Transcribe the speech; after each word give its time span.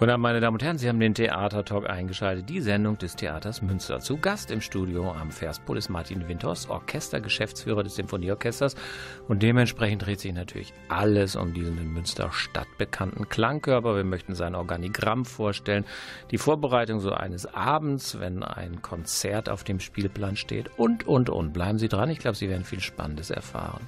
Guten 0.00 0.12
Abend, 0.12 0.22
meine 0.22 0.40
Damen 0.40 0.54
und 0.54 0.62
Herren, 0.62 0.78
Sie 0.78 0.88
haben 0.88 0.98
den 0.98 1.12
Theater 1.12 1.62
Talk 1.62 1.86
eingeschaltet, 1.86 2.48
die 2.48 2.62
Sendung 2.62 2.96
des 2.96 3.16
Theaters 3.16 3.60
Münster. 3.60 4.00
Zu 4.00 4.16
Gast 4.16 4.50
im 4.50 4.62
Studio 4.62 5.12
am 5.12 5.30
Verspol 5.30 5.76
ist 5.76 5.90
Martin 5.90 6.26
Winters, 6.26 6.70
Orchestergeschäftsführer 6.70 7.82
des 7.82 7.96
Symphonieorchesters. 7.96 8.76
Und 9.28 9.42
dementsprechend 9.42 10.06
dreht 10.06 10.20
sich 10.20 10.32
natürlich 10.32 10.72
alles 10.88 11.36
um 11.36 11.52
diesen 11.52 11.76
in 11.76 11.92
Münster 11.92 12.32
stadtbekannten 12.32 13.28
Klangkörper. 13.28 13.94
Wir 13.94 14.04
möchten 14.04 14.34
sein 14.34 14.54
Organigramm 14.54 15.26
vorstellen, 15.26 15.84
die 16.30 16.38
Vorbereitung 16.38 17.00
so 17.00 17.12
eines 17.12 17.44
Abends, 17.44 18.18
wenn 18.20 18.42
ein 18.42 18.80
Konzert 18.80 19.50
auf 19.50 19.64
dem 19.64 19.80
Spielplan 19.80 20.36
steht 20.36 20.70
und, 20.78 21.06
und, 21.06 21.28
und. 21.28 21.52
Bleiben 21.52 21.78
Sie 21.78 21.88
dran, 21.88 22.08
ich 22.08 22.20
glaube, 22.20 22.38
Sie 22.38 22.48
werden 22.48 22.64
viel 22.64 22.80
Spannendes 22.80 23.28
erfahren. 23.28 23.86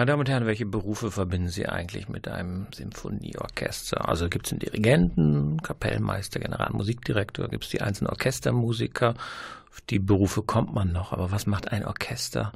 Meine 0.00 0.12
Damen 0.12 0.20
und 0.20 0.30
Herren, 0.30 0.46
welche 0.46 0.64
Berufe 0.64 1.10
verbinden 1.10 1.50
Sie 1.50 1.68
eigentlich 1.68 2.08
mit 2.08 2.26
einem 2.26 2.68
Symphonieorchester? 2.72 4.08
Also 4.08 4.30
gibt 4.30 4.46
es 4.46 4.52
einen 4.52 4.60
Dirigenten, 4.60 5.60
Kapellmeister, 5.60 6.40
Generalmusikdirektor, 6.40 7.48
gibt 7.48 7.64
es 7.64 7.70
die 7.70 7.82
einzelnen 7.82 8.08
Orchestermusiker? 8.08 9.10
Auf 9.10 9.82
die 9.90 9.98
Berufe 9.98 10.40
kommt 10.40 10.72
man 10.72 10.90
noch, 10.90 11.12
aber 11.12 11.30
was 11.32 11.46
macht 11.46 11.70
ein 11.70 11.84
Orchester? 11.84 12.52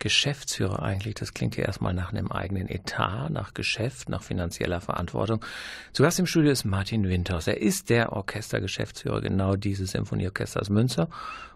Geschäftsführer 0.00 0.82
eigentlich? 0.82 1.14
Das 1.14 1.32
klingt 1.32 1.56
ja 1.56 1.64
erstmal 1.64 1.94
nach 1.94 2.12
einem 2.12 2.32
eigenen 2.32 2.68
Etat, 2.68 3.28
nach 3.30 3.54
Geschäft, 3.54 4.08
nach 4.08 4.24
finanzieller 4.24 4.80
Verantwortung. 4.80 5.44
Zu 5.92 6.02
Gast 6.02 6.18
im 6.18 6.26
Studio 6.26 6.50
ist 6.50 6.64
Martin 6.64 7.08
Winters. 7.08 7.46
Er 7.46 7.60
ist 7.60 7.88
der 7.90 8.10
Orchestergeschäftsführer 8.10 9.20
genau 9.20 9.54
dieses 9.54 9.92
Symphonieorchesters 9.92 10.70
Münster. 10.70 11.08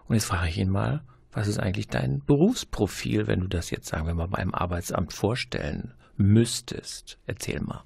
Und 0.07 0.15
jetzt 0.15 0.27
frage 0.27 0.47
ich 0.47 0.57
ihn 0.57 0.69
mal, 0.69 1.01
was 1.35 1.49
ist 1.49 1.59
eigentlich 1.59 1.89
dein 1.89 2.23
Berufsprofil, 2.25 3.27
wenn 3.27 3.41
du 3.41 3.47
das 3.47 3.69
jetzt, 3.69 3.89
sagen 3.89 4.07
wir 4.07 4.13
mal, 4.13 4.29
beim 4.29 4.53
Arbeitsamt 4.53 5.11
vorstellen 5.11 5.93
müsstest? 6.15 7.19
Erzähl 7.27 7.59
mal. 7.59 7.83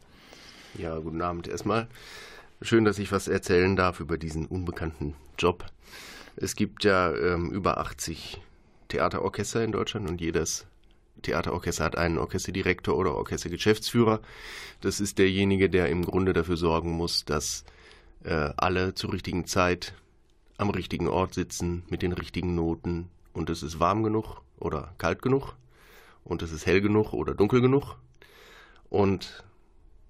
Ja, 0.78 1.00
guten 1.00 1.22
Abend 1.24 1.48
erstmal. 1.48 1.88
Schön, 2.62 2.86
dass 2.86 3.00
ich 3.00 3.12
was 3.12 3.28
erzählen 3.28 3.76
darf 3.76 4.00
über 4.00 4.20
diesen 4.20 4.46
unbekannten 4.46 5.16
Job. 5.40 5.66
Es 6.36 6.56
gibt 6.56 6.84
ja 6.84 7.12
ähm, 7.16 7.50
über 7.52 7.80
80 7.80 8.40
Theaterorchester 8.88 9.64
in 9.64 9.72
Deutschland 9.72 10.08
und 10.08 10.22
jedes 10.22 10.68
Theaterorchester 11.24 11.84
hat 11.84 11.98
einen 11.98 12.20
Orchesterdirektor 12.20 12.96
oder 12.96 13.16
Orchestergeschäftsführer. 13.16 14.22
Das 14.82 15.00
ist 15.00 15.18
derjenige, 15.18 15.72
der 15.72 15.90
im 15.90 16.06
Grunde 16.06 16.34
dafür 16.34 16.56
sorgen 16.56 16.92
muss, 16.92 17.26
dass 17.26 17.64
äh, 18.24 18.52
alle 18.58 18.94
zur 18.94 19.12
richtigen 19.12 19.48
Zeit 19.48 19.96
am 20.58 20.70
richtigen 20.70 21.08
Ort 21.08 21.34
sitzen 21.34 21.84
mit 21.90 22.04
den 22.04 22.14
richtigen 22.14 22.54
Noten 22.54 23.10
und 23.40 23.50
es 23.50 23.64
ist 23.64 23.80
warm 23.80 24.04
genug 24.04 24.42
oder 24.60 24.94
kalt 24.98 25.22
genug 25.22 25.56
und 26.26 26.42
es 26.42 26.52
ist 26.52 26.66
hell 26.66 26.82
genug 26.82 27.14
oder 27.14 27.34
dunkel 27.34 27.62
genug 27.62 27.96
und 28.90 29.46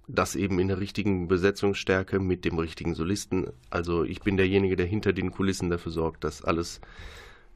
das 0.08 0.36
eben 0.36 0.58
in 0.58 0.68
der 0.68 0.80
richtigen 0.80 1.28
Besetzungsstärke 1.28 2.20
mit 2.20 2.44
dem 2.44 2.58
richtigen 2.58 2.96
Solisten. 2.96 3.52
Also 3.70 4.04
ich 4.04 4.22
bin 4.22 4.36
derjenige, 4.36 4.76
der 4.76 4.88
hinter 4.88 5.14
den 5.14 5.30
Kulissen 5.30 5.70
dafür 5.70 5.92
sorgt, 5.92 6.24
dass 6.24 6.44
alles 6.44 6.82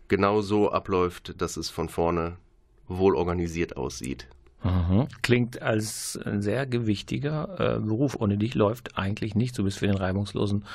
genau 0.08 0.42
so 0.42 0.72
abläuft, 0.72 1.42
dass 1.42 1.58
es 1.58 1.72
von 1.72 1.90
vorne 1.90 2.38
wohl 2.88 3.16
organisiert 3.16 3.76
aussieht. 3.76 4.28
Mhm. 4.64 5.08
Klingt 5.24 5.64
als 5.64 6.20
ein 6.24 6.44
sehr 6.44 6.68
gewichtiger 6.68 7.78
äh, 7.78 7.80
Beruf. 7.80 8.16
Ohne 8.20 8.38
dich 8.38 8.54
läuft 8.54 8.96
eigentlich 9.00 9.34
nicht. 9.34 9.58
Du 9.58 9.64
bist 9.64 9.80
für 9.80 9.88
den 9.88 9.98
reibungslosen 9.98 10.66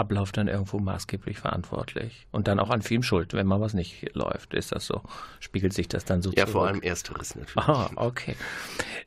Ablauf 0.00 0.32
dann 0.32 0.48
irgendwo 0.48 0.78
maßgeblich 0.78 1.38
verantwortlich. 1.38 2.26
Und 2.32 2.48
dann 2.48 2.58
auch 2.58 2.70
an 2.70 2.82
vielem 2.82 3.02
schuld, 3.02 3.34
wenn 3.34 3.46
mal 3.46 3.60
was 3.60 3.74
nicht 3.74 4.14
läuft. 4.14 4.54
Ist 4.54 4.72
das 4.72 4.86
so? 4.86 5.02
Spiegelt 5.38 5.72
sich 5.72 5.86
das 5.88 6.04
dann 6.04 6.22
so 6.22 6.30
Ja, 6.30 6.46
zurück? 6.46 6.52
vor 6.52 6.66
allem 6.66 6.82
Ersteres 6.82 7.36
natürlich. 7.36 7.68
Ah, 7.68 7.90
okay. 7.96 8.34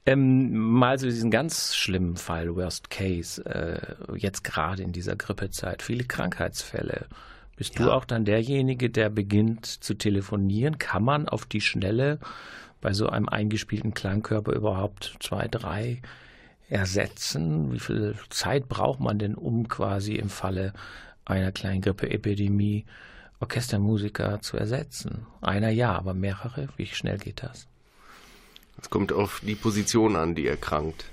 Ähm, 0.05 0.55
mal 0.55 0.99
so 0.99 1.07
diesen 1.07 1.31
ganz 1.31 1.75
schlimmen 1.75 2.15
Fall, 2.15 2.55
Worst 2.55 2.89
Case, 2.89 3.43
äh, 3.45 4.17
jetzt 4.17 4.43
gerade 4.43 4.83
in 4.83 4.91
dieser 4.91 5.15
Grippezeit, 5.15 5.81
viele 5.81 6.03
Krankheitsfälle. 6.03 7.07
Bist 7.55 7.77
ja. 7.79 7.85
du 7.85 7.91
auch 7.91 8.05
dann 8.05 8.25
derjenige, 8.25 8.89
der 8.89 9.09
beginnt 9.09 9.65
zu 9.65 9.95
telefonieren? 9.95 10.77
Kann 10.77 11.03
man 11.03 11.27
auf 11.27 11.45
die 11.45 11.61
Schnelle 11.61 12.19
bei 12.81 12.93
so 12.93 13.07
einem 13.07 13.29
eingespielten 13.29 13.93
Klangkörper 13.93 14.53
überhaupt 14.53 15.15
zwei, 15.19 15.47
drei 15.47 16.01
ersetzen? 16.69 17.71
Wie 17.71 17.79
viel 17.79 18.15
Zeit 18.29 18.67
braucht 18.69 18.99
man 18.99 19.19
denn, 19.19 19.35
um 19.35 19.67
quasi 19.67 20.15
im 20.15 20.29
Falle 20.29 20.73
einer 21.25 21.51
kleinen 21.51 21.81
Grippeepidemie 21.81 22.85
Orchestermusiker 23.39 24.41
zu 24.41 24.57
ersetzen? 24.57 25.25
Einer 25.41 25.69
ja, 25.69 25.93
aber 25.93 26.13
mehrere? 26.13 26.69
Wie 26.77 26.85
schnell 26.87 27.17
geht 27.17 27.43
das? 27.43 27.67
Es 28.81 28.89
kommt 28.89 29.13
auf 29.13 29.41
die 29.45 29.55
Position 29.55 30.15
an, 30.15 30.35
die 30.35 30.47
erkrankt. 30.47 31.05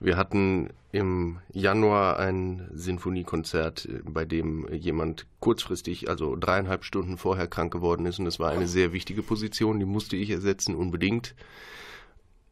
Wir 0.00 0.16
hatten 0.16 0.70
im 0.92 1.38
Januar 1.52 2.18
ein 2.18 2.68
Sinfoniekonzert, 2.72 3.88
bei 4.04 4.24
dem 4.24 4.66
jemand 4.72 5.26
kurzfristig, 5.40 6.08
also 6.08 6.36
dreieinhalb 6.36 6.84
Stunden 6.84 7.18
vorher 7.18 7.46
krank 7.46 7.72
geworden 7.72 8.06
ist. 8.06 8.18
Und 8.18 8.24
das 8.24 8.38
war 8.38 8.50
eine 8.50 8.68
sehr 8.68 8.92
wichtige 8.92 9.22
Position, 9.22 9.80
die 9.80 9.84
musste 9.84 10.16
ich 10.16 10.30
ersetzen, 10.30 10.74
unbedingt. 10.74 11.34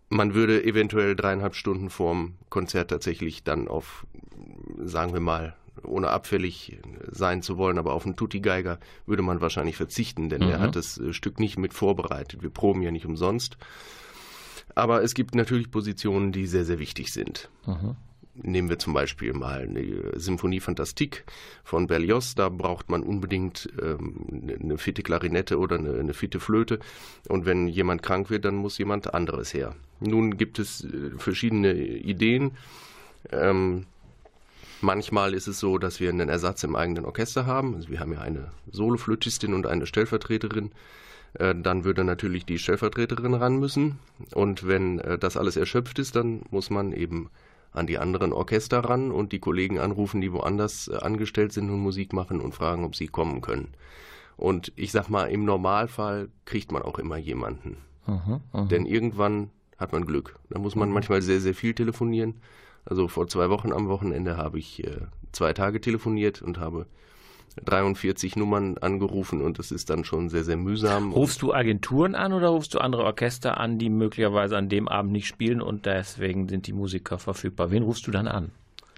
Man 0.08 0.34
würde 0.34 0.62
eventuell 0.64 1.16
dreieinhalb 1.16 1.54
Stunden 1.54 1.90
vorm 1.90 2.34
Konzert 2.48 2.90
tatsächlich 2.90 3.42
dann 3.42 3.68
auf, 3.68 4.06
sagen 4.78 5.12
wir 5.12 5.20
mal, 5.20 5.56
ohne 5.84 6.10
abfällig 6.10 6.78
sein 7.10 7.42
zu 7.42 7.58
wollen, 7.58 7.78
aber 7.78 7.92
auf 7.92 8.06
einen 8.06 8.16
Tutti-Geiger 8.16 8.78
würde 9.06 9.22
man 9.22 9.40
wahrscheinlich 9.40 9.76
verzichten, 9.76 10.28
denn 10.28 10.42
mhm. 10.42 10.50
er 10.50 10.60
hat 10.60 10.76
das 10.76 11.00
Stück 11.10 11.40
nicht 11.40 11.58
mit 11.58 11.74
vorbereitet. 11.74 12.42
Wir 12.42 12.50
proben 12.50 12.82
ja 12.82 12.90
nicht 12.90 13.06
umsonst. 13.06 13.56
Aber 14.74 15.02
es 15.02 15.14
gibt 15.14 15.34
natürlich 15.34 15.70
Positionen, 15.70 16.32
die 16.32 16.46
sehr, 16.46 16.64
sehr 16.64 16.78
wichtig 16.78 17.12
sind. 17.12 17.50
Mhm. 17.66 17.96
Nehmen 18.42 18.68
wir 18.68 18.78
zum 18.78 18.92
Beispiel 18.92 19.32
mal 19.32 19.62
eine 19.62 20.18
Symphonie 20.18 20.60
Fantastique 20.60 21.24
von 21.64 21.86
Berlioz. 21.86 22.34
Da 22.34 22.48
braucht 22.48 22.90
man 22.90 23.02
unbedingt 23.02 23.68
ähm, 23.80 24.58
eine 24.60 24.78
fitte 24.78 25.02
Klarinette 25.02 25.58
oder 25.58 25.78
eine, 25.78 25.98
eine 25.98 26.14
fitte 26.14 26.40
Flöte. 26.40 26.78
Und 27.28 27.46
wenn 27.46 27.68
jemand 27.68 28.02
krank 28.02 28.30
wird, 28.30 28.44
dann 28.44 28.56
muss 28.56 28.78
jemand 28.78 29.14
anderes 29.14 29.54
her. 29.54 29.74
Nun 30.00 30.36
gibt 30.36 30.58
es 30.58 30.84
äh, 30.84 31.10
verschiedene 31.16 31.74
Ideen. 31.74 32.52
Ähm, 33.32 33.86
Manchmal 34.82 35.32
ist 35.32 35.46
es 35.46 35.58
so, 35.58 35.78
dass 35.78 36.00
wir 36.00 36.10
einen 36.10 36.28
Ersatz 36.28 36.62
im 36.62 36.76
eigenen 36.76 37.06
Orchester 37.06 37.46
haben. 37.46 37.74
Also 37.76 37.88
wir 37.88 38.00
haben 38.00 38.12
ja 38.12 38.20
eine 38.20 38.50
Soloflötistin 38.70 39.54
und 39.54 39.66
eine 39.66 39.86
Stellvertreterin. 39.86 40.70
Äh, 41.34 41.54
dann 41.54 41.84
würde 41.84 42.04
natürlich 42.04 42.44
die 42.44 42.58
Stellvertreterin 42.58 43.34
ran 43.34 43.58
müssen. 43.58 43.98
Und 44.34 44.66
wenn 44.66 44.98
äh, 45.00 45.18
das 45.18 45.36
alles 45.36 45.56
erschöpft 45.56 45.98
ist, 45.98 46.14
dann 46.14 46.42
muss 46.50 46.68
man 46.68 46.92
eben 46.92 47.30
an 47.76 47.86
die 47.86 47.98
anderen 47.98 48.32
Orchester 48.32 48.80
ran 48.80 49.10
und 49.10 49.32
die 49.32 49.38
Kollegen 49.38 49.78
anrufen, 49.78 50.20
die 50.20 50.32
woanders 50.32 50.88
äh, 50.88 50.96
angestellt 50.96 51.52
sind 51.52 51.70
und 51.70 51.80
Musik 51.80 52.12
machen 52.12 52.40
und 52.40 52.54
fragen, 52.54 52.84
ob 52.84 52.96
sie 52.96 53.06
kommen 53.06 53.40
können. 53.40 53.68
Und 54.36 54.72
ich 54.76 54.92
sag 54.92 55.08
mal, 55.08 55.26
im 55.26 55.44
Normalfall 55.44 56.28
kriegt 56.44 56.72
man 56.72 56.82
auch 56.82 56.98
immer 56.98 57.16
jemanden. 57.16 57.78
Aha, 58.06 58.40
aha. 58.52 58.64
Denn 58.66 58.86
irgendwann 58.86 59.50
hat 59.78 59.92
man 59.92 60.06
Glück. 60.06 60.38
Da 60.50 60.58
muss 60.58 60.74
man 60.74 60.90
manchmal 60.90 61.22
sehr, 61.22 61.40
sehr 61.40 61.54
viel 61.54 61.74
telefonieren. 61.74 62.34
Also 62.84 63.08
vor 63.08 63.28
zwei 63.28 63.50
Wochen 63.50 63.72
am 63.72 63.88
Wochenende 63.88 64.36
habe 64.36 64.58
ich 64.58 64.84
äh, 64.84 65.00
zwei 65.32 65.52
Tage 65.52 65.80
telefoniert 65.80 66.40
und 66.42 66.58
habe 66.58 66.86
43 67.64 68.36
Nummern 68.36 68.78
angerufen 68.78 69.40
und 69.40 69.58
das 69.58 69.72
ist 69.72 69.90
dann 69.90 70.04
schon 70.04 70.28
sehr, 70.28 70.44
sehr 70.44 70.56
mühsam. 70.56 71.12
Rufst 71.12 71.42
du 71.42 71.52
Agenturen 71.54 72.14
an 72.14 72.32
oder 72.32 72.48
rufst 72.48 72.74
du 72.74 72.78
andere 72.78 73.04
Orchester 73.04 73.58
an, 73.58 73.78
die 73.78 73.88
möglicherweise 73.88 74.56
an 74.56 74.68
dem 74.68 74.88
Abend 74.88 75.12
nicht 75.12 75.26
spielen 75.26 75.62
und 75.62 75.86
deswegen 75.86 76.48
sind 76.48 76.66
die 76.66 76.72
Musiker 76.72 77.18
verfügbar? 77.18 77.70
Wen 77.70 77.82
rufst 77.82 78.06
du 78.06 78.10
dann 78.10 78.28
an? 78.28 78.50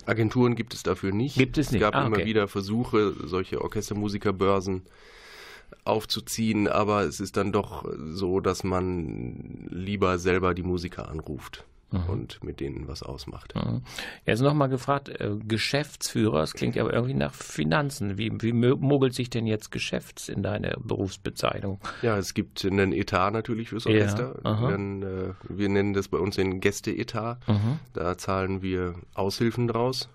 Agenturen 0.07 0.57
gibt 0.57 0.75
es 0.75 0.83
dafür 0.83 1.13
nicht. 1.13 1.37
Gibt 1.37 1.59
es 1.59 1.71
nicht? 1.71 1.83
Es 1.83 1.87
gab 1.87 1.95
ah, 1.95 2.07
okay. 2.07 2.17
immer 2.17 2.27
wieder 2.27 2.49
Versuche, 2.49 3.15
solche 3.25 3.63
Orchestermusikerbörsen 3.63 4.83
aufzuziehen, 5.85 6.67
aber 6.67 7.03
es 7.03 7.21
ist 7.21 7.37
dann 7.37 7.53
doch 7.53 7.85
so, 7.99 8.41
dass 8.41 8.65
man 8.65 9.69
lieber 9.71 10.19
selber 10.19 10.55
die 10.55 10.63
Musiker 10.63 11.09
anruft 11.11 11.65
mhm. 11.91 12.09
und 12.09 12.45
mit 12.45 12.61
denen 12.61 12.89
was 12.89 13.03
ausmacht. 13.03 13.55
Mhm. 13.55 13.83
Jetzt 14.27 14.41
nochmal 14.41 14.69
gefragt, 14.69 15.09
äh, 15.09 15.31
Geschäftsführer, 15.47 16.41
das 16.41 16.55
klingt 16.55 16.77
aber 16.79 16.93
irgendwie 16.93 17.15
nach 17.15 17.35
Finanzen. 17.35 18.19
Wie, 18.19 18.33
wie 18.41 18.53
mogelt 18.53 19.15
sich 19.15 19.31
denn 19.31 19.47
jetzt 19.47 19.71
Geschäfts 19.71 20.29
in 20.29 20.43
deine 20.43 20.77
Berufsbezeichnung? 20.81 21.81
Ja, 22.03 22.19
es 22.19 22.35
gibt 22.35 22.65
einen 22.65 22.93
Etat 22.93 23.31
natürlich 23.31 23.71
fürs 23.71 23.87
Orchester. 23.87 24.41
Ja, 24.45 24.71
Dann, 24.71 25.03
äh, 25.03 25.35
wir 25.49 25.69
nennen 25.69 25.95
das 25.95 26.09
bei 26.09 26.19
uns 26.19 26.37
den 26.37 26.61
Gästeetat. 26.61 27.47
Mhm. 27.49 27.79
Da 27.93 28.19
zahlen 28.19 28.63
wir 28.63 28.95
Aushilfen 29.15 29.69
draus. 29.69 30.09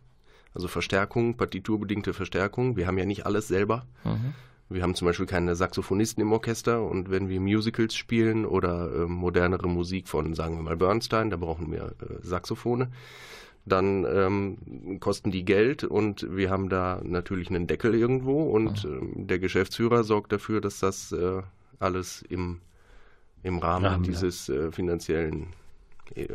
Also 0.54 0.68
Verstärkung, 0.68 1.36
partiturbedingte 1.36 2.14
Verstärkung. 2.14 2.78
Wir 2.78 2.86
haben 2.86 2.98
ja 2.98 3.06
nicht 3.06 3.26
alles 3.26 3.48
selber. 3.48 3.88
Mhm. 4.04 4.34
Wir 4.74 4.82
haben 4.82 4.96
zum 4.96 5.06
Beispiel 5.06 5.28
keine 5.28 5.56
Saxophonisten 5.56 6.22
im 6.22 6.32
Orchester 6.32 6.82
und 6.84 7.12
wenn 7.12 7.30
wir 7.30 7.40
Musicals 7.40 7.96
spielen 7.96 8.46
oder 8.46 8.92
äh, 8.94 9.06
modernere 9.06 9.68
Musik 9.68 10.08
von, 10.08 10.34
sagen 10.34 10.56
wir 10.56 10.64
mal, 10.64 10.78
Bernstein, 10.78 11.30
da 11.30 11.38
brauchen 11.38 11.72
wir 11.72 11.94
äh, 12.02 12.22
Saxophone, 12.22 12.88
dann 13.66 14.06
ähm, 14.06 15.00
kosten 15.00 15.32
die 15.32 15.46
Geld 15.46 15.84
und 15.84 16.28
wir 16.36 16.50
haben 16.50 16.70
da 16.70 17.02
natürlich 17.04 17.50
einen 17.50 17.68
Deckel 17.68 17.94
irgendwo 17.94 18.44
und 18.50 18.84
äh, 18.86 18.88
der 19.16 19.40
Geschäftsführer 19.40 20.04
sorgt 20.04 20.32
dafür, 20.32 20.60
dass 20.60 20.80
das 20.80 21.12
äh, 21.12 21.44
alles 21.80 22.24
im, 22.24 22.60
im 23.44 23.60
Rahmen 23.60 23.86
Rahmen 23.86 24.04
dieses 24.04 24.50
äh, 24.50 24.72
finanziellen 24.72 25.48
äh, 26.16 26.28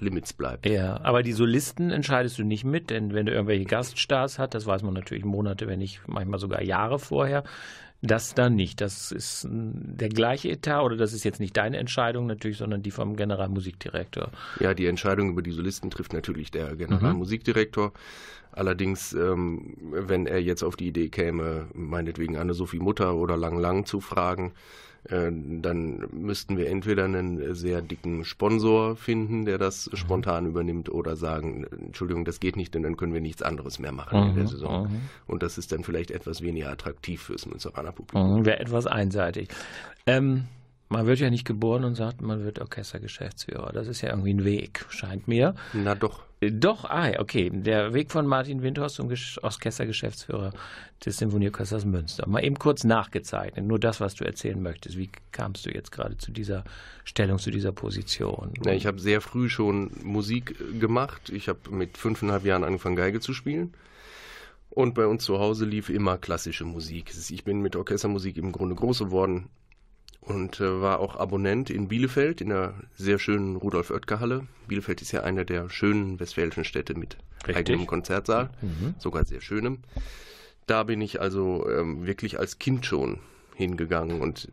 Limits 0.00 0.32
bleibt. 0.32 0.66
Ja, 0.66 1.00
aber 1.02 1.22
die 1.22 1.32
Solisten 1.32 1.90
entscheidest 1.90 2.38
du 2.38 2.44
nicht 2.44 2.64
mit, 2.64 2.90
denn 2.90 3.14
wenn 3.14 3.26
du 3.26 3.32
irgendwelche 3.32 3.64
Gaststars 3.64 4.38
hast, 4.38 4.54
das 4.54 4.66
weiß 4.66 4.82
man 4.82 4.94
natürlich 4.94 5.24
Monate, 5.24 5.66
wenn 5.66 5.78
nicht 5.78 6.00
manchmal 6.06 6.38
sogar 6.38 6.62
Jahre 6.62 6.98
vorher, 6.98 7.44
das 8.00 8.34
dann 8.34 8.54
nicht. 8.54 8.80
Das 8.80 9.10
ist 9.10 9.46
der 9.50 10.08
gleiche 10.08 10.48
Etat 10.50 10.82
oder 10.82 10.96
das 10.96 11.12
ist 11.12 11.24
jetzt 11.24 11.40
nicht 11.40 11.56
deine 11.56 11.78
Entscheidung 11.78 12.26
natürlich, 12.26 12.58
sondern 12.58 12.82
die 12.82 12.92
vom 12.92 13.16
Generalmusikdirektor. 13.16 14.30
Ja, 14.60 14.74
die 14.74 14.86
Entscheidung 14.86 15.30
über 15.30 15.42
die 15.42 15.50
Solisten 15.50 15.90
trifft 15.90 16.12
natürlich 16.12 16.50
der 16.50 16.76
Generalmusikdirektor. 16.76 17.88
Mhm. 17.88 17.92
Allerdings, 18.52 19.12
ähm, 19.12 19.76
wenn 19.92 20.26
er 20.26 20.40
jetzt 20.40 20.62
auf 20.62 20.76
die 20.76 20.88
Idee 20.88 21.08
käme, 21.08 21.66
meinetwegen 21.74 22.36
Anne-Sophie 22.36 22.78
Mutter 22.78 23.14
oder 23.14 23.36
Lang 23.36 23.58
Lang 23.58 23.84
zu 23.84 24.00
fragen, 24.00 24.52
dann 25.10 26.06
müssten 26.12 26.58
wir 26.58 26.68
entweder 26.68 27.04
einen 27.04 27.54
sehr 27.54 27.80
dicken 27.80 28.24
Sponsor 28.24 28.94
finden, 28.94 29.46
der 29.46 29.56
das 29.56 29.90
mhm. 29.90 29.96
spontan 29.96 30.46
übernimmt, 30.46 30.90
oder 30.90 31.16
sagen, 31.16 31.64
Entschuldigung, 31.64 32.24
das 32.24 32.40
geht 32.40 32.56
nicht, 32.56 32.74
denn 32.74 32.82
dann 32.82 32.96
können 32.96 33.14
wir 33.14 33.20
nichts 33.20 33.42
anderes 33.42 33.78
mehr 33.78 33.92
machen 33.92 34.20
mhm, 34.20 34.28
in 34.28 34.34
der 34.34 34.44
mhm, 34.44 34.48
Saison. 34.48 34.82
Mhm. 34.90 35.00
Und 35.26 35.42
das 35.42 35.56
ist 35.56 35.72
dann 35.72 35.82
vielleicht 35.82 36.10
etwas 36.10 36.42
weniger 36.42 36.70
attraktiv 36.70 37.22
fürs 37.22 37.46
Münsteraner 37.46 37.92
Publikum. 37.92 38.40
Mhm, 38.40 38.44
Wäre 38.44 38.60
etwas 38.60 38.86
einseitig. 38.86 39.48
Ähm, 40.06 40.44
man 40.90 41.06
wird 41.06 41.20
ja 41.20 41.30
nicht 41.30 41.46
geboren 41.46 41.84
und 41.84 41.94
sagt, 41.94 42.20
man 42.20 42.44
wird 42.44 42.60
Orchestergeschäftsführer. 42.60 43.72
Das 43.72 43.88
ist 43.88 44.02
ja 44.02 44.10
irgendwie 44.10 44.34
ein 44.34 44.44
Weg, 44.44 44.84
scheint 44.90 45.28
mir. 45.28 45.54
Na 45.72 45.94
doch. 45.94 46.27
Doch, 46.40 46.84
ah, 46.84 47.10
okay. 47.18 47.50
Der 47.52 47.94
Weg 47.94 48.12
von 48.12 48.26
Martin 48.26 48.62
Windhorst 48.62 48.96
zum 48.96 49.10
Orchestergeschäftsführer 49.42 50.52
des 51.04 51.16
Symphonieorchesters 51.16 51.84
Münster. 51.84 52.28
Mal 52.28 52.44
eben 52.44 52.56
kurz 52.56 52.84
nachgezeichnet. 52.84 53.66
Nur 53.66 53.80
das, 53.80 54.00
was 54.00 54.14
du 54.14 54.24
erzählen 54.24 54.62
möchtest. 54.62 54.96
Wie 54.96 55.10
kamst 55.32 55.66
du 55.66 55.70
jetzt 55.70 55.90
gerade 55.90 56.16
zu 56.16 56.30
dieser 56.30 56.62
Stellung, 57.04 57.38
zu 57.38 57.50
dieser 57.50 57.72
Position? 57.72 58.52
Ja, 58.64 58.72
ich 58.72 58.86
habe 58.86 59.00
sehr 59.00 59.20
früh 59.20 59.48
schon 59.48 59.90
Musik 60.04 60.54
gemacht. 60.78 61.30
Ich 61.30 61.48
habe 61.48 61.58
mit 61.70 61.98
fünfeinhalb 61.98 62.44
Jahren 62.44 62.62
angefangen, 62.62 62.96
Geige 62.96 63.18
zu 63.18 63.34
spielen. 63.34 63.74
Und 64.70 64.94
bei 64.94 65.06
uns 65.06 65.24
zu 65.24 65.40
Hause 65.40 65.64
lief 65.64 65.88
immer 65.88 66.18
klassische 66.18 66.64
Musik. 66.64 67.12
Ich 67.30 67.42
bin 67.42 67.62
mit 67.62 67.74
Orchestermusik 67.74 68.36
im 68.36 68.52
Grunde 68.52 68.76
groß 68.76 69.00
geworden 69.00 69.48
und 70.28 70.60
äh, 70.60 70.80
war 70.80 71.00
auch 71.00 71.16
Abonnent 71.16 71.70
in 71.70 71.88
Bielefeld 71.88 72.40
in 72.40 72.50
der 72.50 72.74
sehr 72.94 73.18
schönen 73.18 73.56
Rudolf-Oetker-Halle. 73.56 74.46
Bielefeld 74.66 75.02
ist 75.02 75.12
ja 75.12 75.22
eine 75.22 75.44
der 75.44 75.70
schönen 75.70 76.20
westfälischen 76.20 76.64
Städte 76.64 76.94
mit 76.98 77.16
Richtig. 77.46 77.56
eigenem 77.56 77.86
Konzertsaal, 77.86 78.50
Mhm. 78.62 78.94
sogar 78.98 79.24
sehr 79.24 79.40
schönem. 79.40 79.78
Da 80.66 80.82
bin 80.82 81.00
ich 81.00 81.20
also 81.20 81.66
ähm, 81.70 82.06
wirklich 82.06 82.38
als 82.38 82.58
Kind 82.58 82.84
schon 82.84 83.20
hingegangen 83.54 84.20
und 84.20 84.48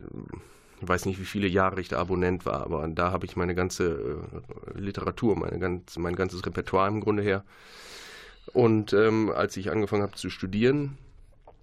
ich 0.80 0.88
weiß 0.88 1.06
nicht, 1.06 1.18
wie 1.20 1.24
viele 1.24 1.46
Jahre 1.46 1.80
ich 1.80 1.88
da 1.88 1.98
Abonnent 1.98 2.44
war, 2.46 2.62
aber 2.64 2.86
da 2.88 3.10
habe 3.12 3.24
ich 3.26 3.36
meine 3.36 3.54
ganze 3.54 4.18
äh, 4.74 4.78
Literatur, 4.78 5.36
meine 5.36 5.58
ganz, 5.58 5.96
mein 5.98 6.16
ganzes 6.16 6.44
Repertoire 6.44 6.88
im 6.88 7.00
Grunde 7.00 7.22
her. 7.22 7.44
Und 8.52 8.92
ähm, 8.92 9.30
als 9.34 9.56
ich 9.56 9.70
angefangen 9.70 10.02
habe 10.02 10.14
zu 10.14 10.30
studieren, 10.30 10.96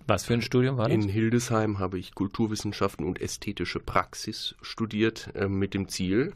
Was 0.08 0.26
für 0.26 0.34
ein 0.34 0.42
Studium 0.42 0.78
war 0.78 0.90
das? 0.90 0.96
in 0.96 1.10
Hildesheim 1.10 1.80
habe 1.80 1.98
ich 1.98 2.14
Kulturwissenschaften 2.14 3.06
und 3.06 3.22
ästhetische 3.22 3.80
Praxis 3.80 4.56
studiert, 4.62 5.30
äh, 5.36 5.48
mit 5.48 5.74
dem 5.74 5.88
Ziel, 5.88 6.34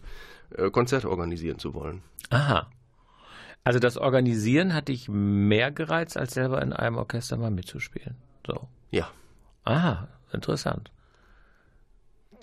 äh, 0.56 0.70
Konzerte 0.70 1.10
organisieren 1.10 1.60
zu 1.60 1.74
wollen. 1.74 2.02
Aha. 2.30 2.70
Also 3.64 3.80
das 3.80 3.98
Organisieren 3.98 4.74
hat 4.74 4.88
dich 4.88 5.10
mehr 5.10 5.72
gereizt, 5.72 6.18
als 6.18 6.34
selber 6.34 6.62
in 6.62 6.72
einem 6.72 6.96
Orchester 6.96 7.36
mal 7.36 7.52
mitzuspielen. 7.52 8.16
So. 8.46 8.68
Ja, 8.92 9.10
Aha, 9.68 10.08
interessant. 10.32 10.92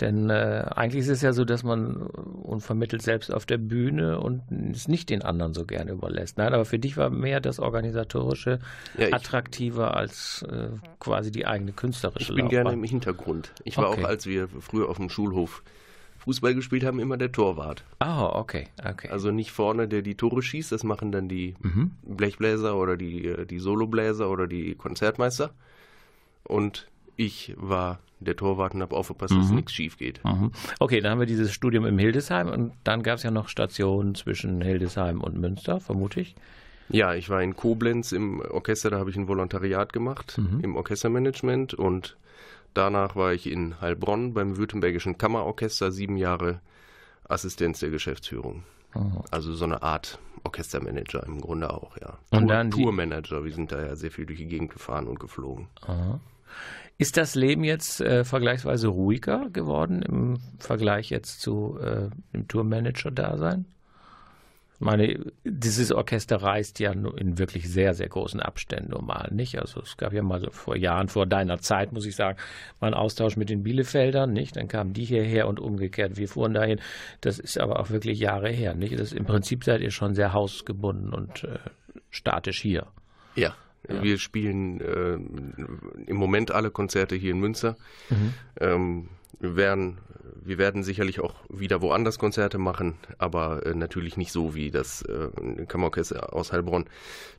Denn 0.01 0.29
äh, 0.29 0.65
eigentlich 0.75 1.03
ist 1.03 1.09
es 1.09 1.23
ja 1.23 1.33
so, 1.33 1.45
dass 1.45 1.63
man 1.63 1.97
unvermittelt 2.03 3.01
selbst 3.03 3.33
auf 3.33 3.47
der 3.47 3.59
Bühne 3.59 4.19
und 4.19 4.43
es 4.73 4.89
nicht 4.89 5.09
den 5.09 5.23
anderen 5.23 5.55
so 5.55 5.65
gerne 5.65 5.93
überlässt. 5.93 6.37
Nein, 6.37 6.53
aber 6.53 6.65
für 6.65 6.81
dich 6.81 6.97
war 6.97 7.11
mehr 7.11 7.41
das 7.41 7.61
Organisatorische 7.61 8.59
ja 8.99 9.13
attraktiver 9.13 9.97
als 9.97 10.43
äh, 10.51 10.69
quasi 10.99 11.31
die 11.31 11.47
eigene 11.47 11.73
künstlerische 11.73 12.23
ich 12.23 12.29
bin 12.29 12.47
Laufbahn. 12.47 12.51
gerne 12.51 12.73
im 12.73 12.83
Hintergrund. 12.85 13.53
Ich 13.65 13.77
war 13.77 13.91
Okay. 13.91 14.05
auch, 14.05 14.09
als 14.09 14.27
wir 14.27 14.49
früher 14.49 14.89
auf 14.89 14.97
dem 14.97 15.11
Schulhof 15.11 15.63
Fußball 16.19 16.55
gespielt 16.55 16.85
haben, 16.85 16.99
immer 16.99 17.17
der 17.19 17.31
Torwart. 17.31 17.85
Ah, 17.99 18.25
okay, 18.27 18.67
okay. 18.85 19.11
Also 19.11 19.31
nicht 19.31 19.53
vorne, 19.53 19.87
der 19.89 20.01
die 20.03 20.15
Tore 20.17 20.43
schießt, 20.43 20.73
das 20.73 20.83
machen 20.83 21.13
dann 21.13 21.29
die 21.29 21.55
mhm. 21.61 21.93
Blechbläser 22.03 22.77
oder 22.77 22.97
die, 22.97 23.27
äh, 23.27 23.45
die 23.47 23.59
Solobläser 23.59 24.29
oder 24.31 24.47
die 24.47 24.75
Konzertmeister. 24.75 25.51
Und 26.43 26.89
ich 27.17 27.55
war 27.59 28.01
der 28.27 28.37
Torwart 28.37 28.75
und 28.75 28.83
habe 28.83 28.97
aufgepasst, 28.97 29.35
dass 29.35 29.49
Mhm. 29.51 29.57
nichts 29.57 29.73
schief 29.73 29.97
geht. 29.99 30.23
Mhm. 30.25 30.51
Okay, 30.81 31.01
dann 31.01 31.13
haben 31.13 31.21
wir 31.21 31.27
dieses 31.27 31.53
Studium 31.53 31.85
im 31.87 31.99
Hildesheim 31.99 32.49
und 32.49 32.73
dann 32.85 33.03
gab 33.03 33.17
es 33.19 33.23
ja 33.23 33.31
noch 33.31 33.49
Stationen 33.49 34.15
zwischen 34.15 34.61
Hildesheim 34.61 35.21
und 35.21 35.39
Münster, 35.39 35.81
vermute 35.81 36.21
ich. 36.21 36.35
Ja, 36.89 37.15
ich 37.15 37.31
war 37.31 37.43
in 37.43 37.57
Koblenz 37.57 38.13
im 38.13 38.41
Orchester, 38.41 38.91
da 38.91 38.99
habe 38.99 39.09
ich 39.11 39.17
ein 39.17 39.29
Volontariat 39.29 39.93
gemacht 39.93 40.37
Mhm. 40.39 40.61
im 40.61 40.77
Orchestermanagement 40.77 41.73
und 41.75 42.17
danach 42.75 43.17
war 43.17 43.33
ich 43.33 43.51
in 43.51 43.81
Heilbronn 43.81 44.35
beim 44.35 44.57
Württembergischen 44.59 45.17
Kammerorchester 45.17 45.93
sieben 45.93 46.17
Jahre 46.17 46.61
Assistenz 47.29 47.81
der 47.81 47.91
Geschäftsführung. 47.91 48.65
Mhm. 48.95 49.23
Also 49.31 49.55
so 49.55 49.65
eine 49.65 49.83
Art 49.83 50.19
Orchestermanager 50.45 51.25
im 51.27 51.41
Grunde 51.41 51.73
auch, 51.73 51.97
ja. 51.97 52.19
Und 52.31 52.41
Tour, 52.41 52.49
dann 52.49 52.71
Tourmanager, 52.71 53.45
wir 53.45 53.53
sind 53.53 53.73
da 53.73 53.81
ja 53.83 53.97
sehr 53.97 54.11
viel 54.11 54.27
durch 54.27 54.39
die 54.39 54.47
Gegend 54.47 54.71
gefahren 54.71 55.07
und 55.07 55.19
geflogen. 55.19 55.69
Aha. 55.87 56.21
Ist 56.97 57.17
das 57.17 57.35
Leben 57.35 57.65
jetzt 57.65 58.01
äh, 58.01 58.25
vergleichsweise 58.25 58.89
ruhiger 58.89 59.49
geworden 59.51 60.03
im 60.03 60.39
Vergleich 60.59 61.11
jetzt 61.11 61.41
zu 61.41 61.79
äh, 61.81 62.09
dem 62.33 62.47
Tourmanager-Dasein? 62.47 63.67
Ich 64.75 64.81
meine, 64.81 65.33
dieses 65.45 65.93
Orchester 65.93 66.43
reist 66.43 66.81
ja 66.81 66.91
in 66.93 67.39
wirklich 67.39 67.71
sehr, 67.71 67.95
sehr 67.95 68.09
großen 68.09 68.41
Abständen 68.41 68.91
normal, 68.91 69.31
nicht? 69.33 69.59
Also 69.59 69.81
es 69.81 69.97
gab 69.97 70.13
ja 70.13 70.23
mal 70.23 70.41
so 70.41 70.51
vor 70.51 70.77
Jahren, 70.77 71.09
vor 71.09 71.27
deiner 71.27 71.59
Zeit, 71.59 71.93
muss 71.93 72.07
ich 72.07 72.17
sagen, 72.17 72.39
mal 72.81 72.89
einen 72.89 72.97
Austausch 72.97 73.37
mit 73.37 73.51
den 73.51 73.63
Bielefeldern, 73.63 74.33
nicht? 74.33 74.57
Dann 74.57 74.67
kamen 74.67 74.93
die 74.93 75.05
hierher 75.05 75.47
und 75.47 75.61
umgekehrt. 75.61 76.17
Wir 76.17 76.29
fuhren 76.29 76.55
dahin. 76.55 76.81
Das 77.21 77.39
ist 77.39 77.59
aber 77.59 77.79
auch 77.79 77.91
wirklich 77.91 78.19
Jahre 78.19 78.51
her, 78.51 78.75
nicht? 78.75 78.99
Das, 78.99 79.13
Im 79.13 79.25
Prinzip 79.25 79.63
seid 79.63 79.81
ihr 79.81 79.93
schon 79.93 80.15
sehr 80.15 80.33
hausgebunden 80.33 81.15
und 81.15 81.45
äh, 81.45 81.59
statisch 82.11 82.61
hier. 82.61 82.87
Ja. 83.37 83.55
Ja. 83.89 84.03
Wir 84.03 84.19
spielen 84.19 84.81
äh, 84.81 85.15
im 86.11 86.17
Moment 86.17 86.51
alle 86.51 86.71
Konzerte 86.71 87.17
hier 87.17 87.33
in 87.33 87.41
Münster. 87.41 87.77
Ähm, 88.61 89.09
wir, 89.41 89.57
werden, 89.57 89.99
wir 90.43 90.59
werden 90.59 90.83
sicherlich 90.83 91.21
auch 91.21 91.35
wieder 91.49 91.83
woanders 91.83 92.19
Konzerte 92.19 92.59
machen, 92.59 92.95
aber 93.19 93.65
äh, 93.67 93.75
natürlich 93.75 94.17
nicht 94.17 94.33
so 94.33 94.55
wie 94.55 94.71
das 94.71 95.03
äh, 95.03 95.29
Kammerorchester 95.67 96.35
aus 96.35 96.53
Heilbronn. 96.53 96.87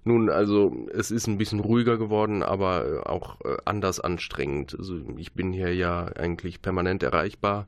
Nun, 0.03 0.29
also 0.29 0.87
es 0.93 1.11
ist 1.11 1.27
ein 1.27 1.37
bisschen 1.37 1.59
ruhiger 1.59 1.97
geworden, 1.97 2.43
aber 2.43 2.85
äh, 2.85 2.99
auch 3.07 3.41
äh, 3.41 3.57
anders 3.65 3.99
anstrengend. 3.99 4.75
Also 4.77 4.99
ich 5.17 5.33
bin 5.33 5.51
hier 5.51 5.73
ja 5.73 6.05
eigentlich 6.05 6.61
permanent 6.61 7.03
erreichbar, 7.03 7.67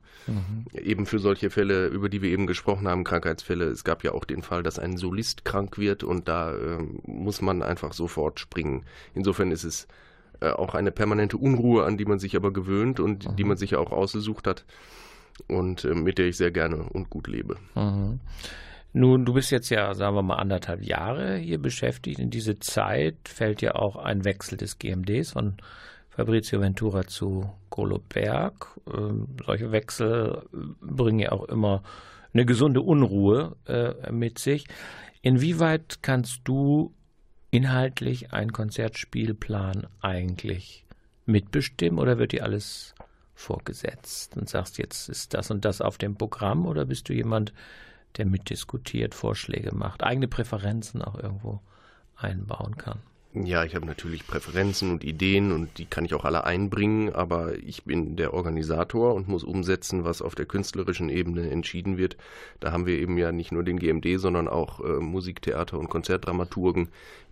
eben 0.72 1.06
für 1.06 1.18
solche 1.18 1.50
Fälle, 1.50 1.86
über 1.86 2.08
die 2.08 2.22
wir 2.22 2.30
eben 2.30 2.46
gesprochen 2.46 2.88
haben, 2.88 3.04
Krankheitsfälle. 3.04 3.66
Es 3.66 3.84
gab 3.84 4.04
ja 4.04 4.12
auch 4.12 4.24
den 4.24 4.42
Fall, 4.42 4.62
dass 4.62 4.78
ein 4.78 4.96
Solist 4.96 5.44
krank 5.44 5.78
wird 5.78 6.04
und 6.04 6.28
da 6.28 6.52
äh, 6.52 6.78
muss 7.06 7.40
man 7.40 7.62
einfach 7.62 7.92
sofort 7.92 8.40
springen. 8.40 8.84
Insofern 9.14 9.50
ist 9.50 9.64
es 9.64 9.88
äh, 10.40 10.50
auch 10.50 10.74
eine 10.74 10.92
permanente 10.92 11.36
Unruhe, 11.36 11.84
an 11.84 11.96
die 11.96 12.04
man 12.04 12.18
sich 12.18 12.36
aber 12.36 12.52
gewöhnt 12.52 13.00
und 13.00 13.38
die 13.38 13.44
man 13.44 13.56
sich 13.56 13.72
ja 13.72 13.78
auch 13.78 13.92
ausgesucht 13.92 14.46
hat 14.46 14.64
und 15.46 15.84
äh, 15.84 15.94
mit 15.94 16.18
der 16.18 16.26
ich 16.26 16.36
sehr 16.36 16.50
gerne 16.50 16.76
und 16.76 17.10
gut 17.10 17.28
lebe. 17.28 17.56
Mhm. 17.74 18.20
Nun, 18.92 19.24
du 19.24 19.34
bist 19.34 19.50
jetzt 19.50 19.68
ja, 19.68 19.92
sagen 19.94 20.16
wir 20.16 20.22
mal, 20.22 20.36
anderthalb 20.36 20.82
Jahre 20.82 21.36
hier 21.36 21.58
beschäftigt. 21.58 22.18
In 22.18 22.30
diese 22.30 22.58
Zeit 22.58 23.16
fällt 23.28 23.60
ja 23.60 23.74
auch 23.74 23.96
ein 23.96 24.24
Wechsel 24.24 24.56
des 24.56 24.78
GMDs 24.78 25.32
von 25.32 25.58
Fabrizio 26.08 26.60
Ventura 26.60 27.06
zu 27.06 27.48
Golo 27.70 28.00
Berg. 28.08 28.66
Ähm, 28.92 29.28
solche 29.44 29.70
Wechsel 29.70 30.42
äh, 30.52 30.56
bringen 30.80 31.20
ja 31.20 31.32
auch 31.32 31.44
immer 31.44 31.82
eine 32.32 32.46
gesunde 32.46 32.80
Unruhe 32.80 33.56
äh, 33.66 34.10
mit 34.10 34.38
sich. 34.38 34.66
Inwieweit 35.22 36.02
kannst 36.02 36.40
du 36.44 36.92
inhaltlich 37.50 38.32
einen 38.32 38.52
Konzertspielplan 38.52 39.86
eigentlich 40.00 40.84
mitbestimmen 41.26 41.98
oder 41.98 42.18
wird 42.18 42.32
dir 42.32 42.42
alles 42.42 42.94
vorgesetzt 43.38 44.36
und 44.36 44.48
sagst, 44.48 44.78
jetzt 44.78 45.08
ist 45.08 45.32
das 45.32 45.50
und 45.50 45.64
das 45.64 45.80
auf 45.80 45.96
dem 45.96 46.16
Programm 46.16 46.66
oder 46.66 46.84
bist 46.84 47.08
du 47.08 47.12
jemand, 47.12 47.52
der 48.16 48.26
mitdiskutiert, 48.26 49.14
Vorschläge 49.14 49.74
macht, 49.74 50.02
eigene 50.02 50.28
Präferenzen 50.28 51.02
auch 51.02 51.14
irgendwo 51.14 51.60
einbauen 52.16 52.76
kann? 52.76 52.98
Ja, 53.34 53.62
ich 53.62 53.74
habe 53.76 53.86
natürlich 53.86 54.26
Präferenzen 54.26 54.90
und 54.90 55.04
Ideen 55.04 55.52
und 55.52 55.78
die 55.78 55.84
kann 55.84 56.04
ich 56.04 56.14
auch 56.14 56.24
alle 56.24 56.44
einbringen, 56.44 57.14
aber 57.14 57.56
ich 57.58 57.84
bin 57.84 58.16
der 58.16 58.34
Organisator 58.34 59.14
und 59.14 59.28
muss 59.28 59.44
umsetzen, 59.44 60.02
was 60.02 60.22
auf 60.22 60.34
der 60.34 60.46
künstlerischen 60.46 61.08
Ebene 61.08 61.48
entschieden 61.48 61.98
wird. 61.98 62.16
Da 62.58 62.72
haben 62.72 62.86
wir 62.86 62.98
eben 62.98 63.18
ja 63.18 63.30
nicht 63.30 63.52
nur 63.52 63.62
den 63.62 63.78
GMD, 63.78 64.18
sondern 64.18 64.48
auch 64.48 64.80
äh, 64.80 64.94
Musiktheater 64.94 65.78
und 65.78 65.90
Konzertdramaturgen, 65.90 66.88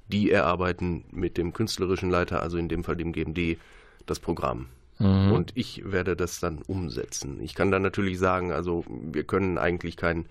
die 0.06 0.30
erarbeiten 0.30 1.04
mit 1.10 1.38
dem 1.38 1.52
künstlerischen 1.52 2.10
Leiter, 2.10 2.42
also 2.42 2.58
in 2.58 2.68
dem 2.68 2.84
Fall 2.84 2.96
dem 2.96 3.12
GMD, 3.12 3.58
das 4.04 4.20
Programm. 4.20 4.68
Mhm. 4.98 5.32
Und 5.32 5.52
ich 5.54 5.90
werde 5.90 6.16
das 6.16 6.40
dann 6.40 6.58
umsetzen. 6.66 7.40
Ich 7.42 7.54
kann 7.54 7.70
dann 7.70 7.82
natürlich 7.82 8.18
sagen, 8.18 8.52
also 8.52 8.84
wir 8.88 9.24
können 9.24 9.58
eigentlich 9.58 9.96
kein 9.96 10.26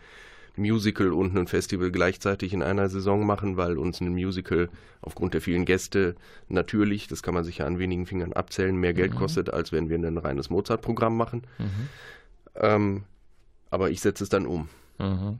Musical 0.57 1.11
und 1.11 1.35
ein 1.37 1.47
Festival 1.47 1.91
gleichzeitig 1.91 2.53
in 2.53 2.63
einer 2.63 2.87
Saison 2.87 3.25
machen, 3.25 3.57
weil 3.57 3.77
uns 3.77 3.99
ein 3.99 4.13
Musical 4.13 4.69
aufgrund 5.01 5.33
der 5.33 5.41
vielen 5.41 5.65
Gäste 5.65 6.15
natürlich, 6.47 7.07
das 7.07 7.23
kann 7.23 7.33
man 7.33 7.43
sich 7.43 7.59
ja 7.59 7.65
an 7.65 7.77
wenigen 7.77 8.05
Fingern 8.05 8.33
abzählen, 8.33 8.75
mehr 8.75 8.93
Geld 8.93 9.15
kostet, 9.15 9.51
als 9.53 9.71
wenn 9.71 9.89
wir 9.89 9.97
ein 9.97 10.17
reines 10.17 10.49
Mozart-Programm 10.49 11.17
machen. 11.17 11.43
Ähm, 12.55 13.03
aber 13.69 13.89
ich 13.89 13.99
setze 13.99 14.23
es 14.23 14.29
dann 14.29 14.45
um. 14.45 14.69
Mhm. 14.97 15.39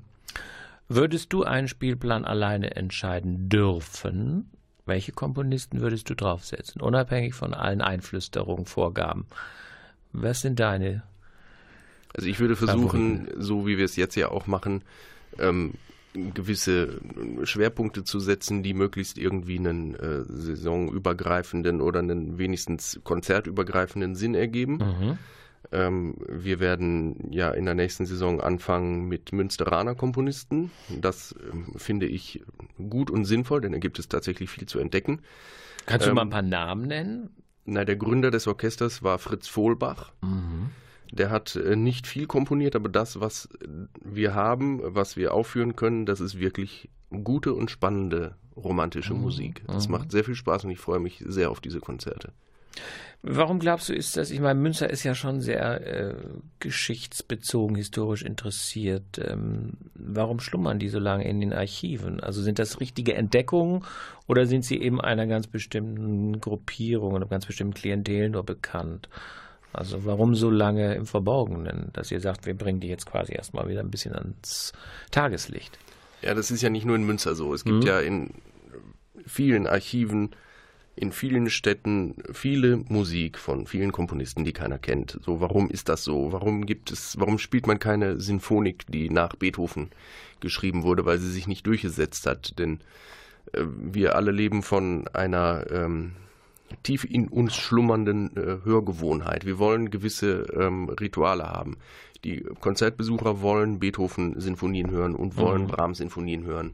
Würdest 0.87 1.33
du 1.33 1.43
einen 1.43 1.67
Spielplan 1.67 2.25
alleine 2.25 2.75
entscheiden 2.75 3.49
dürfen? 3.49 4.51
Welche 4.85 5.11
Komponisten 5.11 5.81
würdest 5.81 6.09
du 6.09 6.15
draufsetzen, 6.15 6.81
unabhängig 6.81 7.33
von 7.33 7.53
allen 7.53 7.81
Einflüsterungen, 7.81 8.65
Vorgaben? 8.65 9.25
Was 10.13 10.41
sind 10.41 10.59
deine? 10.59 11.03
Also 12.15 12.27
ich 12.27 12.39
würde 12.39 12.55
versuchen, 12.55 13.27
so 13.37 13.67
wie 13.67 13.77
wir 13.77 13.85
es 13.85 13.95
jetzt 13.95 14.15
ja 14.15 14.29
auch 14.29 14.47
machen, 14.47 14.83
ähm, 15.37 15.73
gewisse 16.33 17.01
Schwerpunkte 17.43 18.03
zu 18.03 18.19
setzen, 18.19 18.63
die 18.63 18.73
möglichst 18.73 19.17
irgendwie 19.17 19.57
einen 19.57 19.95
äh, 19.95 20.23
saisonübergreifenden 20.23 21.81
oder 21.81 21.99
einen 21.99 22.37
wenigstens 22.37 22.99
konzertübergreifenden 23.03 24.15
Sinn 24.15 24.35
ergeben. 24.35 24.77
Mhm. 24.77 25.17
Ähm, 25.71 26.15
wir 26.27 26.59
werden 26.59 27.31
ja 27.31 27.51
in 27.51 27.65
der 27.65 27.75
nächsten 27.75 28.05
Saison 28.05 28.41
anfangen 28.41 29.05
mit 29.07 29.31
Münsteraner 29.31 29.95
Komponisten. 29.95 30.71
Das 30.89 31.35
ähm, 31.51 31.73
finde 31.75 32.05
ich 32.07 32.43
gut 32.89 33.09
und 33.11 33.25
sinnvoll, 33.25 33.61
denn 33.61 33.71
da 33.71 33.77
gibt 33.79 33.99
es 33.99 34.07
tatsächlich 34.07 34.49
viel 34.49 34.67
zu 34.67 34.79
entdecken. 34.79 35.21
Kannst 35.85 36.05
du 36.05 36.09
Ähm, 36.11 36.15
mal 36.15 36.21
ein 36.23 36.29
paar 36.29 36.41
Namen 36.41 36.87
nennen? 36.87 37.29
Na, 37.65 37.83
der 37.85 37.95
Gründer 37.95 38.31
des 38.31 38.47
Orchesters 38.47 39.01
war 39.03 39.17
Fritz 39.19 39.47
Vohlbach. 39.47 40.11
Mhm. 40.21 40.69
Der 41.11 41.29
hat 41.29 41.55
äh, 41.55 41.75
nicht 41.75 42.07
viel 42.07 42.25
komponiert, 42.27 42.75
aber 42.75 42.89
das, 42.89 43.19
was 43.19 43.49
wir 44.03 44.33
haben, 44.33 44.81
was 44.83 45.17
wir 45.17 45.33
aufführen 45.33 45.75
können, 45.75 46.05
das 46.05 46.19
ist 46.19 46.39
wirklich 46.39 46.89
gute 47.23 47.53
und 47.53 47.71
spannende 47.71 48.35
romantische 48.55 49.13
Mhm. 49.13 49.21
Musik. 49.21 49.63
Es 49.67 49.87
Mhm. 49.87 49.91
macht 49.93 50.11
sehr 50.11 50.23
viel 50.23 50.35
Spaß 50.35 50.65
und 50.65 50.71
ich 50.71 50.79
freue 50.79 50.99
mich 50.99 51.23
sehr 51.27 51.51
auf 51.51 51.59
diese 51.61 51.79
Konzerte. 51.79 52.33
Warum 53.27 53.57
glaubst 53.57 53.89
du, 53.89 53.93
ist 53.93 54.17
das? 54.17 54.29
Ich 54.29 54.39
meine, 54.39 54.59
Münster 54.59 54.87
ist 54.87 55.03
ja 55.03 55.15
schon 55.15 55.41
sehr 55.41 55.81
äh, 55.81 56.15
geschichtsbezogen, 56.59 57.75
historisch 57.75 58.21
interessiert. 58.21 59.17
Ähm, 59.17 59.73
warum 59.95 60.39
schlummern 60.39 60.77
die 60.77 60.89
so 60.89 60.99
lange 60.99 61.27
in 61.27 61.41
den 61.41 61.51
Archiven? 61.51 62.19
Also 62.19 62.43
sind 62.43 62.59
das 62.59 62.79
richtige 62.79 63.15
Entdeckungen 63.15 63.83
oder 64.27 64.45
sind 64.45 64.63
sie 64.63 64.79
eben 64.79 65.01
einer 65.01 65.25
ganz 65.25 65.47
bestimmten 65.47 66.39
Gruppierung 66.39 67.13
oder 67.13 67.25
ganz 67.25 67.47
bestimmten 67.47 67.73
Klientel 67.73 68.29
nur 68.29 68.43
bekannt? 68.43 69.09
Also 69.73 70.05
warum 70.05 70.35
so 70.35 70.51
lange 70.51 70.93
im 70.93 71.07
Verborgenen, 71.07 71.89
dass 71.93 72.11
ihr 72.11 72.19
sagt, 72.19 72.45
wir 72.45 72.53
bringen 72.53 72.79
die 72.79 72.89
jetzt 72.89 73.07
quasi 73.07 73.33
erstmal 73.33 73.67
wieder 73.67 73.79
ein 73.79 73.89
bisschen 73.89 74.13
ans 74.13 74.71
Tageslicht? 75.09 75.79
Ja, 76.21 76.35
das 76.35 76.51
ist 76.51 76.61
ja 76.61 76.69
nicht 76.69 76.85
nur 76.85 76.95
in 76.95 77.03
Münster 77.03 77.33
so. 77.33 77.55
Es 77.55 77.65
gibt 77.65 77.77
mhm. 77.77 77.87
ja 77.87 77.99
in 77.99 78.35
vielen 79.25 79.65
Archiven 79.65 80.35
in 80.95 81.11
vielen 81.11 81.49
Städten 81.49 82.15
viele 82.31 82.77
Musik 82.77 83.37
von 83.37 83.67
vielen 83.67 83.91
Komponisten, 83.91 84.45
die 84.45 84.53
keiner 84.53 84.77
kennt. 84.77 85.19
So, 85.23 85.41
warum 85.41 85.69
ist 85.69 85.89
das 85.89 86.03
so? 86.03 86.31
Warum 86.31 86.65
gibt 86.65 86.91
es, 86.91 87.19
warum 87.19 87.37
spielt 87.37 87.67
man 87.67 87.79
keine 87.79 88.19
Sinfonik, 88.19 88.85
die 88.87 89.09
nach 89.09 89.35
Beethoven 89.35 89.89
geschrieben 90.39 90.83
wurde, 90.83 91.05
weil 91.05 91.17
sie 91.17 91.31
sich 91.31 91.47
nicht 91.47 91.67
durchgesetzt 91.67 92.25
hat? 92.25 92.57
Denn 92.59 92.79
äh, 93.51 93.63
wir 93.65 94.15
alle 94.15 94.31
leben 94.31 94.63
von 94.63 95.07
einer 95.09 95.65
ähm, 95.69 96.13
tief 96.83 97.03
in 97.03 97.27
uns 97.27 97.55
schlummernden 97.55 98.35
äh, 98.37 98.65
Hörgewohnheit. 98.65 99.45
Wir 99.45 99.59
wollen 99.59 99.91
gewisse 99.91 100.45
ähm, 100.57 100.87
Rituale 100.87 101.43
haben. 101.43 101.77
Die 102.23 102.41
Konzertbesucher 102.59 103.41
wollen 103.41 103.79
Beethoven-Sinfonien 103.79 104.89
hören 104.89 105.13
und 105.13 105.35
wollen 105.37 105.63
mhm. 105.63 105.67
Brahms-Sinfonien 105.67 106.45
hören. 106.45 106.73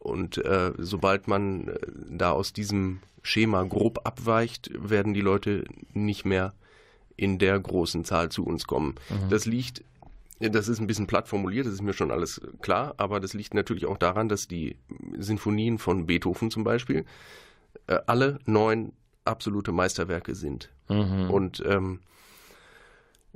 Und 0.00 0.38
äh, 0.38 0.72
sobald 0.78 1.28
man 1.28 1.68
äh, 1.68 1.78
da 2.08 2.32
aus 2.32 2.52
diesem 2.52 3.00
Schema 3.22 3.62
grob 3.64 4.00
abweicht, 4.04 4.70
werden 4.74 5.14
die 5.14 5.20
Leute 5.20 5.64
nicht 5.92 6.24
mehr 6.24 6.54
in 7.16 7.38
der 7.38 7.60
großen 7.60 8.04
Zahl 8.04 8.30
zu 8.30 8.44
uns 8.44 8.66
kommen. 8.66 8.94
Mhm. 9.10 9.28
Das 9.28 9.44
liegt, 9.44 9.84
das 10.40 10.68
ist 10.68 10.80
ein 10.80 10.86
bisschen 10.86 11.06
platt 11.06 11.28
formuliert, 11.28 11.66
das 11.66 11.74
ist 11.74 11.82
mir 11.82 11.92
schon 11.92 12.10
alles 12.10 12.40
klar, 12.62 12.94
aber 12.96 13.20
das 13.20 13.34
liegt 13.34 13.52
natürlich 13.52 13.84
auch 13.84 13.98
daran, 13.98 14.30
dass 14.30 14.48
die 14.48 14.76
Sinfonien 15.18 15.78
von 15.78 16.06
Beethoven 16.06 16.50
zum 16.50 16.64
Beispiel 16.64 17.04
äh, 17.86 17.98
alle 18.06 18.38
neun 18.46 18.92
absolute 19.26 19.70
Meisterwerke 19.70 20.34
sind. 20.34 20.70
Mhm. 20.88 21.30
Und 21.30 21.62
ähm, 21.66 22.00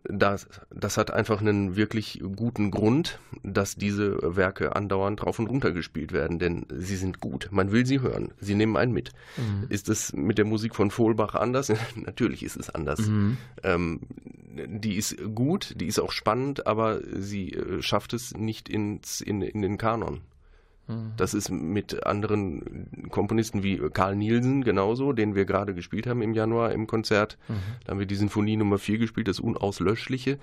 das, 0.04 0.46
das 0.70 0.98
hat 0.98 1.10
einfach 1.10 1.40
einen 1.40 1.76
wirklich 1.76 2.22
guten 2.36 2.70
Grund, 2.70 3.18
dass 3.42 3.76
diese 3.76 4.36
Werke 4.36 4.76
andauernd 4.76 5.24
rauf 5.24 5.38
und 5.38 5.46
runter 5.46 5.72
gespielt 5.72 6.12
werden, 6.12 6.38
denn 6.38 6.66
sie 6.76 6.96
sind 6.96 7.20
gut. 7.20 7.48
Man 7.50 7.72
will 7.72 7.86
sie 7.86 8.00
hören. 8.00 8.32
Sie 8.38 8.54
nehmen 8.54 8.76
einen 8.76 8.92
mit. 8.92 9.12
Mhm. 9.36 9.66
Ist 9.70 9.88
es 9.88 10.12
mit 10.12 10.36
der 10.36 10.44
Musik 10.44 10.74
von 10.74 10.90
Vohlbach 10.90 11.34
anders? 11.34 11.72
Natürlich 11.96 12.42
ist 12.42 12.56
es 12.56 12.70
anders. 12.70 13.00
Mhm. 13.00 13.38
Ähm, 13.62 14.00
die 14.66 14.96
ist 14.96 15.16
gut, 15.34 15.74
die 15.80 15.86
ist 15.86 15.98
auch 15.98 16.12
spannend, 16.12 16.66
aber 16.66 17.00
sie 17.18 17.52
äh, 17.52 17.82
schafft 17.82 18.12
es 18.12 18.34
nicht 18.34 18.68
ins, 18.68 19.20
in, 19.20 19.40
in 19.42 19.62
den 19.62 19.78
Kanon. 19.78 20.20
Mhm. 20.86 21.12
Das 21.16 21.34
ist 21.34 21.50
mit 21.50 22.06
anderen 22.06 23.08
Komponisten 23.10 23.62
wie 23.62 23.78
Karl 23.92 24.16
Nielsen 24.16 24.64
genauso, 24.64 25.12
den 25.12 25.34
wir 25.34 25.44
gerade 25.44 25.74
gespielt 25.74 26.06
haben 26.06 26.22
im 26.22 26.34
Januar 26.34 26.72
im 26.72 26.86
Konzert. 26.86 27.38
Mhm. 27.48 27.54
Da 27.84 27.90
haben 27.90 27.98
wir 27.98 28.06
die 28.06 28.16
Sinfonie 28.16 28.56
Nummer 28.56 28.78
4 28.78 28.98
gespielt, 28.98 29.28
das 29.28 29.40
Unauslöschliche. 29.40 30.38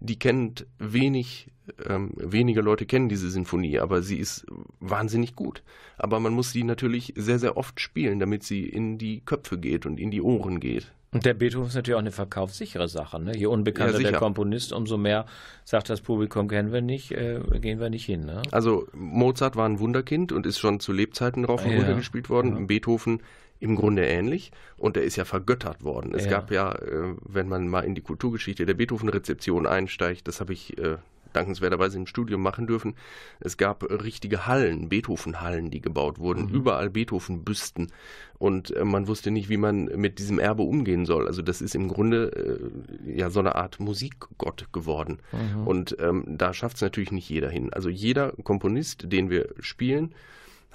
Die 0.00 0.18
kennt 0.18 0.66
wenig, 0.78 1.50
ähm, 1.88 2.12
wenige 2.16 2.60
Leute 2.60 2.84
kennen 2.84 3.08
diese 3.08 3.30
Sinfonie, 3.30 3.78
aber 3.78 4.02
sie 4.02 4.18
ist 4.18 4.44
wahnsinnig 4.80 5.34
gut. 5.34 5.62
Aber 5.96 6.20
man 6.20 6.32
muss 6.32 6.52
sie 6.52 6.64
natürlich 6.64 7.14
sehr, 7.16 7.38
sehr 7.38 7.56
oft 7.56 7.80
spielen, 7.80 8.18
damit 8.18 8.42
sie 8.42 8.64
in 8.64 8.98
die 8.98 9.20
Köpfe 9.20 9.58
geht 9.58 9.86
und 9.86 9.98
in 9.98 10.10
die 10.10 10.20
Ohren 10.20 10.60
geht. 10.60 10.92
Und 11.14 11.24
der 11.24 11.34
Beethoven 11.34 11.68
ist 11.68 11.76
natürlich 11.76 11.94
auch 11.94 12.00
eine 12.00 12.10
verkaufssichere 12.10 12.88
Sache. 12.88 13.20
Ne? 13.20 13.36
Je 13.36 13.46
unbekannter 13.46 14.00
ja, 14.00 14.10
der 14.10 14.18
Komponist, 14.18 14.72
umso 14.72 14.96
mehr 14.98 15.26
sagt 15.64 15.88
das 15.88 16.00
Publikum, 16.00 16.48
kennen 16.48 16.72
wir 16.72 16.82
nicht, 16.82 17.12
äh, 17.12 17.40
gehen 17.60 17.78
wir 17.78 17.88
nicht 17.88 18.04
hin. 18.04 18.26
Ne? 18.26 18.42
Also 18.50 18.88
Mozart 18.92 19.54
war 19.54 19.66
ein 19.66 19.78
Wunderkind 19.78 20.32
und 20.32 20.44
ist 20.44 20.58
schon 20.58 20.80
zu 20.80 20.92
Lebzeiten 20.92 21.44
rauf 21.44 21.64
und 21.64 21.70
ja. 21.70 21.78
runter 21.78 21.94
gespielt 21.94 22.28
worden. 22.28 22.58
Ja. 22.58 22.66
Beethoven 22.66 23.22
im 23.60 23.76
Grunde 23.76 24.04
ähnlich 24.04 24.50
und 24.76 24.96
er 24.96 25.04
ist 25.04 25.14
ja 25.14 25.24
vergöttert 25.24 25.84
worden. 25.84 26.12
Es 26.14 26.28
gab 26.28 26.50
ja, 26.50 26.72
äh, 26.72 27.14
wenn 27.22 27.48
man 27.48 27.68
mal 27.68 27.84
in 27.84 27.94
die 27.94 28.02
Kulturgeschichte 28.02 28.66
der 28.66 28.74
Beethoven-Rezeption 28.74 29.66
einsteigt, 29.68 30.26
das 30.26 30.40
habe 30.40 30.52
ich 30.52 30.76
äh, 30.78 30.96
dankenswerterweise 31.34 31.98
im 31.98 32.06
Studium 32.06 32.42
machen 32.42 32.66
dürfen. 32.66 32.94
Es 33.40 33.56
gab 33.56 33.84
richtige 33.84 34.46
Hallen, 34.46 34.88
Beethoven-Hallen, 34.88 35.70
die 35.70 35.80
gebaut 35.80 36.18
wurden, 36.18 36.46
mhm. 36.46 36.54
überall 36.54 36.90
Beethoven-Büsten. 36.90 37.92
Und 38.38 38.74
äh, 38.76 38.84
man 38.84 39.06
wusste 39.06 39.30
nicht, 39.30 39.48
wie 39.48 39.56
man 39.56 39.84
mit 39.96 40.18
diesem 40.18 40.38
Erbe 40.38 40.62
umgehen 40.62 41.06
soll. 41.06 41.26
Also 41.26 41.42
das 41.42 41.62
ist 41.62 41.74
im 41.74 41.88
Grunde 41.88 42.60
äh, 43.06 43.18
ja 43.18 43.30
so 43.30 43.40
eine 43.40 43.54
Art 43.54 43.80
Musikgott 43.80 44.72
geworden. 44.72 45.18
Mhm. 45.32 45.66
Und 45.66 45.96
ähm, 46.00 46.24
da 46.26 46.52
schafft 46.52 46.76
es 46.76 46.82
natürlich 46.82 47.12
nicht 47.12 47.28
jeder 47.28 47.48
hin. 47.48 47.72
Also 47.72 47.88
jeder 47.88 48.32
Komponist, 48.42 49.10
den 49.12 49.30
wir 49.30 49.48
spielen, 49.60 50.14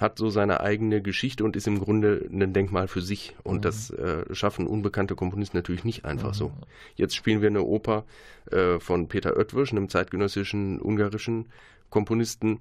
hat 0.00 0.16
so 0.16 0.30
seine 0.30 0.60
eigene 0.60 1.02
Geschichte 1.02 1.44
und 1.44 1.56
ist 1.56 1.66
im 1.66 1.78
Grunde 1.78 2.26
ein 2.32 2.54
Denkmal 2.54 2.88
für 2.88 3.02
sich. 3.02 3.36
Und 3.42 3.58
mhm. 3.58 3.62
das 3.62 3.90
äh, 3.90 4.24
schaffen 4.34 4.66
unbekannte 4.66 5.14
Komponisten 5.14 5.58
natürlich 5.58 5.84
nicht 5.84 6.06
einfach 6.06 6.30
mhm. 6.30 6.34
so. 6.34 6.52
Jetzt 6.96 7.14
spielen 7.14 7.42
wir 7.42 7.48
eine 7.48 7.62
Oper 7.62 8.04
äh, 8.50 8.80
von 8.80 9.08
Peter 9.08 9.36
Oetwisch, 9.36 9.72
einem 9.72 9.90
zeitgenössischen 9.90 10.80
ungarischen 10.80 11.50
Komponisten, 11.90 12.60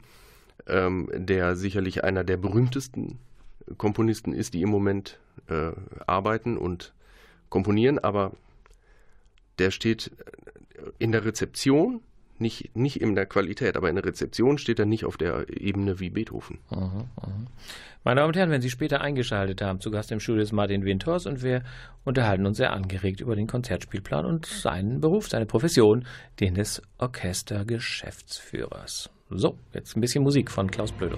ähm, 0.68 1.10
der 1.14 1.56
sicherlich 1.56 2.04
einer 2.04 2.26
der 2.26 2.36
berühmtesten 2.36 3.20
Komponisten 3.78 4.34
ist, 4.34 4.54
die 4.54 4.62
im 4.62 4.70
Moment 4.70 5.18
äh, 5.48 5.72
arbeiten 6.06 6.58
und 6.58 6.94
komponieren, 7.50 8.00
aber 8.00 8.34
der 9.60 9.72
steht 9.72 10.12
in 10.98 11.12
der 11.12 11.24
Rezeption 11.24 12.02
nicht, 12.42 12.76
nicht 12.76 13.00
in 13.02 13.16
der 13.16 13.26
Qualität, 13.26 13.78
aber 13.78 13.90
in 13.90 13.96
der 13.96 14.06
Rezeption 14.06 14.58
steht 14.58 14.80
er 14.80 14.86
nicht 14.86 15.06
auf 15.06 15.18
der 15.18 15.46
Ebene 15.50 16.00
wie 16.00 16.10
Beethoven. 16.10 16.60
Aha, 16.70 17.06
aha. 17.18 17.46
Meine 18.04 18.22
Damen 18.22 18.30
und 18.30 18.38
Herren, 18.38 18.50
wenn 18.50 18.62
Sie 18.62 18.70
später 18.70 19.02
eingeschaltet 19.02 19.62
haben, 19.62 19.82
zu 19.82 19.92
Gast 19.92 20.10
im 20.12 20.22
Studio 20.22 20.42
ist 20.42 20.54
Martin 20.54 20.86
Winters 20.86 21.26
und 21.26 21.44
wir 21.44 21.64
unterhalten 22.06 22.46
uns 22.46 22.56
sehr 22.58 22.72
angeregt 22.72 23.20
über 23.20 23.36
den 23.36 23.48
Konzertspielplan 23.48 24.26
und 24.26 24.46
seinen 24.46 25.02
Beruf, 25.02 25.28
seine 25.28 25.46
Profession, 25.46 26.06
den 26.40 26.54
des 26.54 26.82
Orchestergeschäftsführers. 26.98 29.10
So, 29.30 29.58
jetzt 29.74 29.98
ein 29.98 30.02
bisschen 30.02 30.24
Musik 30.24 30.50
von 30.50 30.72
Klaus 30.72 30.94
Blödo. 30.94 31.18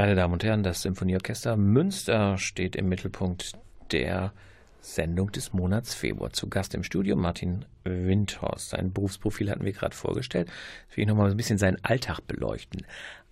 Meine 0.00 0.14
Damen 0.14 0.32
und 0.32 0.42
Herren, 0.42 0.62
das 0.62 0.80
Symphonieorchester 0.80 1.58
Münster 1.58 2.38
steht 2.38 2.74
im 2.74 2.88
Mittelpunkt 2.88 3.52
der 3.92 4.32
Sendung 4.80 5.30
des 5.30 5.52
Monats 5.52 5.92
Februar. 5.92 6.32
Zu 6.32 6.48
Gast 6.48 6.74
im 6.74 6.84
Studio 6.84 7.16
Martin 7.16 7.66
Windhorst. 7.84 8.70
Sein 8.70 8.94
Berufsprofil 8.94 9.50
hatten 9.50 9.66
wir 9.66 9.74
gerade 9.74 9.94
vorgestellt. 9.94 10.48
Jetzt 10.86 10.96
will 10.96 11.02
ich 11.02 11.08
nochmal 11.08 11.30
ein 11.30 11.36
bisschen 11.36 11.58
seinen 11.58 11.84
Alltag 11.84 12.20
beleuchten. 12.26 12.86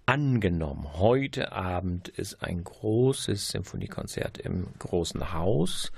Angenommen, 0.05 0.93
heute 0.99 1.53
Abend 1.53 2.09
ist 2.09 2.43
ein 2.43 2.63
großes 2.65 3.49
Symphoniekonzert 3.49 4.37
im 4.37 4.67
großen 4.79 5.33
Haus. 5.33 5.91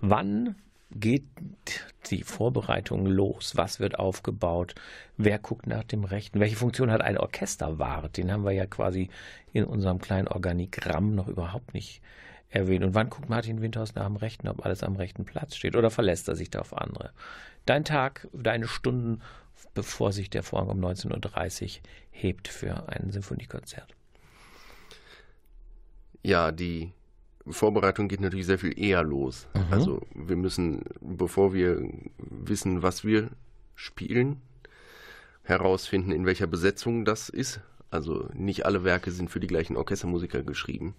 Wann 0.00 0.56
geht 0.92 1.24
die 2.10 2.22
Vorbereitung 2.22 3.06
los? 3.06 3.56
Was 3.56 3.80
wird 3.80 3.98
aufgebaut? 3.98 4.74
Wer 5.16 5.38
guckt 5.38 5.66
nach 5.66 5.84
dem 5.84 6.04
Rechten? 6.04 6.40
Welche 6.40 6.56
Funktion 6.56 6.90
hat 6.90 7.00
ein 7.00 7.18
Orchesterwart? 7.18 8.16
Den 8.16 8.32
haben 8.32 8.44
wir 8.44 8.52
ja 8.52 8.66
quasi 8.66 9.08
in 9.52 9.64
unserem 9.64 10.00
kleinen 10.00 10.28
Organigramm 10.28 11.14
noch 11.14 11.28
überhaupt 11.28 11.74
nicht 11.74 12.02
erwähnt. 12.50 12.84
Und 12.84 12.94
wann 12.94 13.10
guckt 13.10 13.28
Martin 13.28 13.62
Windhaus 13.62 13.94
nach 13.94 14.06
dem 14.06 14.16
Rechten, 14.16 14.48
ob 14.48 14.64
alles 14.64 14.82
am 14.82 14.96
rechten 14.96 15.24
Platz 15.24 15.56
steht? 15.56 15.76
Oder 15.76 15.90
verlässt 15.90 16.28
er 16.28 16.36
sich 16.36 16.50
da 16.50 16.60
auf 16.60 16.76
andere? 16.76 17.12
Dein 17.66 17.84
Tag, 17.84 18.28
deine 18.32 18.66
Stunden, 18.66 19.22
bevor 19.74 20.12
sich 20.12 20.30
der 20.30 20.42
Vorhang 20.42 20.68
um 20.68 20.80
19.30 20.80 21.64
Uhr 21.64 21.82
hebt 22.10 22.48
für 22.48 22.88
ein 22.88 23.10
Symphoniekonzert. 23.12 23.94
Ja, 26.22 26.52
die 26.52 26.92
Vorbereitung 27.48 28.08
geht 28.08 28.20
natürlich 28.20 28.46
sehr 28.46 28.58
viel 28.58 28.78
eher 28.78 29.02
los. 29.02 29.48
Mhm. 29.54 29.72
Also 29.72 30.00
wir 30.14 30.36
müssen, 30.36 30.82
bevor 31.00 31.54
wir 31.54 31.88
wissen, 32.18 32.82
was 32.82 33.04
wir 33.04 33.30
spielen, 33.74 34.42
herausfinden, 35.42 36.12
in 36.12 36.26
welcher 36.26 36.46
Besetzung 36.46 37.04
das 37.04 37.28
ist. 37.28 37.60
Also 37.90 38.28
nicht 38.34 38.66
alle 38.66 38.84
Werke 38.84 39.10
sind 39.10 39.30
für 39.30 39.40
die 39.40 39.48
gleichen 39.48 39.76
Orchestermusiker 39.76 40.42
geschrieben. 40.42 40.94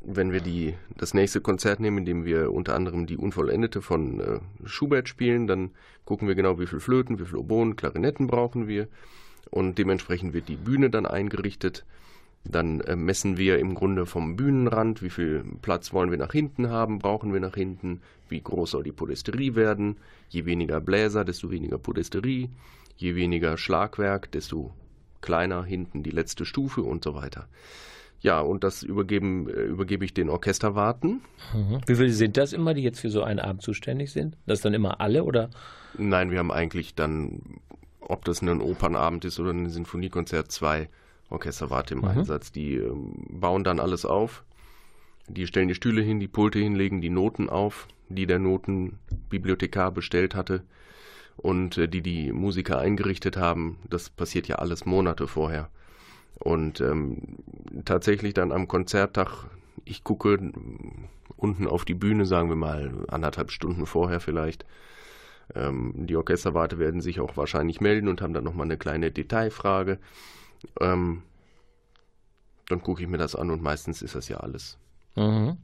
Wenn 0.00 0.32
wir 0.32 0.40
die, 0.40 0.74
das 0.96 1.14
nächste 1.14 1.40
Konzert 1.40 1.80
nehmen, 1.80 1.98
in 1.98 2.04
dem 2.04 2.24
wir 2.24 2.52
unter 2.52 2.74
anderem 2.74 3.06
die 3.06 3.16
Unvollendete 3.16 3.82
von 3.82 4.20
äh, 4.20 4.40
Schubert 4.64 5.08
spielen, 5.08 5.46
dann 5.46 5.70
gucken 6.04 6.28
wir 6.28 6.34
genau, 6.34 6.58
wie 6.58 6.66
viel 6.66 6.80
Flöten, 6.80 7.18
wie 7.18 7.24
viel 7.24 7.36
Oboen, 7.38 7.76
Klarinetten 7.76 8.26
brauchen 8.26 8.68
wir. 8.68 8.88
Und 9.50 9.78
dementsprechend 9.78 10.34
wird 10.34 10.48
die 10.48 10.56
Bühne 10.56 10.90
dann 10.90 11.06
eingerichtet. 11.06 11.84
Dann 12.44 12.80
äh, 12.80 12.96
messen 12.96 13.36
wir 13.36 13.58
im 13.58 13.74
Grunde 13.74 14.06
vom 14.06 14.36
Bühnenrand, 14.36 15.02
wie 15.02 15.10
viel 15.10 15.44
Platz 15.60 15.92
wollen 15.92 16.10
wir 16.10 16.18
nach 16.18 16.32
hinten 16.32 16.70
haben, 16.70 16.98
brauchen 16.98 17.32
wir 17.32 17.40
nach 17.40 17.54
hinten, 17.54 18.00
wie 18.28 18.40
groß 18.40 18.70
soll 18.72 18.84
die 18.84 18.92
Podesterie 18.92 19.54
werden. 19.54 19.96
Je 20.28 20.44
weniger 20.44 20.80
Bläser, 20.80 21.24
desto 21.24 21.50
weniger 21.50 21.78
Podesterie. 21.78 22.50
Je 22.96 23.14
weniger 23.14 23.56
Schlagwerk, 23.58 24.32
desto 24.32 24.72
kleiner 25.20 25.64
hinten 25.64 26.02
die 26.02 26.10
letzte 26.10 26.44
Stufe 26.44 26.82
und 26.82 27.04
so 27.04 27.14
weiter. 27.14 27.48
Ja, 28.20 28.40
und 28.40 28.64
das 28.64 28.82
übergeben, 28.82 29.48
äh, 29.48 29.62
übergebe 29.62 30.04
ich 30.04 30.12
den 30.12 30.28
Orchesterwarten. 30.28 31.20
Mhm. 31.54 31.80
Wie 31.86 31.94
viele 31.94 32.10
sind 32.10 32.36
das 32.36 32.52
immer, 32.52 32.74
die 32.74 32.82
jetzt 32.82 33.00
für 33.00 33.10
so 33.10 33.22
einen 33.22 33.38
Abend 33.38 33.62
zuständig 33.62 34.10
sind? 34.12 34.36
Das 34.46 34.60
dann 34.60 34.74
immer 34.74 35.00
alle 35.00 35.22
oder? 35.22 35.50
Nein, 35.96 36.30
wir 36.30 36.38
haben 36.38 36.50
eigentlich 36.50 36.94
dann, 36.94 37.60
ob 38.00 38.24
das 38.24 38.42
ein 38.42 38.60
Opernabend 38.60 39.24
ist 39.24 39.38
oder 39.38 39.50
ein 39.50 39.68
Sinfoniekonzert, 39.68 40.50
zwei 40.50 40.88
Orchesterwarte 41.30 41.94
im 41.94 42.00
mhm. 42.00 42.08
Einsatz. 42.08 42.52
Die 42.52 42.76
äh, 42.76 42.92
bauen 43.30 43.64
dann 43.64 43.80
alles 43.80 44.04
auf. 44.04 44.44
Die 45.28 45.46
stellen 45.46 45.68
die 45.68 45.74
Stühle 45.74 46.00
hin, 46.00 46.20
die 46.20 46.28
Pulte 46.28 46.58
hin, 46.58 46.74
legen 46.74 47.00
die 47.00 47.10
Noten 47.10 47.50
auf, 47.50 47.86
die 48.08 48.26
der 48.26 48.38
Notenbibliothekar 48.38 49.92
bestellt 49.92 50.34
hatte 50.34 50.62
und 51.36 51.78
äh, 51.78 51.88
die 51.88 52.00
die 52.00 52.32
Musiker 52.32 52.78
eingerichtet 52.78 53.36
haben. 53.36 53.78
Das 53.88 54.10
passiert 54.10 54.48
ja 54.48 54.56
alles 54.56 54.86
Monate 54.86 55.28
vorher. 55.28 55.68
Und 56.38 56.80
ähm, 56.80 57.18
tatsächlich 57.84 58.34
dann 58.34 58.52
am 58.52 58.68
Konzerttag, 58.68 59.44
ich 59.84 60.04
gucke 60.04 60.38
unten 61.36 61.66
auf 61.66 61.84
die 61.84 61.94
Bühne, 61.94 62.26
sagen 62.26 62.48
wir 62.48 62.56
mal 62.56 63.04
anderthalb 63.08 63.50
Stunden 63.50 63.86
vorher 63.86 64.20
vielleicht. 64.20 64.64
Ähm, 65.54 65.92
die 65.94 66.16
Orchesterwarte 66.16 66.78
werden 66.78 67.00
sich 67.00 67.20
auch 67.20 67.36
wahrscheinlich 67.36 67.80
melden 67.80 68.08
und 68.08 68.20
haben 68.20 68.34
dann 68.34 68.44
nochmal 68.44 68.66
eine 68.66 68.76
kleine 68.76 69.10
Detailfrage. 69.10 69.98
Ähm, 70.80 71.22
dann 72.68 72.82
gucke 72.82 73.02
ich 73.02 73.08
mir 73.08 73.18
das 73.18 73.34
an 73.34 73.50
und 73.50 73.62
meistens 73.62 74.02
ist 74.02 74.14
das 74.14 74.28
ja 74.28 74.38
alles. 74.38 74.78
Mhm. 75.16 75.56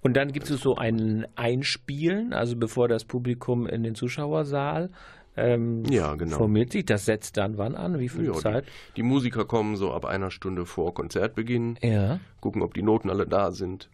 Und 0.00 0.16
dann 0.16 0.32
gibt 0.32 0.48
es 0.50 0.60
so 0.60 0.76
ein 0.76 1.26
Einspielen, 1.34 2.32
also 2.32 2.56
bevor 2.56 2.88
das 2.88 3.04
Publikum 3.04 3.66
in 3.66 3.82
den 3.82 3.94
Zuschauersaal 3.94 4.90
ähm, 5.36 5.84
ja, 5.88 6.14
genau. 6.14 6.36
formiert 6.36 6.72
sich. 6.72 6.84
Das 6.84 7.06
setzt 7.06 7.36
dann 7.36 7.56
wann 7.56 7.74
an? 7.74 7.98
Wie 7.98 8.08
viel 8.08 8.26
ja, 8.26 8.32
Zeit? 8.34 8.66
Die, 8.66 8.96
die, 8.96 9.02
Musiker 9.02 9.44
kommen 9.44 9.76
so 9.76 9.92
ab 9.92 10.04
einer 10.04 10.30
Stunde 10.30 10.66
vor 10.66 10.92
Konzertbeginn, 10.94 11.78
ja. 11.82 12.20
gucken, 12.40 12.62
ob 12.62 12.74
die 12.74 12.82
Noten 12.82 13.08
alle 13.10 13.26
da 13.26 13.50
sind. 13.50 13.88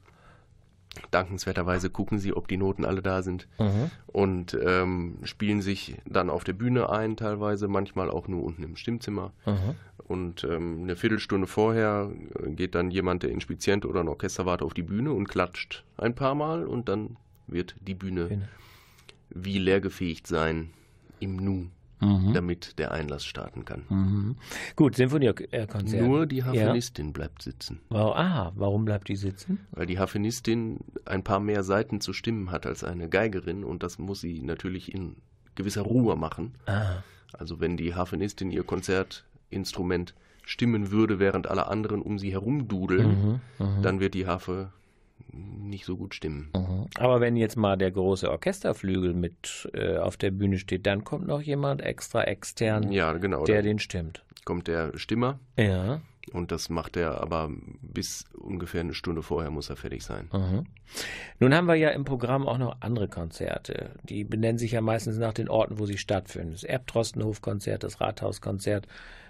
Dankenswerterweise 1.11 1.91
gucken 1.91 2.19
sie, 2.19 2.35
ob 2.35 2.49
die 2.49 2.57
Noten 2.57 2.85
alle 2.85 3.03
da 3.03 3.23
sind 3.23 3.49
mhm. 3.59 3.91
und 4.07 4.59
ähm, 4.61 5.19
spielen 5.25 5.63
sich 5.63 5.97
dann 6.07 6.31
auf 6.31 6.45
der 6.45 6.53
Bühne 6.53 6.91
ein, 6.91 7.17
teilweise, 7.17 7.69
manchmal 7.69 8.11
auch 8.11 8.29
nur 8.29 8.43
unten 8.43 8.63
im 8.63 8.77
Stimmzimmer. 8.77 9.33
Mhm. 9.47 9.75
Und 10.07 10.45
ähm, 10.45 10.83
eine 10.83 10.97
Viertelstunde 10.97 11.47
vorher 11.47 12.11
äh, 12.43 12.51
geht 12.51 12.75
dann 12.75 12.91
jemand, 12.91 13.23
der 13.23 13.31
Inspizient 13.31 13.85
oder 13.85 14.01
ein 14.01 14.09
Orchesterwart, 14.09 14.63
auf 14.63 14.75
die 14.75 14.83
Bühne 14.83 15.13
und 15.13 15.29
klatscht 15.29 15.85
ein 15.97 16.15
paar 16.15 16.35
Mal 16.35 16.67
und 16.67 16.89
dann 16.89 17.17
wird 17.47 17.77
die 17.81 17.95
Bühne 17.95 18.29
Bühne. 18.29 18.49
wie 19.31 19.59
leergefähigt 19.59 20.27
sein 20.27 20.71
im 21.21 21.37
Nu 21.37 21.69
mhm. 22.01 22.33
damit 22.35 22.79
der 22.79 22.93
Einlass 22.93 23.25
starten 23.25 23.65
kann. 23.65 23.85
Mhm. 23.89 24.37
Gut, 24.77 24.97
Sinfoniekonzert. 24.97 26.03
Nur 26.03 26.27
die 26.27 26.45
Harfenistin 26.45 27.07
ja. 27.07 27.13
bleibt 27.13 27.43
sitzen. 27.43 27.81
Wow, 27.91 28.15
ah, 28.17 28.53
warum 28.55 28.85
bleibt 28.85 29.09
die 29.09 29.17
sitzen? 29.17 29.67
Weil 29.73 29.87
die 29.87 29.99
Harfenistin 29.99 30.79
ein 31.05 31.25
paar 31.25 31.41
mehr 31.41 31.63
Seiten 31.63 32.01
zu 32.01 32.13
stimmen 32.13 32.51
hat 32.51 32.67
als 32.67 32.85
eine 32.85 33.09
Geigerin 33.09 33.65
und 33.65 33.83
das 33.83 33.99
muss 33.99 34.21
sie 34.21 34.43
natürlich 34.43 34.93
in 34.95 35.17
gewisser 35.55 35.83
Ruhe 35.83 36.17
machen. 36.17 36.55
Ah. 36.67 37.03
Also 37.33 37.61
wenn 37.61 37.77
die 37.77 37.95
Harfenistin 37.95 38.51
ihr 38.51 38.63
Konzertinstrument 38.63 40.15
stimmen 40.45 40.91
würde, 40.91 41.19
während 41.19 41.47
alle 41.47 41.67
anderen 41.67 42.01
um 42.01 42.19
sie 42.19 42.33
herum 42.33 42.69
dudeln, 42.69 43.41
mhm, 43.59 43.67
mhm. 43.67 43.83
dann 43.83 44.01
wird 44.01 44.15
die 44.15 44.27
Harfe 44.27 44.73
nicht 45.33 45.85
so 45.85 45.97
gut 45.97 46.15
stimmen. 46.15 46.51
Mhm. 46.55 46.87
Aber 46.97 47.21
wenn 47.21 47.37
jetzt 47.37 47.57
mal 47.57 47.77
der 47.77 47.91
große 47.91 48.31
Orchesterflügel 48.31 49.15
mit 49.15 49.69
äh, 49.75 49.97
auf 49.99 50.17
der 50.17 50.31
Bühne 50.31 50.59
steht, 50.59 50.87
dann 50.87 51.05
kommt 51.05 51.27
noch 51.27 51.41
jemand 51.41 51.83
extra 51.83 52.25
extern, 52.25 52.91
ja, 52.93 53.13
genau, 53.15 53.45
der 53.45 53.63
den 53.63 53.79
stimmt. 53.79 54.25
Kommt 54.45 54.67
der 54.67 54.97
Stimmer. 54.97 55.39
Ja. 55.57 56.01
Und 56.33 56.53
das 56.53 56.69
macht 56.69 56.97
er 56.97 57.21
aber 57.21 57.51
bis 57.81 58.25
ungefähr 58.35 58.81
eine 58.81 58.95
Stunde 58.95 59.23
vorher 59.23 59.51
muss 59.51 59.71
er 59.71 59.77
fertig 59.77 60.03
sein. 60.03 60.29
Mhm. 60.33 60.67
Nun 61.39 61.55
haben 61.55 61.67
wir 61.67 61.75
ja 61.75 61.91
im 61.91 62.05
Programm 62.05 62.47
auch 62.47 62.59
noch 62.59 62.77
andere 62.81 63.09
Konzerte. 63.09 63.91
Die 64.03 64.25
benennen 64.25 64.59
sich 64.59 64.73
ja 64.73 64.81
meistens 64.81 65.19
nach 65.19 65.33
den 65.33 65.49
Orten, 65.49 65.79
wo 65.79 65.87
sie 65.87 65.99
stattfinden. 65.99 66.53
Das 66.53 66.65
Erbtrostenhofkonzert, 66.65 67.83
das 67.83 68.01
Rathauskonzert. 68.01 68.87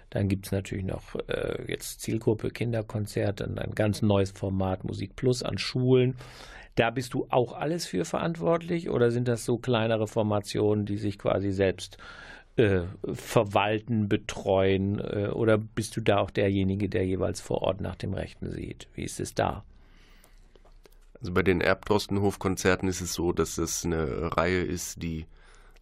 Dann 0.09 0.27
gibt 0.27 0.47
es 0.47 0.51
natürlich 0.51 0.85
noch 0.85 1.15
äh, 1.27 1.63
jetzt 1.67 2.01
Zielgruppe 2.01 2.49
Kinderkonzert 2.49 3.41
und 3.41 3.59
ein 3.59 3.75
ganz 3.75 4.01
neues 4.01 4.31
Format 4.31 4.83
Musik 4.83 5.15
Plus 5.15 5.43
an 5.43 5.57
Schulen. 5.57 6.15
Da 6.75 6.89
bist 6.89 7.13
du 7.13 7.27
auch 7.29 7.53
alles 7.53 7.85
für 7.85 8.05
verantwortlich 8.05 8.89
oder 8.89 9.11
sind 9.11 9.27
das 9.27 9.45
so 9.45 9.57
kleinere 9.57 10.07
Formationen, 10.07 10.85
die 10.85 10.97
sich 10.97 11.19
quasi 11.19 11.51
selbst 11.51 11.97
äh, 12.55 12.81
verwalten, 13.13 14.09
betreuen 14.09 14.99
äh, 14.99 15.27
oder 15.27 15.57
bist 15.57 15.95
du 15.95 16.01
da 16.01 16.19
auch 16.19 16.31
derjenige, 16.31 16.89
der 16.89 17.05
jeweils 17.05 17.41
vor 17.41 17.61
Ort 17.61 17.81
nach 17.81 17.95
dem 17.95 18.13
Rechten 18.13 18.51
sieht? 18.51 18.87
Wie 18.95 19.03
ist 19.03 19.19
es 19.19 19.35
da? 19.35 19.63
Also 21.19 21.33
bei 21.33 21.43
den 21.43 21.61
Erbtrostenhof-Konzerten 21.61 22.87
ist 22.87 23.01
es 23.01 23.13
so, 23.13 23.33
dass 23.33 23.57
es 23.57 23.85
eine 23.85 24.37
Reihe 24.37 24.61
ist, 24.61 25.03
die 25.03 25.25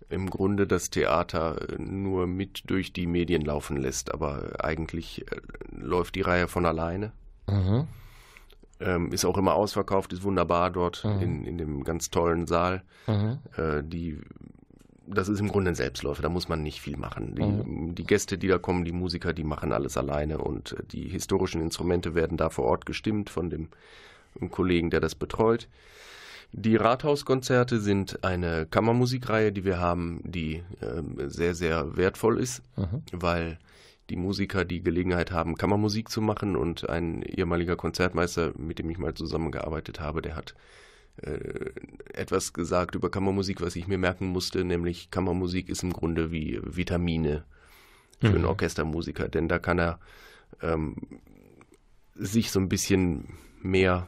im 0.10 0.30
Grunde 0.30 0.68
das 0.68 0.90
Theater 0.90 1.58
nur 1.78 2.28
mit 2.28 2.70
durch 2.70 2.94
die 2.94 3.08
Medien 3.08 3.42
laufen 3.42 3.78
lässt, 3.78 4.14
aber 4.14 4.64
eigentlich 4.64 5.26
äh, 5.32 5.36
läuft 5.72 6.16
die 6.16 6.22
Reihe 6.22 6.48
von 6.48 6.66
alleine. 6.66 7.12
Mhm. 7.48 7.88
Ähm, 8.80 9.12
ist 9.12 9.26
auch 9.26 9.38
immer 9.38 9.56
ausverkauft, 9.56 10.14
ist 10.14 10.24
wunderbar 10.24 10.70
dort 10.70 11.04
mhm. 11.04 11.22
in, 11.22 11.46
in 11.46 11.58
dem 11.58 11.84
ganz 11.84 12.10
tollen 12.10 12.48
Saal. 12.48 12.84
Mhm. 13.08 13.40
Äh, 13.58 13.84
die, 13.84 14.20
das 15.08 15.30
ist 15.30 15.40
im 15.40 15.48
Grunde 15.48 15.72
ein 15.72 15.76
Selbstläufer, 15.76 16.22
da 16.22 16.30
muss 16.30 16.48
man 16.48 16.62
nicht 16.62 16.80
viel 16.82 16.96
machen. 16.96 17.36
Die, 17.36 17.44
mhm. 17.44 17.96
die, 17.96 18.04
Gäste, 18.04 18.38
die 18.38 18.48
da 18.48 18.60
kommen, 18.60 18.86
die 18.86 18.92
Musiker, 18.92 19.34
die 19.34 19.44
machen 19.44 19.72
alles 19.72 19.98
alleine 19.98 20.38
und 20.38 20.74
äh, 20.74 20.84
die 20.92 21.10
historischen 21.10 21.62
Instrumente 21.62 22.16
werden 22.16 22.38
da 22.38 22.50
vor 22.50 22.66
Ort 22.66 22.86
gestimmt 22.86 23.30
von 23.30 23.50
dem 23.50 23.70
Kollegen, 24.52 24.90
der 24.90 25.00
das 25.00 25.16
betreut. 25.16 25.68
Die 26.54 26.76
Rathauskonzerte 26.76 27.80
sind 27.80 28.24
eine 28.24 28.66
Kammermusikreihe, 28.66 29.52
die 29.52 29.66
wir 29.66 29.80
haben, 29.80 30.22
die 30.24 30.64
äh, 30.80 31.28
sehr, 31.28 31.54
sehr 31.54 31.98
wertvoll 31.98 32.40
ist, 32.40 32.64
mhm. 32.76 33.04
weil 33.12 33.60
die 34.10 34.16
Musiker 34.16 34.64
die 34.64 34.82
Gelegenheit 34.82 35.32
haben, 35.32 35.56
Kammermusik 35.56 36.10
zu 36.10 36.22
machen 36.22 36.56
und 36.56 36.90
ein 36.90 37.22
ehemaliger 37.24 37.76
Konzertmeister, 37.76 38.54
mit 38.58 38.80
dem 38.80 38.90
ich 38.90 38.98
mal 38.98 39.14
zusammengearbeitet 39.14 40.00
habe, 40.00 40.22
der 40.22 40.36
hat 40.36 40.56
äh, 41.22 41.72
etwas 42.14 42.54
gesagt 42.54 42.96
über 42.96 43.12
Kammermusik, 43.12 43.62
was 43.62 43.76
ich 43.76 43.88
mir 43.88 43.98
merken 43.98 44.28
musste, 44.28 44.64
nämlich 44.64 45.12
Kammermusik 45.12 45.68
ist 45.68 45.84
im 45.84 45.92
Grunde 45.92 46.32
wie 46.32 46.60
Vitamine 46.64 47.44
für 48.20 48.30
mhm. 48.30 48.36
einen 48.36 48.46
Orchestermusiker, 48.46 49.28
denn 49.28 49.48
da 49.48 49.60
kann 49.60 49.80
er 49.80 50.00
ähm, 50.62 50.96
sich 52.16 52.52
so 52.52 52.60
ein 52.60 52.70
bisschen 52.70 53.28
mehr 53.62 54.08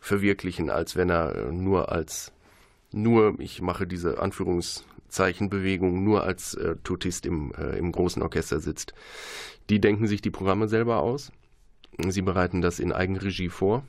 verwirklichen, 0.00 0.70
als 0.70 0.96
wenn 0.96 1.10
er 1.10 1.52
nur 1.52 1.92
als 1.92 2.32
nur, 2.92 3.38
ich 3.38 3.60
mache 3.60 3.86
diese 3.86 4.20
Anführungszeichenbewegung, 4.20 6.02
nur 6.04 6.24
als 6.24 6.54
äh, 6.54 6.76
Tutist 6.84 7.26
im, 7.26 7.52
äh, 7.52 7.76
im 7.76 7.92
großen 7.92 8.22
Orchester 8.22 8.60
sitzt. 8.60 8.94
Die 9.68 9.80
denken 9.80 10.06
sich 10.06 10.22
die 10.22 10.30
Programme 10.30 10.68
selber 10.68 11.00
aus. 11.00 11.30
Sie 12.08 12.22
bereiten 12.22 12.60
das 12.62 12.78
in 12.78 12.92
Eigenregie 12.92 13.48
vor 13.48 13.82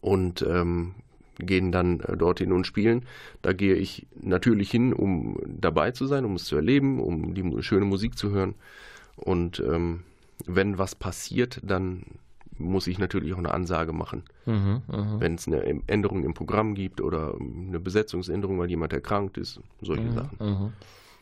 und 0.00 0.42
ähm, 0.42 0.94
gehen 1.38 1.72
dann 1.72 2.00
äh, 2.00 2.16
dorthin 2.16 2.52
und 2.52 2.66
spielen. 2.66 3.06
Da 3.42 3.52
gehe 3.52 3.74
ich 3.74 4.06
natürlich 4.20 4.70
hin, 4.70 4.92
um 4.92 5.38
dabei 5.46 5.92
zu 5.92 6.06
sein, 6.06 6.24
um 6.24 6.34
es 6.34 6.44
zu 6.44 6.56
erleben, 6.56 7.00
um 7.00 7.34
die 7.34 7.62
schöne 7.62 7.84
Musik 7.84 8.18
zu 8.18 8.30
hören. 8.30 8.54
Und 9.16 9.60
ähm, 9.60 10.02
wenn 10.46 10.78
was 10.78 10.94
passiert, 10.94 11.60
dann 11.62 12.02
muss 12.62 12.86
ich 12.86 12.98
natürlich 12.98 13.34
auch 13.34 13.38
eine 13.38 13.52
Ansage 13.52 13.92
machen. 13.92 14.22
Mhm, 14.46 14.82
mhm. 14.86 15.20
Wenn 15.20 15.34
es 15.34 15.46
eine 15.46 15.62
Änderung 15.86 16.24
im 16.24 16.34
Programm 16.34 16.74
gibt 16.74 17.00
oder 17.00 17.34
eine 17.38 17.80
Besetzungsänderung, 17.80 18.58
weil 18.58 18.70
jemand 18.70 18.92
erkrankt 18.92 19.38
ist, 19.38 19.60
solche 19.80 20.04
mhm, 20.04 20.14
Sachen. 20.14 20.38
Mhm. 20.40 20.72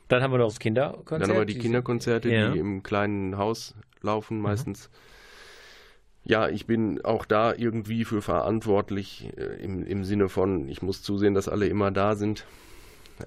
Dann 0.08 0.22
haben 0.22 0.32
wir 0.32 0.38
noch 0.38 0.48
das 0.48 0.58
Kinderkonzert. 0.58 1.22
Dann 1.22 1.30
haben 1.30 1.38
wir 1.38 1.44
die 1.46 1.58
Kinderkonzerte, 1.58 2.30
ja. 2.30 2.50
die 2.50 2.58
im 2.58 2.82
kleinen 2.82 3.38
Haus 3.38 3.74
laufen 4.02 4.38
mhm. 4.38 4.42
meistens. 4.42 4.90
Ja, 6.22 6.48
ich 6.48 6.66
bin 6.66 7.02
auch 7.04 7.24
da 7.24 7.54
irgendwie 7.54 8.04
für 8.04 8.20
verantwortlich 8.20 9.32
äh, 9.36 9.62
im, 9.64 9.86
im 9.86 10.04
Sinne 10.04 10.28
von, 10.28 10.68
ich 10.68 10.82
muss 10.82 11.02
zusehen, 11.02 11.34
dass 11.34 11.48
alle 11.48 11.66
immer 11.66 11.90
da 11.90 12.14
sind. 12.14 12.44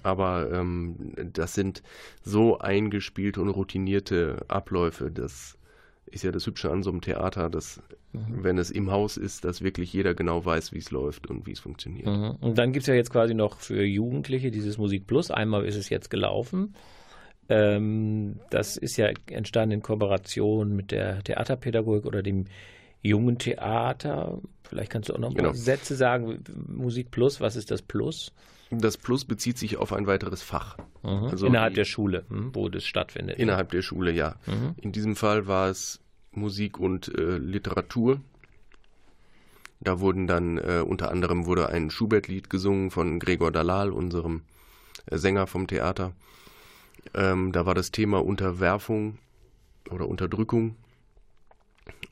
Aber 0.01 0.51
ähm, 0.51 1.13
das 1.15 1.53
sind 1.53 1.83
so 2.23 2.59
eingespielte 2.59 3.41
und 3.41 3.49
routinierte 3.49 4.43
Abläufe, 4.47 5.11
dass 5.11 5.57
ist 6.05 6.23
ja 6.23 6.31
das 6.31 6.45
Hübsche 6.45 6.71
an 6.71 6.83
so 6.83 6.91
einem 6.91 7.01
Theater, 7.01 7.49
dass, 7.49 7.81
mhm. 8.11 8.43
wenn 8.43 8.57
es 8.57 8.71
im 8.71 8.91
Haus 8.91 9.17
ist, 9.17 9.45
dass 9.45 9.61
wirklich 9.61 9.91
jeder 9.93 10.13
genau 10.13 10.45
weiß, 10.45 10.73
wie 10.73 10.77
es 10.77 10.91
läuft 10.91 11.27
und 11.29 11.47
wie 11.47 11.51
es 11.51 11.59
funktioniert. 11.59 12.07
Mhm. 12.07 12.37
Und 12.41 12.57
dann 12.57 12.71
gibt 12.71 12.83
es 12.83 12.87
ja 12.87 12.93
jetzt 12.93 13.11
quasi 13.11 13.33
noch 13.33 13.57
für 13.57 13.83
Jugendliche 13.83 14.51
dieses 14.51 14.77
Musik 14.77 15.07
Plus. 15.07 15.31
Einmal 15.31 15.65
ist 15.65 15.75
es 15.75 15.89
jetzt 15.89 16.09
gelaufen. 16.09 16.75
Ähm, 17.49 18.39
das 18.49 18.77
ist 18.77 18.97
ja 18.97 19.09
entstanden 19.27 19.75
in 19.75 19.81
Kooperation 19.81 20.75
mit 20.75 20.91
der 20.91 21.23
Theaterpädagogik 21.23 22.05
oder 22.05 22.23
dem 22.23 22.45
jungen 23.01 23.37
Theater. 23.37 24.39
Vielleicht 24.63 24.91
kannst 24.91 25.09
du 25.09 25.13
auch 25.13 25.19
noch 25.19 25.31
ein 25.31 25.35
genau. 25.35 25.49
paar 25.49 25.57
Sätze 25.57 25.95
sagen. 25.95 26.43
Musik 26.67 27.11
Plus, 27.11 27.41
was 27.41 27.55
ist 27.55 27.69
das 27.69 27.81
Plus? 27.81 28.31
Das 28.79 28.97
Plus 28.97 29.25
bezieht 29.25 29.57
sich 29.57 29.77
auf 29.77 29.93
ein 29.93 30.07
weiteres 30.07 30.41
Fach. 30.41 30.77
Mhm. 31.03 31.25
Also 31.25 31.47
innerhalb 31.47 31.73
die, 31.73 31.77
der 31.77 31.85
Schule, 31.85 32.25
hm, 32.29 32.53
wo 32.53 32.69
das 32.69 32.85
stattfindet. 32.85 33.37
Innerhalb 33.39 33.71
der 33.71 33.81
Schule, 33.81 34.11
ja. 34.11 34.35
Mhm. 34.45 34.75
In 34.77 34.91
diesem 34.91 35.15
Fall 35.15 35.47
war 35.47 35.69
es 35.69 35.99
Musik 36.31 36.79
und 36.79 37.07
äh, 37.17 37.37
Literatur. 37.37 38.21
Da 39.79 39.99
wurden 39.99 40.27
dann 40.27 40.57
äh, 40.57 40.83
unter 40.85 41.11
anderem 41.11 41.45
wurde 41.45 41.69
ein 41.69 41.89
Schubert-Lied 41.89 42.49
gesungen 42.49 42.89
von 42.89 43.19
Gregor 43.19 43.51
Dalal, 43.51 43.91
unserem 43.91 44.43
äh, 45.07 45.17
Sänger 45.17 45.47
vom 45.47 45.67
Theater. 45.67 46.13
Ähm, 47.13 47.51
da 47.51 47.65
war 47.65 47.75
das 47.75 47.91
Thema 47.91 48.23
Unterwerfung 48.23 49.17
oder 49.89 50.07
Unterdrückung. 50.07 50.75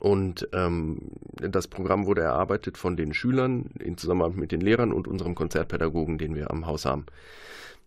Und 0.02 0.48
ähm, 0.52 0.98
das 1.36 1.68
Programm 1.68 2.06
wurde 2.06 2.22
erarbeitet 2.22 2.76
von 2.76 2.96
den 2.96 3.14
Schülern 3.14 3.66
in 3.78 3.96
Zusammenarbeit 3.96 4.36
mit 4.36 4.50
den 4.50 4.60
Lehrern 4.60 4.92
und 4.92 5.06
unserem 5.06 5.36
Konzertpädagogen, 5.36 6.18
den 6.18 6.34
wir 6.34 6.50
am 6.50 6.66
Haus 6.66 6.86
haben. 6.86 7.06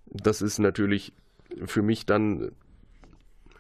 Das 0.06 0.42
ist 0.42 0.60
natürlich 0.60 1.12
für 1.66 1.82
mich 1.82 2.06
dann 2.06 2.52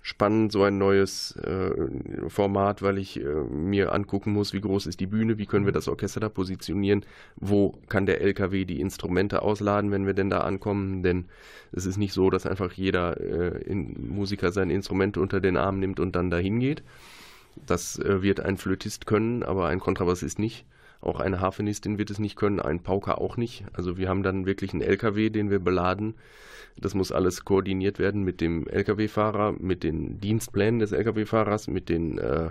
spannend, 0.01 0.53
so 0.53 0.63
ein 0.63 0.77
neues 0.77 1.35
äh, 1.35 2.29
Format, 2.29 2.81
weil 2.81 2.97
ich 2.97 3.19
äh, 3.19 3.25
mir 3.25 3.91
angucken 3.91 4.31
muss, 4.31 4.53
wie 4.53 4.61
groß 4.61 4.85
ist 4.85 5.01
die 5.01 5.07
Bühne, 5.07 5.37
wie 5.37 5.47
können 5.47 5.65
wir 5.65 5.73
das 5.73 5.89
Orchester 5.89 6.21
da 6.21 6.29
positionieren, 6.29 7.05
wo 7.35 7.77
kann 7.89 8.05
der 8.05 8.21
LKW 8.21 8.63
die 8.63 8.79
Instrumente 8.79 9.41
ausladen, 9.41 9.91
wenn 9.91 10.05
wir 10.05 10.13
denn 10.13 10.29
da 10.29 10.39
ankommen, 10.41 11.03
denn 11.03 11.25
es 11.73 11.85
ist 11.85 11.97
nicht 11.97 12.13
so, 12.13 12.29
dass 12.29 12.45
einfach 12.45 12.71
jeder 12.71 13.19
äh, 13.19 13.75
Musiker 13.75 14.53
sein 14.53 14.69
Instrument 14.69 15.17
unter 15.17 15.41
den 15.41 15.57
Arm 15.57 15.79
nimmt 15.81 15.99
und 15.99 16.15
dann 16.15 16.29
dahin 16.29 16.61
geht. 16.61 16.83
Das 17.55 17.99
äh, 17.99 18.21
wird 18.21 18.39
ein 18.39 18.57
Flötist 18.57 19.05
können, 19.05 19.43
aber 19.43 19.67
ein 19.67 19.79
Kontrabassist 19.79 20.39
nicht. 20.39 20.65
Auch 21.01 21.19
eine 21.19 21.39
Harfenistin 21.39 21.97
wird 21.97 22.09
es 22.09 22.19
nicht 22.19 22.35
können, 22.35 22.59
ein 22.59 22.81
Pauker 22.81 23.21
auch 23.21 23.37
nicht. 23.37 23.65
Also 23.73 23.97
wir 23.97 24.09
haben 24.09 24.23
dann 24.23 24.45
wirklich 24.45 24.73
einen 24.73 24.81
LKW, 24.81 25.29
den 25.29 25.49
wir 25.49 25.59
beladen 25.59 26.15
das 26.77 26.93
muss 26.93 27.11
alles 27.11 27.45
koordiniert 27.45 27.99
werden 27.99 28.23
mit 28.23 28.41
dem 28.41 28.67
Lkw-Fahrer, 28.67 29.55
mit 29.59 29.83
den 29.83 30.19
Dienstplänen 30.19 30.79
des 30.79 30.91
Lkw-Fahrers, 30.91 31.67
mit 31.67 31.89
den 31.89 32.17
äh, 32.17 32.49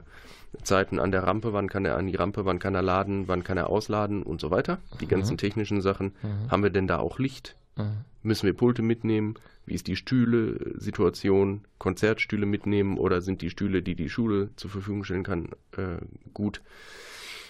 Zeiten 0.63 0.99
an 0.99 1.13
der 1.13 1.25
Rampe, 1.25 1.53
wann 1.53 1.69
kann 1.69 1.85
er 1.85 1.97
an 1.97 2.07
die 2.07 2.17
Rampe, 2.17 2.45
wann 2.45 2.59
kann 2.59 2.75
er 2.75 2.83
laden, 2.83 3.29
wann 3.29 3.45
kann 3.45 3.59
er 3.59 3.69
ausladen 3.69 4.23
und 4.23 4.41
so 4.41 4.51
weiter. 4.51 4.79
Die 5.01 5.07
mhm. 5.07 5.11
ganzen 5.11 5.37
technischen 5.37 5.81
Sachen. 5.81 6.15
Mhm. 6.23 6.51
Haben 6.51 6.63
wir 6.63 6.71
denn 6.71 6.87
da 6.87 6.99
auch 6.99 7.19
Licht? 7.19 7.57
Mhm. 7.77 8.05
Müssen 8.25 8.47
wir 8.47 8.55
Pulte 8.55 8.83
mitnehmen? 8.83 9.35
Wie 9.67 9.75
ist 9.75 9.87
die 9.87 9.97
Stühle-Situation? 9.97 11.61
Konzertstühle 11.79 12.47
mitnehmen 12.47 12.99
oder 12.99 13.21
sind 13.21 13.43
die 13.43 13.51
Stühle, 13.51 13.83
die 13.83 13.95
die 13.95 14.09
Schule 14.09 14.51
zur 14.57 14.71
Verfügung 14.71 15.05
stellen 15.05 15.23
kann, 15.23 15.51
äh, 15.77 15.99
gut? 16.33 16.63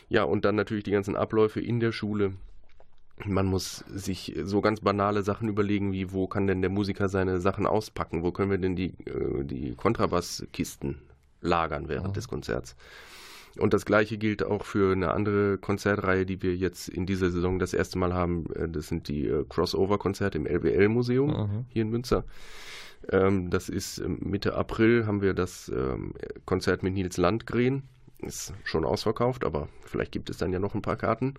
Ja, 0.09 0.25
und 0.25 0.45
dann 0.45 0.57
natürlich 0.57 0.85
die 0.85 0.91
ganzen 0.91 1.17
Abläufe 1.17 1.61
in 1.61 1.81
der 1.81 1.93
Schule 1.93 2.35
man 3.25 3.47
muss 3.47 3.85
sich 3.89 4.35
so 4.43 4.61
ganz 4.61 4.81
banale 4.81 5.23
Sachen 5.23 5.49
überlegen, 5.49 5.93
wie 5.93 6.13
wo 6.13 6.27
kann 6.27 6.47
denn 6.47 6.63
der 6.63 6.71
Musiker 6.71 7.09
seine 7.09 7.41
Sachen 7.41 7.67
auspacken? 7.67 8.23
Wo 8.23 8.33
können 8.33 8.51
wir 8.51 8.59
denn 8.59 8.77
die, 8.77 8.95
äh, 9.07 9.45
die 9.45 9.75
Kontrabasskisten 9.77 10.99
lagern 11.41 11.89
während 11.89 12.09
oh. 12.09 12.13
des 12.13 12.29
Konzerts? 12.29 12.75
Und 13.59 13.73
das 13.73 13.85
gleiche 13.85 14.19
gilt 14.19 14.43
auch 14.43 14.65
für 14.65 14.93
eine 14.93 15.13
andere 15.13 15.59
Konzertreihe, 15.59 16.27
die 16.27 16.43
wir 16.43 16.57
jetzt 16.57 16.89
in 16.89 17.07
dieser 17.07 17.31
Saison 17.31 17.59
das 17.59 17.73
erste 17.73 17.99
Mal 17.99 18.13
haben. 18.13 18.47
Äh, 18.55 18.69
das 18.69 18.89
sind 18.89 19.09
die 19.09 19.27
äh, 19.27 19.45
Crossover-Konzerte 19.49 20.39
im 20.39 20.47
LWL-Museum 20.47 21.29
mhm. 21.29 21.65
hier 21.69 21.83
in 21.83 21.91
Münster. 21.91 22.25
Ähm, 23.11 23.51
das 23.51 23.69
ist 23.69 24.03
Mitte 24.07 24.55
April 24.55 25.07
haben 25.07 25.23
wir 25.23 25.35
das 25.35 25.69
ähm, 25.69 26.15
Konzert 26.47 26.83
mit 26.83 26.95
Nils 26.95 27.17
Landgren. 27.17 27.83
Ist 28.25 28.53
schon 28.65 28.85
ausverkauft, 28.85 29.45
aber 29.45 29.69
vielleicht 29.85 30.13
gibt 30.13 30.31
es 30.31 30.39
dann 30.39 30.53
ja 30.53 30.59
noch 30.59 30.75
ein 30.75 30.83
paar 30.83 30.97
Karten. 30.97 31.35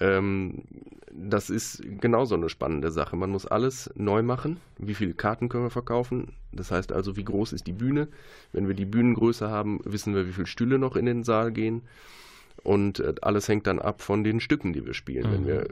Ähm, 0.00 0.64
das 1.12 1.48
ist 1.48 1.82
genauso 2.00 2.34
eine 2.34 2.48
spannende 2.48 2.90
Sache. 2.90 3.16
Man 3.16 3.30
muss 3.30 3.46
alles 3.46 3.90
neu 3.94 4.22
machen. 4.22 4.58
Wie 4.78 4.94
viele 4.94 5.14
Karten 5.14 5.48
können 5.48 5.64
wir 5.64 5.70
verkaufen? 5.70 6.32
Das 6.52 6.70
heißt 6.70 6.92
also, 6.92 7.16
wie 7.16 7.24
groß 7.24 7.52
ist 7.52 7.66
die 7.66 7.72
Bühne? 7.72 8.08
Wenn 8.52 8.68
wir 8.68 8.74
die 8.74 8.84
Bühnengröße 8.84 9.48
haben, 9.48 9.80
wissen 9.84 10.14
wir, 10.14 10.26
wie 10.26 10.32
viele 10.32 10.46
Stühle 10.46 10.78
noch 10.78 10.96
in 10.96 11.06
den 11.06 11.24
Saal 11.24 11.52
gehen. 11.52 11.82
Und 12.62 13.00
äh, 13.00 13.14
alles 13.22 13.48
hängt 13.48 13.66
dann 13.66 13.78
ab 13.78 14.02
von 14.02 14.24
den 14.24 14.40
Stücken, 14.40 14.72
die 14.72 14.84
wir 14.84 14.94
spielen. 14.94 15.30
Mhm. 15.30 15.32
Wenn 15.32 15.46
wir 15.46 15.68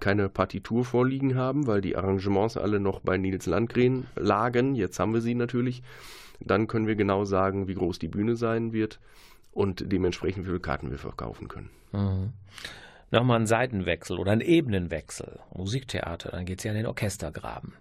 keine 0.00 0.28
Partitur 0.28 0.84
vorliegen 0.84 1.36
haben, 1.36 1.66
weil 1.66 1.80
die 1.80 1.96
Arrangements 1.96 2.56
alle 2.56 2.80
noch 2.80 3.00
bei 3.00 3.16
Nils 3.16 3.46
Landgren 3.46 4.06
lagen, 4.16 4.74
jetzt 4.74 4.98
haben 4.98 5.14
wir 5.14 5.20
sie 5.20 5.34
natürlich, 5.34 5.82
dann 6.40 6.66
können 6.66 6.86
wir 6.86 6.96
genau 6.96 7.24
sagen, 7.24 7.68
wie 7.68 7.74
groß 7.74 7.98
die 7.98 8.08
Bühne 8.08 8.36
sein 8.36 8.72
wird 8.72 8.98
und 9.52 9.92
dementsprechend 9.92 10.44
wie 10.44 10.48
viele 10.48 10.60
Karten 10.60 10.90
wir 10.90 10.98
verkaufen 10.98 11.48
können. 11.48 11.70
Mhm 11.92 12.32
nochmal 13.12 13.36
einen 13.36 13.46
Seitenwechsel 13.46 14.18
oder 14.18 14.32
einen 14.32 14.40
Ebenenwechsel. 14.40 15.38
Musiktheater, 15.54 16.30
dann 16.30 16.46
geht 16.46 16.58
es 16.58 16.64
ja 16.64 16.72
in 16.72 16.78
den 16.78 16.86
Orchestergraben. 16.86 17.74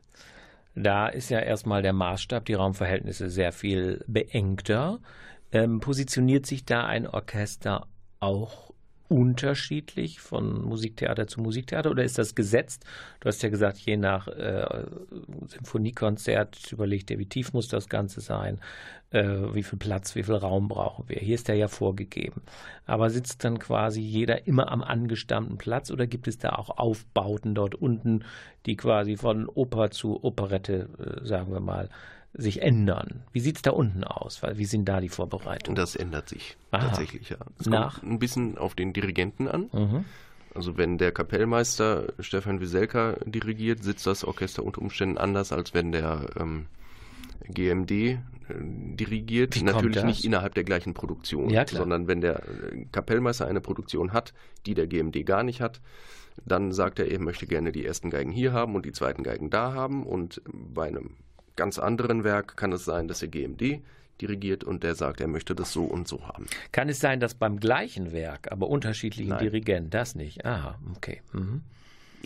Da 0.76 1.08
ist 1.08 1.30
ja 1.30 1.40
erstmal 1.40 1.82
der 1.82 1.94
Maßstab, 1.94 2.46
die 2.46 2.54
Raumverhältnisse 2.54 3.30
sehr 3.30 3.52
viel 3.52 4.04
beengter. 4.08 5.00
Ähm, 5.52 5.80
positioniert 5.80 6.46
sich 6.46 6.66
da 6.66 6.86
ein 6.86 7.08
Orchester 7.08 7.88
auch 8.20 8.71
unterschiedlich 9.12 10.22
von 10.22 10.64
Musiktheater 10.64 11.28
zu 11.28 11.42
Musiktheater 11.42 11.92
oder 11.92 12.06
ist 12.06 12.18
das 12.18 12.34
gesetzt? 12.34 12.86
Du 13.20 13.28
hast 13.28 13.44
ja 13.44 13.50
gesagt, 13.50 13.78
je 13.80 13.98
nach 13.98 14.30
äh, 14.30 14.86
Symphoniekonzert 15.48 16.72
überlegt 16.72 17.12
ihr, 17.12 17.20
wie 17.20 17.26
tief 17.26 17.52
muss 17.52 17.68
das 17.68 17.90
Ganze 17.90 18.22
sein, 18.22 18.62
äh, 19.10 19.26
wie 19.54 19.64
viel 19.64 19.78
Platz, 19.78 20.16
wie 20.16 20.24
viel 20.24 20.36
Raum 20.36 20.70
brauchen 20.70 21.10
wir. 21.10 21.18
Hier 21.18 21.36
ist 21.36 21.50
der 21.50 21.56
ja 21.56 21.68
vorgegeben. 21.68 22.42
Aber 22.86 23.10
sitzt 23.10 23.44
dann 23.44 23.60
quasi 23.60 24.00
jeder 24.00 24.48
immer 24.48 24.72
am 24.72 24.82
angestammten 24.82 25.58
Platz 25.58 25.92
oder 25.92 26.08
gibt 26.08 26.30
es 26.30 26.38
da 26.38 26.54
auch 26.54 26.78
Aufbauten 26.78 27.54
dort 27.54 27.76
unten, 27.76 28.24
die 28.66 28.78
quasi 28.78 29.18
von 29.18 29.50
Oper 29.50 29.92
zu 29.92 30.24
Operette, 30.24 30.88
äh, 30.98 31.28
sagen 31.28 31.52
wir 31.52 31.60
mal, 31.60 31.90
sich 32.34 32.62
ändern. 32.62 33.24
Wie 33.34 33.40
sieht 33.40 33.58
es 33.58 33.62
da 33.62 33.72
unten 33.72 34.04
aus? 34.04 34.42
Wie 34.54 34.66
sind 34.66 34.86
da 34.86 35.02
die 35.02 35.10
Vorbereitungen? 35.10 35.76
Das 35.76 35.96
ändert 35.96 36.30
sich 36.30 36.58
Aha. 36.72 36.88
tatsächlich, 36.88 37.30
ja. 37.30 37.38
Es 37.60 37.66
Nach? 37.68 38.00
kommt 38.00 38.12
ein 38.14 38.20
bisschen 38.20 38.58
auf 38.58 38.76
den 38.76 38.94
Dirigenten 38.94 39.48
an. 39.48 39.70
Mhm. 39.74 40.06
Also 40.54 40.78
wenn 40.78 40.98
der 40.98 41.12
Kapellmeister 41.12 42.14
Stefan 42.20 42.60
Wieselka 42.60 43.16
dirigiert, 43.26 43.84
sitzt 43.84 44.06
das 44.06 44.24
Orchester 44.24 44.64
unter 44.64 44.82
Umständen 44.82 45.18
anders, 45.18 45.52
als 45.52 45.74
wenn 45.74 45.92
der 45.92 46.26
ähm, 46.38 46.68
GMD 47.48 47.92
äh, 47.92 48.18
dirigiert. 48.50 49.56
Wie 49.56 49.64
Natürlich 49.64 50.04
nicht 50.04 50.26
innerhalb 50.26 50.54
der 50.56 50.64
gleichen 50.64 50.94
Produktion, 50.94 51.50
ja, 51.50 51.66
sondern 51.66 52.08
wenn 52.08 52.22
der 52.22 52.44
äh, 52.44 52.86
Kapellmeister 52.92 53.48
eine 53.48 53.62
Produktion 53.62 54.14
hat, 54.14 54.34
die 54.66 54.74
der 54.74 54.88
GMD 54.88 55.26
gar 55.26 55.44
nicht 55.44 55.62
hat, 55.62 55.82
dann 56.46 56.72
sagt 56.72 57.00
er, 57.00 57.10
er 57.10 57.20
möchte 57.20 57.46
gerne 57.46 57.72
die 57.72 57.86
ersten 57.86 58.10
Geigen 58.10 58.32
hier 58.32 58.54
haben 58.54 58.76
und 58.76 58.86
die 58.86 58.92
zweiten 58.92 59.24
Geigen 59.24 59.50
da 59.50 59.74
haben. 59.74 60.06
Und 60.06 60.42
bei 60.46 60.88
einem 60.88 61.16
ganz 61.56 61.80
anderen 61.80 62.24
Werk 62.24 62.58
kann 62.58 62.72
es 62.72 62.86
sein, 62.86 63.08
dass 63.08 63.20
der 63.20 63.30
GMD 63.30 63.82
dirigiert 64.22 64.64
und 64.64 64.84
der 64.84 64.96
sagt, 64.96 65.20
er 65.20 65.28
möchte 65.28 65.56
das 65.56 65.74
so 65.74 65.84
und 65.84 66.08
so 66.08 66.28
haben. 66.28 66.46
Kann 66.72 66.90
es 66.90 67.00
sein, 67.00 67.20
dass 67.20 67.34
beim 67.34 67.60
gleichen 67.60 68.12
Werk, 68.12 68.52
aber 68.52 68.68
unterschiedlichen 68.68 69.30
Nein. 69.30 69.40
Dirigenten, 69.40 69.90
das 69.90 70.16
nicht? 70.16 70.46
Aha, 70.46 70.78
okay. 70.96 71.22
Mhm. 71.34 71.62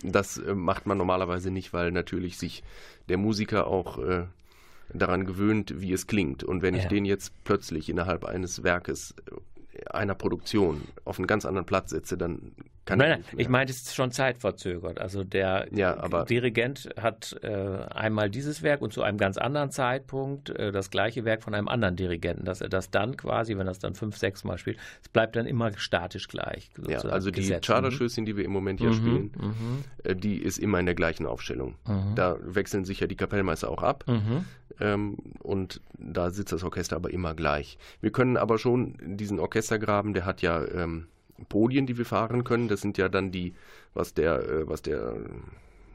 Das 0.02 0.36
äh, 0.36 0.54
macht 0.54 0.86
man 0.86 0.98
normalerweise 0.98 1.50
nicht, 1.50 1.72
weil 1.72 1.90
natürlich 1.90 2.36
sich 2.36 2.62
der 3.08 3.16
Musiker 3.16 3.66
auch 3.66 3.98
äh, 3.98 4.24
daran 4.92 5.24
gewöhnt, 5.24 5.80
wie 5.80 5.92
es 5.92 6.06
klingt. 6.06 6.44
Und 6.44 6.62
wenn 6.62 6.74
ja. 6.74 6.82
ich 6.82 6.88
den 6.88 7.04
jetzt 7.04 7.32
plötzlich 7.44 7.88
innerhalb 7.88 8.24
eines 8.24 8.62
Werkes 8.62 9.14
einer 9.90 10.14
Produktion 10.14 10.82
auf 11.04 11.18
einen 11.18 11.26
ganz 11.26 11.44
anderen 11.44 11.66
Platz 11.66 11.90
setze, 11.90 12.16
dann 12.16 12.52
kann 12.86 13.00
nein, 13.00 13.20
ich. 13.20 13.26
Nein, 13.26 13.40
ich 13.40 13.48
meine, 13.48 13.70
es 13.70 13.78
ist 13.78 13.94
schon 13.96 14.12
zeitverzögert. 14.12 15.00
Also 15.00 15.24
der 15.24 15.66
ja, 15.72 16.24
Dirigent 16.24 16.88
hat 16.98 17.36
äh, 17.42 17.48
einmal 17.90 18.30
dieses 18.30 18.62
Werk 18.62 18.80
und 18.80 18.92
zu 18.92 19.02
einem 19.02 19.18
ganz 19.18 19.38
anderen 19.38 19.70
Zeitpunkt 19.72 20.50
äh, 20.50 20.70
das 20.70 20.90
gleiche 20.90 21.24
Werk 21.24 21.42
von 21.42 21.52
einem 21.54 21.66
anderen 21.66 21.96
Dirigenten, 21.96 22.44
dass 22.44 22.60
er 22.60 22.68
das 22.68 22.90
dann 22.90 23.16
quasi, 23.16 23.58
wenn 23.58 23.66
er 23.66 23.72
es 23.72 23.80
dann 23.80 23.94
fünf, 23.94 24.16
sechs 24.16 24.44
Mal 24.44 24.56
spielt, 24.56 24.78
es 25.02 25.08
bleibt 25.08 25.34
dann 25.34 25.46
immer 25.46 25.76
statisch 25.76 26.28
gleich. 26.28 26.70
Ja, 26.88 27.00
also 27.00 27.32
die 27.32 27.58
Charterschößchen, 27.60 28.24
die 28.24 28.36
wir 28.36 28.44
im 28.44 28.52
Moment 28.52 28.78
hier 28.78 28.90
mhm, 28.90 28.94
spielen, 28.94 29.32
mhm. 29.36 29.84
äh, 30.04 30.14
die 30.14 30.36
ist 30.38 30.58
immer 30.58 30.78
in 30.78 30.86
der 30.86 30.94
gleichen 30.94 31.26
Aufstellung. 31.26 31.74
Mhm. 31.88 32.14
Da 32.14 32.36
wechseln 32.40 32.84
sich 32.84 33.00
ja 33.00 33.08
die 33.08 33.16
Kapellmeister 33.16 33.68
auch 33.68 33.82
ab. 33.82 34.04
Mhm. 34.06 34.44
Ähm, 34.78 35.16
und 35.40 35.80
da 35.98 36.30
sitzt 36.30 36.52
das 36.52 36.62
Orchester 36.62 36.94
aber 36.94 37.10
immer 37.10 37.34
gleich. 37.34 37.78
Wir 38.00 38.12
können 38.12 38.36
aber 38.36 38.58
schon 38.58 38.96
diesen 39.02 39.40
Orchestergraben, 39.40 40.14
der 40.14 40.24
hat 40.24 40.42
ja 40.42 40.64
ähm, 40.64 41.08
Podien, 41.48 41.86
die 41.86 41.98
wir 41.98 42.04
fahren 42.04 42.44
können. 42.44 42.68
Das 42.68 42.80
sind 42.80 42.98
ja 42.98 43.08
dann 43.08 43.32
die, 43.32 43.54
was 43.94 44.14
der, 44.14 44.40
äh, 44.40 44.68
was 44.68 44.82
der 44.82 45.14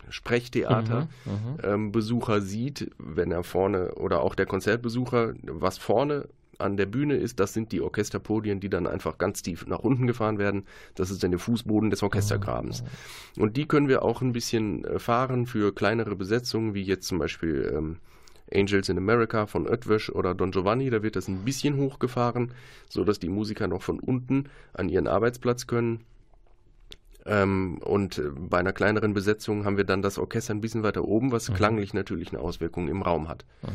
Sprechtheaterbesucher 0.10 2.36
mhm, 2.36 2.42
ähm, 2.42 2.48
sieht, 2.48 2.92
wenn 2.98 3.32
er 3.32 3.44
vorne 3.44 3.94
oder 3.96 4.22
auch 4.22 4.36
der 4.36 4.46
Konzertbesucher, 4.46 5.34
was 5.44 5.78
vorne 5.78 6.28
an 6.62 6.78
der 6.78 6.86
Bühne 6.86 7.16
ist, 7.16 7.40
das 7.40 7.54
sind 7.54 7.72
die 7.72 7.82
Orchesterpodien, 7.82 8.60
die 8.60 8.70
dann 8.70 8.88
einfach 8.88 9.18
ganz 9.18 9.42
tief 9.42 9.66
nach 9.66 9.80
unten 9.80 10.08
gefahren 10.08 10.38
werden. 10.38 10.66
Das 10.96 11.10
ist 11.10 11.24
dann 11.24 11.32
der 11.32 11.40
Fußboden 11.40 11.90
des 11.90 12.04
Orchestergrabens. 12.04 12.84
Mhm. 13.36 13.44
Und 13.44 13.58
die 13.58 13.68
können 13.68 13.88
wir 13.88 14.04
auch 14.04 14.22
ein 14.22 14.32
bisschen 14.32 14.86
äh, 14.86 15.00
fahren 15.00 15.48
für 15.48 15.74
kleinere 15.74 16.16
Besetzungen, 16.16 16.74
wie 16.74 16.84
jetzt 16.84 17.08
zum 17.08 17.18
Beispiel 17.18 17.74
ähm, 17.76 17.98
Angels 18.54 18.90
in 18.90 18.98
America 18.98 19.46
von 19.46 19.68
Oetwisch 19.68 20.12
oder 20.12 20.36
Don 20.36 20.52
Giovanni, 20.52 20.90
da 20.90 21.04
wird 21.04 21.16
das 21.16 21.28
ein 21.28 21.46
bisschen 21.46 21.78
hochgefahren, 21.78 22.52
sodass 22.90 23.20
die 23.20 23.30
Musiker 23.30 23.68
noch 23.68 23.82
von 23.82 24.00
unten 24.00 24.50
an 24.74 24.90
ihren 24.90 25.08
Arbeitsplatz 25.08 25.68
können. 25.68 26.02
Ähm, 27.26 27.78
und 27.84 28.18
äh, 28.18 28.24
bei 28.36 28.58
einer 28.58 28.74
kleineren 28.74 29.14
Besetzung 29.14 29.66
haben 29.66 29.78
wir 29.78 29.84
dann 29.84 30.02
das 30.02 30.18
Orchester 30.18 30.54
ein 30.54 30.62
bisschen 30.62 30.84
weiter 30.84 31.06
oben, 31.06 31.32
was 31.32 31.50
mhm. 31.50 31.54
klanglich 31.54 31.94
natürlich 31.94 32.30
eine 32.30 32.40
Auswirkung 32.40 32.88
im 32.88 33.02
Raum 33.02 33.28
hat. 33.28 33.46
Mhm. 33.62 33.68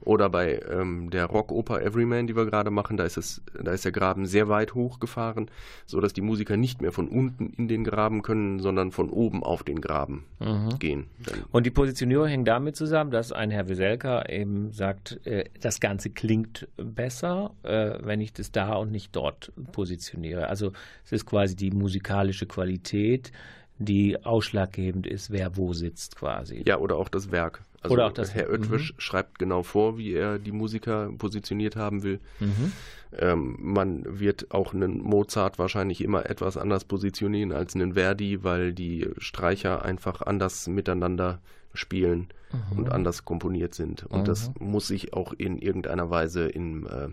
Oder 0.00 0.30
bei 0.30 0.60
ähm, 0.70 1.10
der 1.10 1.26
Rockoper 1.26 1.82
Everyman, 1.82 2.26
die 2.26 2.36
wir 2.36 2.46
gerade 2.46 2.70
machen, 2.70 2.96
da 2.96 3.04
ist, 3.04 3.16
es, 3.16 3.42
da 3.62 3.72
ist 3.72 3.84
der 3.84 3.92
Graben 3.92 4.26
sehr 4.26 4.48
weit 4.48 4.74
hochgefahren, 4.74 5.50
sodass 5.86 6.12
die 6.12 6.22
Musiker 6.22 6.56
nicht 6.56 6.80
mehr 6.80 6.92
von 6.92 7.08
unten 7.08 7.50
in 7.56 7.68
den 7.68 7.84
Graben 7.84 8.22
können, 8.22 8.60
sondern 8.60 8.90
von 8.90 9.10
oben 9.10 9.42
auf 9.42 9.62
den 9.62 9.80
Graben 9.80 10.24
mhm. 10.40 10.78
gehen. 10.78 11.06
Dann 11.26 11.44
und 11.50 11.66
die 11.66 11.70
Positionierung 11.70 12.28
hängt 12.28 12.48
damit 12.48 12.76
zusammen, 12.76 13.10
dass 13.10 13.32
ein 13.32 13.50
Herr 13.50 13.68
Wieselka 13.68 14.26
eben 14.28 14.72
sagt, 14.72 15.20
äh, 15.26 15.44
das 15.60 15.80
Ganze 15.80 16.10
klingt 16.10 16.68
besser, 16.76 17.50
äh, 17.64 17.98
wenn 18.02 18.20
ich 18.20 18.32
das 18.32 18.50
da 18.50 18.74
und 18.74 18.90
nicht 18.90 19.14
dort 19.14 19.52
positioniere. 19.72 20.48
Also 20.48 20.72
es 21.04 21.12
ist 21.12 21.26
quasi 21.26 21.54
die 21.54 21.70
musikalische 21.70 22.46
Qualität 22.46 22.93
Qualität, 22.94 23.32
die 23.78 24.24
ausschlaggebend 24.24 25.06
ist, 25.06 25.30
wer 25.30 25.56
wo 25.56 25.72
sitzt 25.72 26.16
quasi. 26.16 26.62
Ja, 26.64 26.78
oder 26.78 26.96
auch 26.96 27.08
das 27.08 27.32
Werk. 27.32 27.62
Also 27.80 27.94
oder 27.94 28.06
auch 28.06 28.12
das 28.12 28.34
Herr 28.34 28.48
Oetwisch 28.48 28.94
mhm. 28.94 29.00
schreibt 29.00 29.38
genau 29.38 29.62
vor, 29.62 29.98
wie 29.98 30.14
er 30.14 30.38
die 30.38 30.52
Musiker 30.52 31.10
positioniert 31.18 31.76
haben 31.76 32.02
will. 32.02 32.20
Mhm. 32.40 32.72
Ähm, 33.18 33.56
man 33.60 34.20
wird 34.20 34.52
auch 34.52 34.72
einen 34.72 35.02
Mozart 35.02 35.58
wahrscheinlich 35.58 36.02
immer 36.02 36.30
etwas 36.30 36.56
anders 36.56 36.84
positionieren 36.84 37.52
als 37.52 37.74
einen 37.74 37.94
Verdi, 37.94 38.42
weil 38.42 38.72
die 38.72 39.08
Streicher 39.18 39.84
einfach 39.84 40.22
anders 40.22 40.66
miteinander 40.66 41.40
spielen 41.74 42.28
mhm. 42.52 42.78
und 42.78 42.92
anders 42.92 43.24
komponiert 43.24 43.74
sind. 43.74 44.06
Und 44.06 44.28
das 44.28 44.50
mhm. 44.58 44.70
muss 44.70 44.86
sich 44.86 45.12
auch 45.12 45.34
in 45.34 45.58
irgendeiner 45.58 46.08
Weise 46.08 46.46
in, 46.46 46.86
äh, 46.86 47.08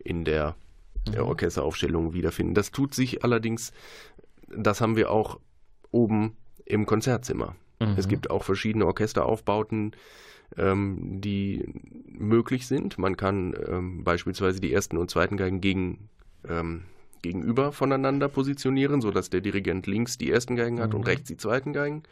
in 0.00 0.24
der, 0.24 0.54
der 1.06 1.22
mhm. 1.22 1.28
Orchesteraufstellung 1.28 2.12
wiederfinden. 2.12 2.54
Das 2.54 2.72
tut 2.72 2.94
sich 2.94 3.24
allerdings 3.24 3.72
das 4.56 4.80
haben 4.80 4.96
wir 4.96 5.10
auch 5.10 5.38
oben 5.90 6.36
im 6.64 6.86
Konzertzimmer. 6.86 7.56
Mhm. 7.80 7.94
Es 7.96 8.08
gibt 8.08 8.30
auch 8.30 8.44
verschiedene 8.44 8.86
Orchesteraufbauten, 8.86 9.92
ähm, 10.56 11.20
die 11.20 11.64
möglich 12.06 12.66
sind. 12.66 12.98
Man 12.98 13.16
kann 13.16 13.54
ähm, 13.68 14.04
beispielsweise 14.04 14.60
die 14.60 14.72
ersten 14.72 14.96
und 14.96 15.10
zweiten 15.10 15.36
Geigen 15.36 15.60
gegen, 15.60 16.08
ähm, 16.48 16.84
gegenüber 17.22 17.72
voneinander 17.72 18.28
positionieren, 18.28 19.00
sodass 19.00 19.30
der 19.30 19.40
Dirigent 19.40 19.86
links 19.86 20.18
die 20.18 20.30
ersten 20.30 20.56
Geigen 20.56 20.80
hat 20.80 20.90
mhm. 20.90 20.96
und 20.96 21.06
rechts 21.06 21.28
die 21.28 21.36
zweiten 21.36 21.72
Geigen. 21.72 22.02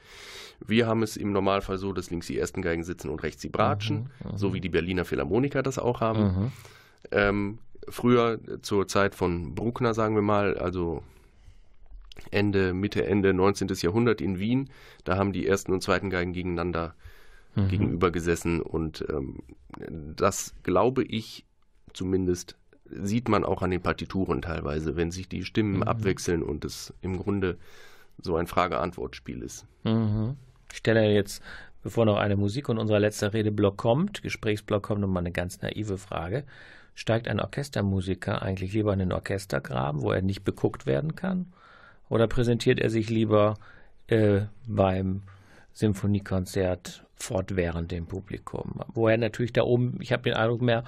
Wir 0.65 0.87
haben 0.87 1.03
es 1.03 1.17
im 1.17 1.33
Normalfall 1.33 1.79
so, 1.79 1.93
dass 1.93 2.11
links 2.11 2.27
die 2.27 2.39
ersten 2.39 2.63
Geigen 2.63 2.83
sitzen 2.83 3.11
und 3.11 3.23
rechts 3.23 3.43
die 3.43 3.49
Bratschen, 3.49 4.11
mhm. 4.23 4.33
mhm. 4.33 4.37
so 4.37 4.55
wie 4.55 4.61
die 4.61 4.69
Berliner 4.69 5.05
Philharmoniker 5.05 5.63
das 5.63 5.79
auch 5.79 6.01
haben. 6.01 6.23
Mhm. 6.23 6.53
Ähm, 7.13 7.59
früher 7.89 8.41
zur 8.63 8.89
Zeit 8.89 9.15
von 9.15 9.55
Bruckner, 9.55 9.95
sagen 9.95 10.15
wir 10.15 10.23
mal, 10.23 10.59
also 10.59 11.03
Ende, 12.31 12.73
Mitte, 12.73 13.07
Ende 13.07 13.35
19. 13.35 13.69
Jahrhundert 13.81 14.21
in 14.21 14.39
Wien. 14.39 14.71
Da 15.05 15.17
haben 15.17 15.33
die 15.33 15.47
ersten 15.47 15.73
und 15.73 15.83
zweiten 15.83 16.11
Geigen 16.11 16.33
gegeneinander 16.33 16.95
mhm. 17.55 17.69
gegenüber 17.69 18.11
gesessen. 18.11 18.61
Und 18.61 19.05
ähm, 19.09 19.41
das 20.17 20.55
glaube 20.63 21.05
ich 21.05 21.47
zumindest 21.97 22.57
sieht 22.89 23.29
man 23.29 23.45
auch 23.45 23.63
an 23.63 23.71
den 23.71 23.83
Partituren 23.83 24.43
teilweise, 24.43 24.95
wenn 24.97 25.11
sich 25.11 25.29
die 25.29 25.45
Stimmen 25.45 25.77
mhm. 25.77 25.83
abwechseln 25.83 26.43
und 26.43 26.65
es 26.65 26.95
im 27.01 27.19
Grunde 27.19 27.59
so 28.19 28.37
ein 28.37 28.47
Frage-Antwort-Spiel 28.47 29.43
ist. 29.43 29.67
Mhm. 29.83 30.37
Ich 30.71 30.79
stelle 30.79 31.13
jetzt, 31.13 31.43
bevor 31.83 32.05
noch 32.05 32.17
eine 32.17 32.37
Musik 32.37 32.69
und 32.69 32.79
unser 32.79 33.01
letzter 33.01 33.33
Redeblock 33.33 33.77
kommt, 33.77 34.23
Gesprächsblock 34.23 34.83
kommt, 34.83 35.01
nochmal 35.01 35.23
eine 35.23 35.33
ganz 35.33 35.61
naive 35.63 35.99
Frage. 35.99 36.45
Steigt 36.95 37.29
ein 37.29 37.41
Orchestermusiker 37.41 38.41
eigentlich 38.41 38.73
lieber 38.73 38.93
in 38.93 39.01
den 39.01 39.13
Orchestergraben, 39.13 40.01
wo 40.01 40.13
er 40.13 40.23
nicht 40.23 40.45
beguckt 40.45 40.87
werden 40.87 41.15
kann? 41.15 41.53
Oder 42.09 42.27
präsentiert 42.29 42.79
er 42.79 42.91
sich 42.91 43.11
lieber 43.11 43.55
äh, 44.07 44.43
beim 44.67 45.23
Symphoniekonzert 45.73 47.05
fortwährend 47.15 47.91
dem 47.91 48.07
Publikum? 48.07 48.81
Wo 48.89 49.09
er 49.09 49.19
natürlich 49.19 49.53
da 49.53 49.63
oben, 49.63 49.99
ich 50.01 50.13
habe 50.13 50.23
den 50.23 50.35
Eindruck, 50.35 50.63
mehr 50.63 50.85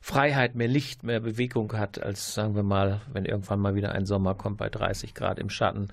Freiheit, 0.00 0.54
mehr 0.54 0.68
Licht, 0.68 1.04
mehr 1.04 1.20
Bewegung 1.20 1.72
hat, 1.74 2.02
als 2.02 2.34
sagen 2.34 2.54
wir 2.54 2.62
mal, 2.62 3.00
wenn 3.12 3.24
irgendwann 3.24 3.60
mal 3.60 3.74
wieder 3.74 3.92
ein 3.92 4.06
Sommer 4.06 4.34
kommt 4.34 4.58
bei 4.58 4.68
30 4.68 5.14
Grad 5.14 5.38
im 5.38 5.48
Schatten, 5.48 5.88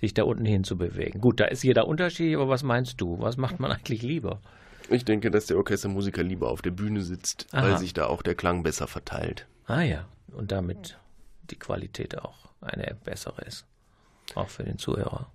sich 0.00 0.12
da 0.12 0.24
unten 0.24 0.44
hin 0.44 0.64
zu 0.64 0.76
bewegen. 0.76 1.20
Gut, 1.20 1.40
da 1.40 1.46
ist 1.46 1.62
jeder 1.62 1.86
unterschiedlich, 1.86 2.36
aber 2.36 2.48
was 2.48 2.62
meinst 2.62 3.00
du? 3.00 3.18
Was 3.20 3.36
macht 3.36 3.60
man 3.60 3.72
eigentlich 3.72 4.02
lieber? 4.02 4.40
Ich 4.90 5.06
denke, 5.06 5.30
dass 5.30 5.46
der 5.46 5.56
Orchestermusiker 5.56 6.22
lieber 6.22 6.50
auf 6.50 6.60
der 6.60 6.72
Bühne 6.72 7.00
sitzt, 7.00 7.46
Aha. 7.52 7.62
weil 7.62 7.78
sich 7.78 7.94
da 7.94 8.06
auch 8.06 8.20
der 8.20 8.34
Klang 8.34 8.62
besser 8.62 8.86
verteilt. 8.86 9.46
Ah 9.66 9.80
ja, 9.80 10.06
und 10.32 10.52
damit 10.52 10.98
die 11.50 11.58
Qualität 11.58 12.18
auch 12.18 12.50
eine 12.60 12.94
bessere 13.02 13.42
ist 13.46 13.66
auch 14.34 14.48
für 14.48 14.64
den 14.64 14.78
Zuhörer. 14.78 15.28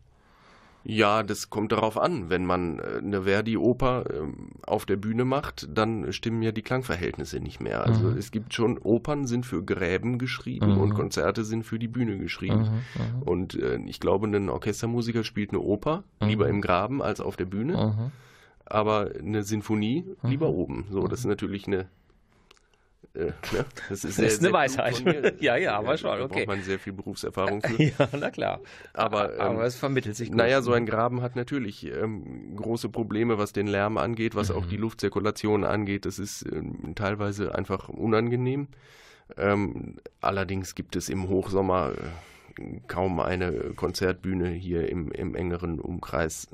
Ja, 0.84 1.24
das 1.24 1.50
kommt 1.50 1.72
darauf 1.72 1.98
an. 1.98 2.30
Wenn 2.30 2.46
man 2.46 2.80
äh, 2.80 3.00
eine 3.00 3.24
Verdi-Oper 3.24 4.06
ähm, 4.14 4.52
auf 4.66 4.86
der 4.86 4.96
Bühne 4.96 5.26
macht, 5.26 5.68
dann 5.72 6.12
stimmen 6.14 6.42
ja 6.42 6.52
die 6.52 6.62
Klangverhältnisse 6.62 7.40
nicht 7.40 7.60
mehr. 7.60 7.84
Also 7.84 8.06
mhm. 8.06 8.18
es 8.18 8.32
gibt 8.32 8.54
schon 8.54 8.78
Opern 8.78 9.28
sind 9.28 9.46
für 9.46 9.64
Gräben 9.64 10.18
geschrieben 10.18 10.76
mhm. 10.76 10.82
und 10.82 10.94
Konzerte 10.94 11.44
sind 11.44 11.64
für 11.64 11.80
die 11.80 11.90
Bühne 11.90 12.18
geschrieben. 12.18 12.82
Mhm. 12.96 13.18
mhm. 13.18 13.24
Und 13.24 13.56
äh, 13.56 13.80
ich 13.86 14.00
glaube, 14.00 14.28
ein 14.28 14.50
Orchestermusiker 14.50 15.24
spielt 15.24 15.52
eine 15.52 15.60
Oper 15.60 16.04
lieber 16.22 16.46
mhm. 16.46 16.56
im 16.56 16.62
Graben 16.62 17.02
als 17.02 17.20
auf 17.20 17.36
der 17.36 17.46
Bühne, 17.46 17.74
mhm. 17.74 18.12
aber 18.66 19.12
eine 19.20 19.44
Sinfonie 19.44 20.06
lieber 20.24 20.50
oben. 20.50 20.86
So, 20.92 21.08
das 21.08 21.20
ist 21.20 21.26
natürlich 21.26 21.68
eine 21.68 21.88
äh, 23.20 23.56
ne? 23.56 23.66
Das 23.90 24.04
ist, 24.04 24.16
sehr, 24.16 24.26
das 24.26 24.34
ist 24.36 24.44
eine 24.44 24.54
Weisheit. 24.54 25.04
ja, 25.42 25.56
ja, 25.58 25.78
aber 25.78 25.98
schon, 25.98 26.22
okay. 26.22 26.22
Da 26.22 26.28
braucht 26.28 26.48
man 26.48 26.62
sehr 26.64 26.80
viel 26.80 26.94
Berufserfahrung 26.94 27.62
für. 27.62 27.84
ja, 27.84 28.10
na 28.18 28.32
klar. 28.32 28.62
Aber, 28.94 29.34
ähm, 29.36 29.42
aber 29.42 29.64
es 29.66 29.76
vermittelt 29.76 30.16
sich 30.16 30.30
gut. 30.30 30.38
Naja, 30.38 30.62
so 30.62 30.74
ein 30.74 30.86
Graben 30.86 31.22
hat 31.22 31.36
natürlich 31.36 31.86
ähm, 31.86 32.56
große 32.56 32.90
Probleme, 32.90 33.38
was 33.38 33.54
den 33.54 33.68
Lärm 33.68 33.98
angeht, 33.98 34.36
was 34.36 34.50
mhm. 34.50 34.56
auch 34.56 34.66
die 34.66 34.78
Luftzirkulation 34.78 35.64
angeht. 35.64 36.06
Das 36.06 36.20
ist 36.20 36.46
ähm, 36.52 36.94
teilweise 36.96 37.56
einfach 37.56 37.90
unangenehm. 37.90 38.68
Ähm, 39.38 39.98
allerdings 40.22 40.76
gibt 40.76 40.96
es 40.96 41.10
im 41.10 41.30
Hochsommer 41.30 41.92
äh, 42.58 42.80
kaum 42.88 43.20
eine 43.20 43.74
Konzertbühne 43.76 44.50
hier 44.50 44.90
im, 44.90 45.12
im 45.12 45.36
engeren 45.36 45.80
Umkreis, 45.80 46.48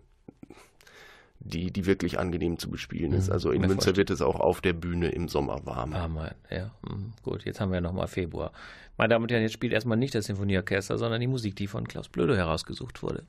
die, 1.45 1.71
die 1.71 1.85
wirklich 1.85 2.19
angenehm 2.19 2.57
zu 2.57 2.69
bespielen 2.69 3.13
ist. 3.13 3.27
Mhm. 3.27 3.33
Also 3.33 3.51
in 3.51 3.61
Münster 3.61 3.95
wird 3.95 4.09
es 4.09 4.21
auch 4.21 4.39
auf 4.39 4.61
der 4.61 4.73
Bühne 4.73 5.09
im 5.09 5.29
Sommer 5.29 5.65
warm. 5.65 5.93
Ah, 5.93 6.07
mein, 6.07 6.33
ja. 6.49 6.71
Mhm. 6.81 7.13
Gut, 7.23 7.45
jetzt 7.45 7.61
haben 7.61 7.71
wir 7.71 7.81
nochmal 7.81 8.07
Februar. 8.07 8.51
Meine 8.97 9.09
Damen 9.09 9.23
und 9.23 9.31
Herren, 9.31 9.43
jetzt 9.43 9.53
spielt 9.53 9.71
erstmal 9.71 9.97
nicht 9.97 10.15
das 10.15 10.25
Sinfonieorchester, 10.25 10.97
sondern 10.97 11.21
die 11.21 11.27
Musik, 11.27 11.55
die 11.55 11.67
von 11.67 11.87
Klaus 11.87 12.09
Blödo 12.09 12.35
herausgesucht 12.35 13.03
wurde. 13.03 13.23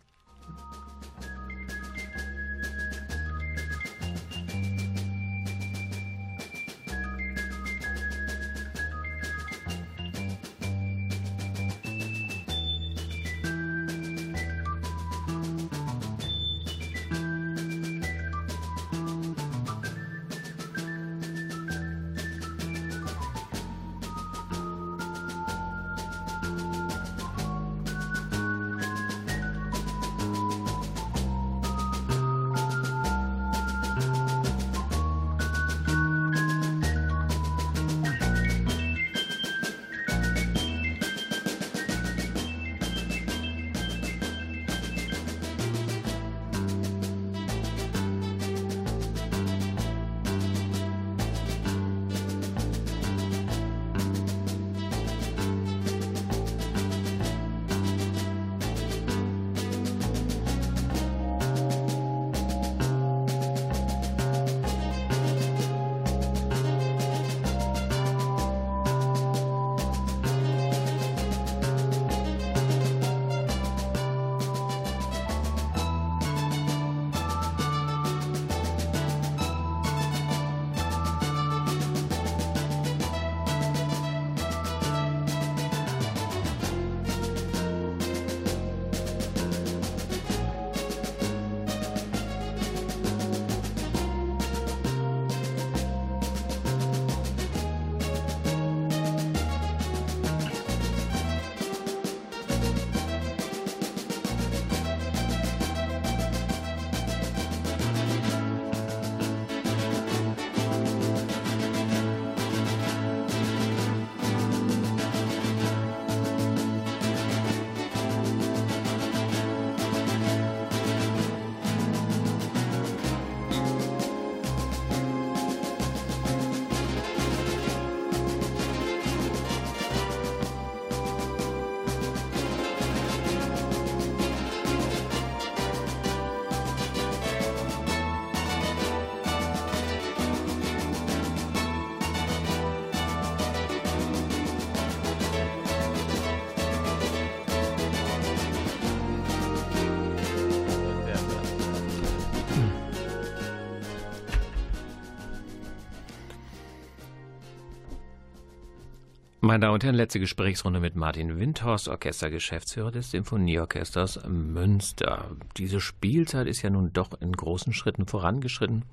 Meine 159.46 159.60
Damen 159.60 159.74
und 159.74 159.84
Herren, 159.84 159.94
letzte 159.94 160.18
Gesprächsrunde 160.18 160.80
mit 160.80 160.96
Martin 160.96 161.38
Windhorst, 161.38 161.86
Orchestergeschäftsführer 161.86 162.90
des 162.90 163.12
Symphonieorchesters 163.12 164.18
Münster. 164.26 165.36
Diese 165.56 165.80
Spielzeit 165.80 166.48
ist 166.48 166.62
ja 166.62 166.70
nun 166.70 166.92
doch 166.92 167.10
in 167.20 167.30
großen 167.30 167.72
Schritten 167.72 168.06
vorangeschritten. 168.06 168.84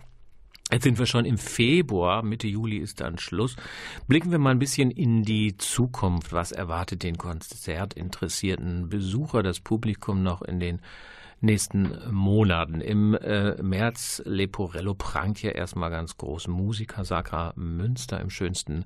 Jetzt 0.71 0.83
sind 0.83 0.99
wir 0.99 1.07
schon 1.07 1.25
im 1.25 1.39
Februar, 1.39 2.21
Mitte 2.21 2.47
Juli 2.47 2.77
ist 2.77 3.01
dann 3.01 3.17
Schluss. 3.17 3.55
Blicken 4.07 4.29
wir 4.29 4.37
mal 4.37 4.51
ein 4.51 4.59
bisschen 4.59 4.91
in 4.91 5.23
die 5.23 5.57
Zukunft. 5.57 6.33
Was 6.33 6.51
erwartet 6.51 7.01
den 7.01 7.17
konzertinteressierten 7.17 8.89
Besucher, 8.89 9.41
das 9.41 9.59
Publikum 9.59 10.21
noch 10.21 10.43
in 10.43 10.59
den 10.59 10.81
nächsten 11.43 11.97
Monaten. 12.11 12.79
Im 12.79 13.15
äh, 13.15 13.61
März 13.61 14.21
Leporello 14.25 14.93
prangt 14.93 15.41
ja 15.41 15.51
erstmal 15.51 15.89
ganz 15.89 16.15
groß 16.17 16.47
Musiker 16.47 17.03
Sacra 17.05 17.53
Münster 17.55 18.21
im 18.21 18.29
schönsten 18.29 18.85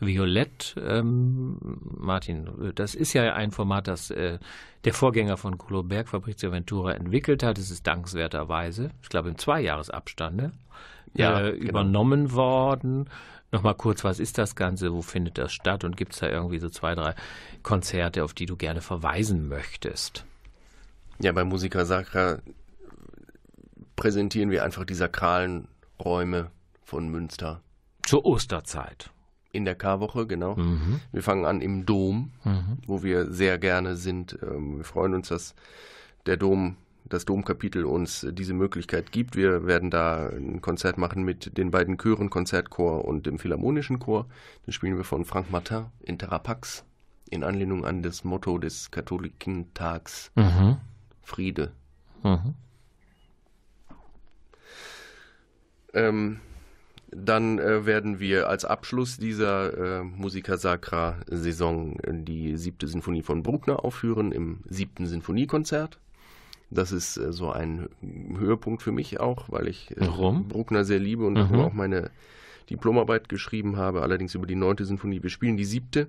Violett. 0.00 0.76
Ähm, 0.80 1.58
Martin, 1.96 2.72
das 2.74 2.94
ist 2.94 3.12
ja 3.12 3.34
ein 3.34 3.50
Format, 3.50 3.88
das 3.88 4.10
äh, 4.10 4.38
der 4.84 4.94
Vorgänger 4.94 5.36
von 5.36 5.58
Berg, 5.84 6.08
Fabrizio 6.08 6.52
Ventura, 6.52 6.92
entwickelt 6.92 7.42
hat. 7.42 7.58
Es 7.58 7.70
ist 7.70 7.86
dankenswerterweise, 7.86 8.90
ich 9.02 9.08
glaube, 9.08 9.28
im 9.30 9.38
Zweijahresabstand 9.38 10.36
ne? 10.36 10.52
ja, 11.14 11.40
äh, 11.40 11.52
genau. 11.52 11.68
übernommen 11.70 12.32
worden. 12.32 13.08
Nochmal 13.50 13.74
kurz, 13.74 14.04
was 14.04 14.20
ist 14.20 14.36
das 14.38 14.56
Ganze? 14.56 14.92
Wo 14.92 15.00
findet 15.00 15.38
das 15.38 15.52
statt? 15.52 15.82
Und 15.82 15.96
gibt 15.96 16.12
es 16.12 16.20
da 16.20 16.28
irgendwie 16.28 16.58
so 16.58 16.68
zwei, 16.68 16.94
drei 16.94 17.14
Konzerte, 17.62 18.22
auf 18.22 18.34
die 18.34 18.46
du 18.46 18.56
gerne 18.56 18.82
verweisen 18.82 19.48
möchtest? 19.48 20.24
Ja, 21.18 21.32
bei 21.32 21.44
Musica 21.44 21.84
Sacra 21.84 22.38
präsentieren 23.96 24.50
wir 24.50 24.64
einfach 24.64 24.84
die 24.84 24.94
sakralen 24.94 25.66
Räume 25.98 26.50
von 26.84 27.08
Münster. 27.08 27.62
Zur 28.06 28.24
Osterzeit. 28.24 29.10
In 29.52 29.64
der 29.64 29.74
Karwoche, 29.74 30.26
genau. 30.26 30.56
Mhm. 30.56 31.00
Wir 31.12 31.22
fangen 31.22 31.46
an 31.46 31.60
im 31.60 31.86
Dom, 31.86 32.32
mhm. 32.44 32.78
wo 32.86 33.02
wir 33.02 33.32
sehr 33.32 33.58
gerne 33.58 33.96
sind. 33.96 34.38
Ähm, 34.42 34.78
wir 34.78 34.84
freuen 34.84 35.14
uns, 35.14 35.28
dass 35.28 35.54
der 36.26 36.36
Dom, 36.36 36.76
das 37.04 37.24
Domkapitel 37.24 37.84
uns 37.86 38.26
diese 38.32 38.52
Möglichkeit 38.52 39.10
gibt. 39.12 39.36
Wir 39.36 39.66
werden 39.66 39.90
da 39.90 40.28
ein 40.28 40.60
Konzert 40.60 40.98
machen 40.98 41.22
mit 41.24 41.56
den 41.56 41.70
beiden 41.70 41.96
Chören, 41.96 42.28
Konzertchor 42.28 43.06
und 43.06 43.24
dem 43.24 43.38
Philharmonischen 43.38 43.98
Chor. 43.98 44.26
Dann 44.66 44.72
spielen 44.72 44.98
wir 44.98 45.04
von 45.04 45.24
Frank 45.24 45.50
Martin 45.50 45.86
in 46.02 46.18
Terrapax 46.18 46.84
in 47.30 47.44
Anlehnung 47.44 47.84
an 47.84 48.02
das 48.02 48.24
Motto 48.24 48.58
des 48.58 48.90
Katholikentags. 48.90 50.30
Mhm. 50.34 50.78
Friede. 51.22 51.72
Mhm. 52.22 52.54
Ähm, 55.94 56.40
dann 57.10 57.58
äh, 57.58 57.86
werden 57.86 58.20
wir 58.20 58.48
als 58.48 58.64
Abschluss 58.64 59.16
dieser 59.16 60.00
äh, 60.00 60.02
Musica 60.02 60.56
Sacra 60.56 61.16
Saison 61.26 61.96
die 62.06 62.56
siebte 62.56 62.86
Sinfonie 62.86 63.22
von 63.22 63.42
Bruckner 63.42 63.84
aufführen 63.84 64.32
im 64.32 64.60
siebten 64.68 65.06
Sinfoniekonzert. 65.06 65.98
Das 66.70 66.92
ist 66.92 67.16
äh, 67.16 67.32
so 67.32 67.50
ein 67.50 67.88
Höhepunkt 68.36 68.82
für 68.82 68.92
mich 68.92 69.20
auch, 69.20 69.50
weil 69.50 69.68
ich 69.68 69.96
äh, 69.96 70.06
Bruckner 70.06 70.84
sehr 70.84 70.98
liebe 70.98 71.24
und 71.24 71.34
mhm. 71.34 71.60
auch 71.60 71.72
meine 71.72 72.10
Diplomarbeit 72.68 73.28
geschrieben 73.28 73.76
habe, 73.76 74.02
allerdings 74.02 74.34
über 74.34 74.46
die 74.46 74.54
neunte 74.54 74.84
Sinfonie. 74.84 75.22
Wir 75.22 75.30
spielen 75.30 75.56
die 75.56 75.64
siebte 75.64 76.08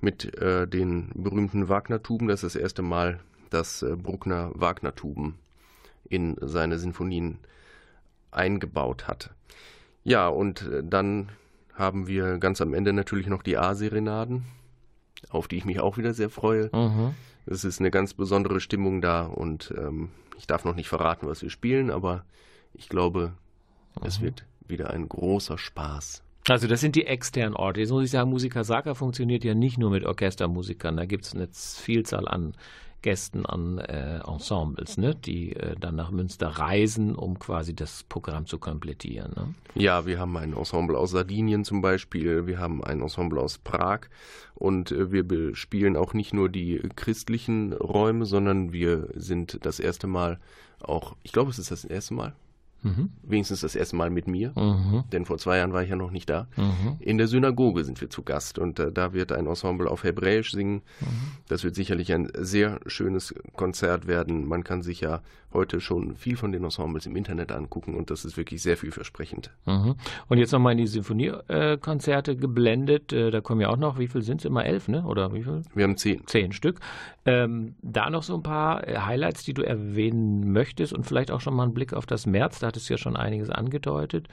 mit 0.00 0.34
äh, 0.38 0.66
den 0.66 1.10
berühmten 1.14 1.68
Wagner-Tuben. 1.68 2.28
Das 2.28 2.42
ist 2.42 2.54
das 2.54 2.62
erste 2.62 2.82
Mal, 2.82 3.20
dass 3.50 3.82
äh, 3.82 3.96
Bruckner 3.96 4.50
Wagner-Tuben 4.54 5.34
in 6.08 6.36
seine 6.40 6.78
Sinfonien 6.78 7.38
eingebaut 8.30 9.06
hat. 9.06 9.30
Ja, 10.04 10.28
und 10.28 10.62
äh, 10.62 10.82
dann 10.84 11.30
haben 11.74 12.06
wir 12.06 12.38
ganz 12.38 12.60
am 12.60 12.74
Ende 12.74 12.92
natürlich 12.92 13.26
noch 13.26 13.42
die 13.42 13.56
A-Serenaden, 13.56 14.44
auf 15.30 15.48
die 15.48 15.56
ich 15.56 15.64
mich 15.64 15.80
auch 15.80 15.96
wieder 15.96 16.14
sehr 16.14 16.30
freue. 16.30 16.70
Mhm. 16.74 17.14
Es 17.46 17.64
ist 17.64 17.80
eine 17.80 17.90
ganz 17.90 18.14
besondere 18.14 18.60
Stimmung 18.60 19.00
da 19.00 19.22
und 19.22 19.74
ähm, 19.76 20.10
ich 20.36 20.46
darf 20.46 20.64
noch 20.64 20.74
nicht 20.74 20.88
verraten, 20.88 21.26
was 21.26 21.42
wir 21.42 21.50
spielen, 21.50 21.90
aber 21.90 22.24
ich 22.74 22.88
glaube, 22.88 23.32
mhm. 23.98 24.06
es 24.06 24.20
wird 24.20 24.44
wieder 24.66 24.90
ein 24.90 25.08
großer 25.08 25.58
Spaß. 25.58 26.22
Also 26.48 26.66
das 26.66 26.80
sind 26.80 26.96
die 26.96 27.06
externen 27.06 27.54
Orte. 27.54 27.80
Jetzt 27.80 27.90
muss 27.90 28.04
ich 28.04 28.10
sagen, 28.10 28.30
Musiker 28.30 28.64
Saka 28.64 28.94
funktioniert 28.94 29.44
ja 29.44 29.54
nicht 29.54 29.78
nur 29.78 29.90
mit 29.90 30.04
Orchestermusikern. 30.04 30.96
Da 30.96 31.04
gibt 31.04 31.26
es 31.26 31.34
eine 31.34 31.48
Vielzahl 31.52 32.26
an 32.26 32.54
Gästen 33.02 33.46
an 33.46 33.78
äh, 33.78 34.20
Ensembles, 34.26 34.96
ne? 34.96 35.14
die 35.14 35.56
äh, 35.56 35.76
dann 35.78 35.96
nach 35.96 36.10
Münster 36.10 36.48
reisen, 36.48 37.14
um 37.14 37.38
quasi 37.38 37.74
das 37.74 38.04
Programm 38.04 38.46
zu 38.46 38.58
komplettieren. 38.58 39.32
Ne? 39.34 39.54
Ja, 39.74 40.06
wir 40.06 40.18
haben 40.18 40.36
ein 40.36 40.52
Ensemble 40.52 40.98
aus 40.98 41.12
Sardinien 41.12 41.64
zum 41.64 41.80
Beispiel, 41.80 42.46
wir 42.46 42.58
haben 42.58 42.84
ein 42.84 43.00
Ensemble 43.00 43.40
aus 43.40 43.58
Prag 43.58 44.00
und 44.54 44.92
äh, 44.92 45.12
wir 45.12 45.26
bespielen 45.26 45.96
auch 45.96 46.14
nicht 46.14 46.34
nur 46.34 46.48
die 46.48 46.80
christlichen 46.96 47.72
Räume, 47.72 48.26
sondern 48.26 48.72
wir 48.72 49.08
sind 49.14 49.58
das 49.62 49.80
erste 49.80 50.06
Mal 50.06 50.38
auch, 50.80 51.16
ich 51.22 51.32
glaube, 51.32 51.50
es 51.50 51.58
ist 51.58 51.70
das 51.70 51.84
erste 51.84 52.14
Mal, 52.14 52.34
Mhm. 52.82 53.10
Wenigstens 53.22 53.60
das 53.60 53.74
erste 53.74 53.96
Mal 53.96 54.10
mit 54.10 54.26
mir, 54.26 54.52
mhm. 54.56 55.04
denn 55.12 55.24
vor 55.24 55.38
zwei 55.38 55.58
Jahren 55.58 55.72
war 55.72 55.82
ich 55.82 55.90
ja 55.90 55.96
noch 55.96 56.10
nicht 56.10 56.30
da. 56.30 56.48
Mhm. 56.56 56.96
In 57.00 57.18
der 57.18 57.28
Synagoge 57.28 57.84
sind 57.84 58.00
wir 58.00 58.10
zu 58.10 58.22
Gast 58.22 58.58
und 58.58 58.78
äh, 58.78 58.90
da 58.90 59.12
wird 59.12 59.32
ein 59.32 59.46
Ensemble 59.46 59.90
auf 59.90 60.04
Hebräisch 60.04 60.52
singen. 60.52 60.82
Mhm. 61.00 61.06
Das 61.48 61.64
wird 61.64 61.74
sicherlich 61.74 62.12
ein 62.12 62.30
sehr 62.34 62.80
schönes 62.86 63.34
Konzert 63.54 64.06
werden. 64.06 64.46
Man 64.46 64.64
kann 64.64 64.82
sich 64.82 65.00
ja 65.00 65.20
heute 65.52 65.80
schon 65.80 66.14
viel 66.16 66.36
von 66.36 66.52
den 66.52 66.64
Ensembles 66.64 67.06
im 67.06 67.16
Internet 67.16 67.52
angucken 67.52 67.94
und 67.94 68.10
das 68.10 68.24
ist 68.24 68.36
wirklich 68.36 68.62
sehr 68.62 68.76
vielversprechend. 68.76 69.50
Mhm. 69.66 69.96
Und 70.28 70.38
jetzt 70.38 70.52
nochmal 70.52 70.72
in 70.72 70.78
die 70.78 70.86
Sinfoniekonzerte 70.86 72.36
geblendet. 72.36 73.12
Äh, 73.12 73.30
da 73.30 73.40
kommen 73.40 73.60
ja 73.60 73.68
auch 73.68 73.76
noch, 73.76 73.98
wie 73.98 74.06
viel 74.06 74.22
sind 74.22 74.40
es 74.40 74.44
immer? 74.44 74.64
Elf, 74.64 74.88
ne? 74.88 75.04
Oder 75.04 75.32
wie 75.34 75.42
viel? 75.42 75.62
Wir 75.74 75.84
haben 75.84 75.96
zehn. 75.96 76.26
Zehn 76.26 76.52
Stück. 76.52 76.80
Ähm, 77.26 77.74
da 77.82 78.10
noch 78.10 78.22
so 78.22 78.34
ein 78.34 78.42
paar 78.42 78.86
äh, 78.86 78.96
Highlights, 78.98 79.44
die 79.44 79.52
du 79.52 79.62
erwähnen 79.62 80.52
möchtest 80.52 80.92
und 80.92 81.04
vielleicht 81.04 81.30
auch 81.30 81.40
schon 81.40 81.54
mal 81.54 81.64
einen 81.64 81.74
Blick 81.74 81.92
auf 81.92 82.06
das 82.06 82.26
März. 82.26 82.60
Da 82.60 82.69
hattest 82.70 82.88
ja 82.88 82.98
schon 82.98 83.16
einiges 83.16 83.50
angedeutet. 83.50 84.28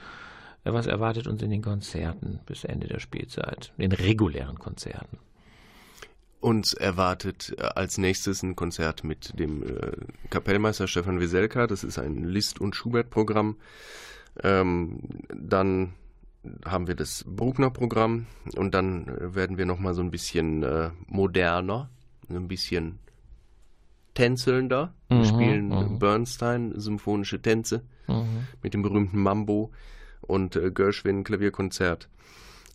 Äh, 0.64 0.72
was 0.72 0.86
erwartet 0.86 1.26
uns 1.26 1.42
in 1.42 1.50
den 1.50 1.62
Konzerten 1.62 2.40
bis 2.46 2.64
Ende 2.64 2.86
der 2.86 3.00
Spielzeit, 3.00 3.72
in 3.76 3.92
regulären 3.92 4.58
Konzerten? 4.58 5.18
Uns 6.40 6.72
erwartet 6.72 7.54
äh, 7.58 7.62
als 7.62 7.98
nächstes 7.98 8.42
ein 8.44 8.54
Konzert 8.54 9.02
mit 9.02 9.38
dem 9.38 9.62
äh, 9.64 9.92
Kapellmeister 10.30 10.86
Stefan 10.86 11.20
Wieselka. 11.20 11.66
Das 11.66 11.82
ist 11.82 11.98
ein 11.98 12.24
Liszt- 12.24 12.60
und 12.60 12.76
Schubert-Programm. 12.76 13.56
Ähm, 14.44 15.00
dann 15.34 15.94
haben 16.64 16.86
wir 16.86 16.94
das 16.94 17.24
Bruckner-Programm 17.26 18.26
und 18.54 18.72
dann 18.72 19.34
werden 19.34 19.58
wir 19.58 19.66
nochmal 19.66 19.94
so 19.94 20.00
ein 20.00 20.12
bisschen 20.12 20.62
äh, 20.62 20.90
moderner, 21.08 21.90
ein 22.30 22.46
bisschen 22.46 23.00
tänzelnder. 24.18 24.92
Wir 25.08 25.18
mhm, 25.18 25.24
spielen 25.24 25.68
mhm. 25.68 25.98
Bernstein, 26.00 26.72
symphonische 26.74 27.40
Tänze 27.40 27.82
mhm. 28.08 28.48
mit 28.64 28.74
dem 28.74 28.82
berühmten 28.82 29.22
Mambo 29.22 29.70
und 30.22 30.56
äh, 30.56 30.72
Gershwin 30.72 31.22
Klavierkonzert. 31.22 32.08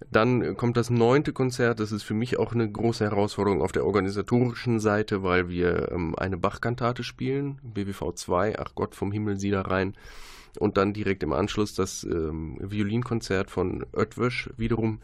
Dann 0.09 0.55
kommt 0.55 0.77
das 0.77 0.89
neunte 0.89 1.33
Konzert. 1.33 1.81
Das 1.81 1.91
ist 1.91 2.03
für 2.03 2.13
mich 2.13 2.39
auch 2.39 2.53
eine 2.53 2.69
große 2.69 3.03
Herausforderung 3.03 3.61
auf 3.61 3.73
der 3.73 3.85
organisatorischen 3.85 4.79
Seite, 4.79 5.21
weil 5.21 5.49
wir 5.49 5.91
ähm, 5.91 6.15
eine 6.15 6.37
Bachkantate 6.37 7.03
spielen, 7.03 7.59
BWV 7.61 8.13
2, 8.15 8.57
Ach 8.59 8.71
Gott 8.73 8.95
vom 8.95 9.11
Himmel 9.11 9.37
sieh 9.37 9.51
da 9.51 9.61
rein. 9.61 9.95
Und 10.59 10.77
dann 10.77 10.93
direkt 10.93 11.23
im 11.23 11.33
Anschluss 11.33 11.73
das 11.73 12.05
ähm, 12.05 12.57
Violinkonzert 12.61 13.51
von 13.51 13.85
Oetwisch, 13.91 14.49
wiederum 14.55 15.01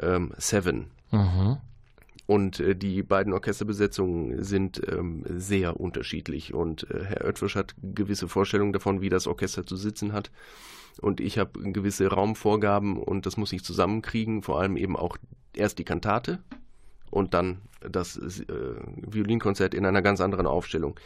ähm, 0.00 0.32
Seven. 0.38 0.86
Mhm. 1.10 1.58
Und 2.26 2.60
äh, 2.60 2.74
die 2.74 3.02
beiden 3.02 3.32
Orchesterbesetzungen 3.32 4.42
sind 4.42 4.82
ähm, 4.88 5.24
sehr 5.28 5.78
unterschiedlich. 5.78 6.54
Und 6.54 6.90
äh, 6.90 7.04
Herr 7.04 7.24
Oetwisch 7.24 7.54
hat 7.54 7.74
gewisse 7.82 8.28
Vorstellungen 8.28 8.72
davon, 8.72 9.00
wie 9.00 9.08
das 9.08 9.26
Orchester 9.26 9.64
zu 9.64 9.76
sitzen 9.76 10.12
hat 10.12 10.30
und 11.00 11.20
ich 11.20 11.38
habe 11.38 11.60
gewisse 11.72 12.08
Raumvorgaben 12.08 12.96
und 12.96 13.26
das 13.26 13.36
muss 13.36 13.52
ich 13.52 13.64
zusammenkriegen, 13.64 14.42
vor 14.42 14.60
allem 14.60 14.76
eben 14.76 14.96
auch 14.96 15.16
erst 15.54 15.78
die 15.78 15.84
Kantate 15.84 16.38
und 17.10 17.34
dann 17.34 17.58
das 17.80 18.16
äh, 18.16 18.74
Violinkonzert 19.06 19.74
in 19.74 19.86
einer 19.86 20.02
ganz 20.02 20.20
anderen 20.20 20.46
Aufstellung. 20.46 20.98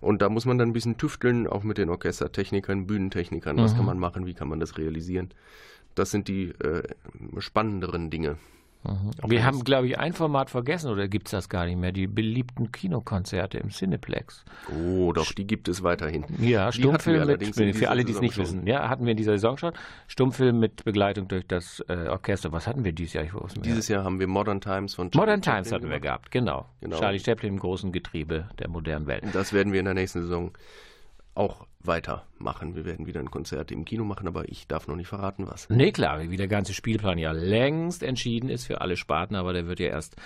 Und 0.00 0.22
da 0.22 0.28
muss 0.28 0.44
man 0.44 0.58
dann 0.58 0.70
ein 0.70 0.74
bisschen 0.74 0.98
tüfteln, 0.98 1.46
auch 1.46 1.62
mit 1.62 1.78
den 1.78 1.88
Orchestertechnikern, 1.88 2.86
Bühnentechnikern, 2.86 3.56
mhm. 3.56 3.60
was 3.60 3.74
kann 3.74 3.86
man 3.86 3.98
machen, 3.98 4.26
wie 4.26 4.34
kann 4.34 4.48
man 4.48 4.60
das 4.60 4.78
realisieren. 4.78 5.30
Das 5.94 6.10
sind 6.10 6.28
die 6.28 6.50
äh, 6.50 6.82
spannenderen 7.38 8.10
Dinge. 8.10 8.36
Mhm. 8.84 9.10
Wir 9.30 9.44
haben, 9.44 9.64
glaube 9.64 9.88
ich, 9.88 9.98
ein 9.98 10.12
Format 10.12 10.50
vergessen 10.50 10.90
oder 10.90 11.08
gibt 11.08 11.28
es 11.28 11.32
das 11.32 11.48
gar 11.48 11.66
nicht 11.66 11.76
mehr? 11.76 11.92
Die 11.92 12.06
beliebten 12.06 12.70
Kinokonzerte 12.70 13.58
im 13.58 13.70
Cineplex. 13.70 14.44
Oh, 14.72 15.12
doch, 15.12 15.32
die 15.32 15.46
gibt 15.46 15.68
es 15.68 15.82
weiterhin. 15.82 16.24
Ja, 16.38 16.70
Stummfilm 16.70 17.26
mit, 17.26 17.76
für 17.76 17.90
alle, 17.90 18.04
die 18.04 18.12
es 18.12 18.20
nicht 18.20 18.34
schon. 18.34 18.44
wissen. 18.44 18.66
Ja, 18.66 18.88
hatten 18.88 19.04
wir 19.04 19.12
in 19.12 19.16
dieser 19.16 19.32
Saison 19.32 19.58
schon. 19.58 19.72
Stummfilm 20.06 20.60
mit 20.60 20.84
Begleitung 20.84 21.28
durch 21.28 21.46
das 21.46 21.84
äh, 21.88 22.08
Orchester. 22.08 22.52
Was 22.52 22.66
hatten 22.66 22.84
wir 22.84 22.92
dieses 22.92 23.14
Jahr? 23.14 23.24
Ich 23.24 23.32
dieses 23.62 23.88
Jahr 23.88 24.04
haben 24.04 24.20
wir 24.20 24.28
Modern 24.28 24.60
Times 24.60 24.94
von 24.94 25.10
Charlie 25.10 25.26
Modern 25.26 25.42
Times 25.42 25.72
hatten 25.72 25.90
wir 25.90 26.00
gehabt, 26.00 26.30
genau. 26.30 26.66
genau. 26.80 26.98
Charlie 26.98 27.18
Chaplin 27.18 27.54
im 27.54 27.58
großen 27.58 27.92
Getriebe 27.92 28.48
der 28.58 28.68
modernen 28.68 29.06
Welt. 29.06 29.24
Das 29.32 29.52
werden 29.52 29.72
wir 29.72 29.80
in 29.80 29.86
der 29.86 29.94
nächsten 29.94 30.22
Saison 30.22 30.52
auch 31.38 31.66
weitermachen. 31.80 32.74
Wir 32.74 32.84
werden 32.84 33.06
wieder 33.06 33.20
ein 33.20 33.30
Konzert 33.30 33.70
im 33.70 33.84
Kino 33.84 34.04
machen, 34.04 34.26
aber 34.26 34.48
ich 34.48 34.66
darf 34.66 34.88
noch 34.88 34.96
nicht 34.96 35.08
verraten, 35.08 35.46
was. 35.46 35.70
Nee, 35.70 35.92
klar, 35.92 36.20
wie 36.28 36.36
der 36.36 36.48
ganze 36.48 36.74
Spielplan 36.74 37.18
ja 37.18 37.32
längst 37.32 38.02
entschieden 38.02 38.50
ist 38.50 38.66
für 38.66 38.80
alle 38.80 38.96
Sparten, 38.96 39.36
aber 39.36 39.52
der 39.52 39.66
wird 39.66 39.78
ja 39.80 39.86
erst 39.86 40.16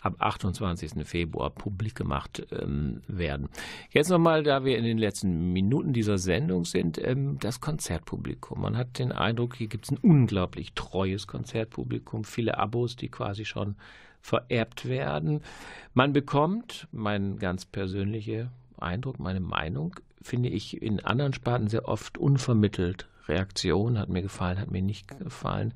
ab 0.00 0.16
28. 0.18 1.06
Februar 1.06 1.50
publik 1.50 1.94
gemacht 1.94 2.44
ähm, 2.50 3.02
werden. 3.06 3.48
Jetzt 3.90 4.08
nochmal, 4.08 4.42
da 4.42 4.64
wir 4.64 4.76
in 4.76 4.84
den 4.84 4.98
letzten 4.98 5.52
Minuten 5.52 5.92
dieser 5.92 6.18
Sendung 6.18 6.64
sind, 6.64 6.98
ähm, 6.98 7.38
das 7.38 7.60
Konzertpublikum. 7.60 8.60
Man 8.60 8.76
hat 8.76 8.98
den 8.98 9.12
Eindruck, 9.12 9.54
hier 9.56 9.68
gibt 9.68 9.84
es 9.84 9.92
ein 9.92 9.98
unglaublich 9.98 10.72
treues 10.72 11.26
Konzertpublikum, 11.26 12.24
viele 12.24 12.58
Abos, 12.58 12.96
die 12.96 13.10
quasi 13.10 13.44
schon 13.44 13.76
vererbt 14.20 14.88
werden. 14.88 15.42
Man 15.94 16.12
bekommt, 16.12 16.88
mein 16.90 17.38
ganz 17.38 17.64
persönlicher 17.66 18.50
Eindruck, 18.78 19.20
meine 19.20 19.40
Meinung, 19.40 19.94
finde 20.22 20.48
ich 20.48 20.80
in 20.82 21.00
anderen 21.00 21.32
Sparten 21.32 21.68
sehr 21.68 21.88
oft 21.88 22.18
unvermittelt. 22.18 23.06
Reaktion 23.28 23.98
hat 23.98 24.08
mir 24.08 24.22
gefallen, 24.22 24.58
hat 24.58 24.70
mir 24.70 24.82
nicht 24.82 25.18
gefallen. 25.18 25.74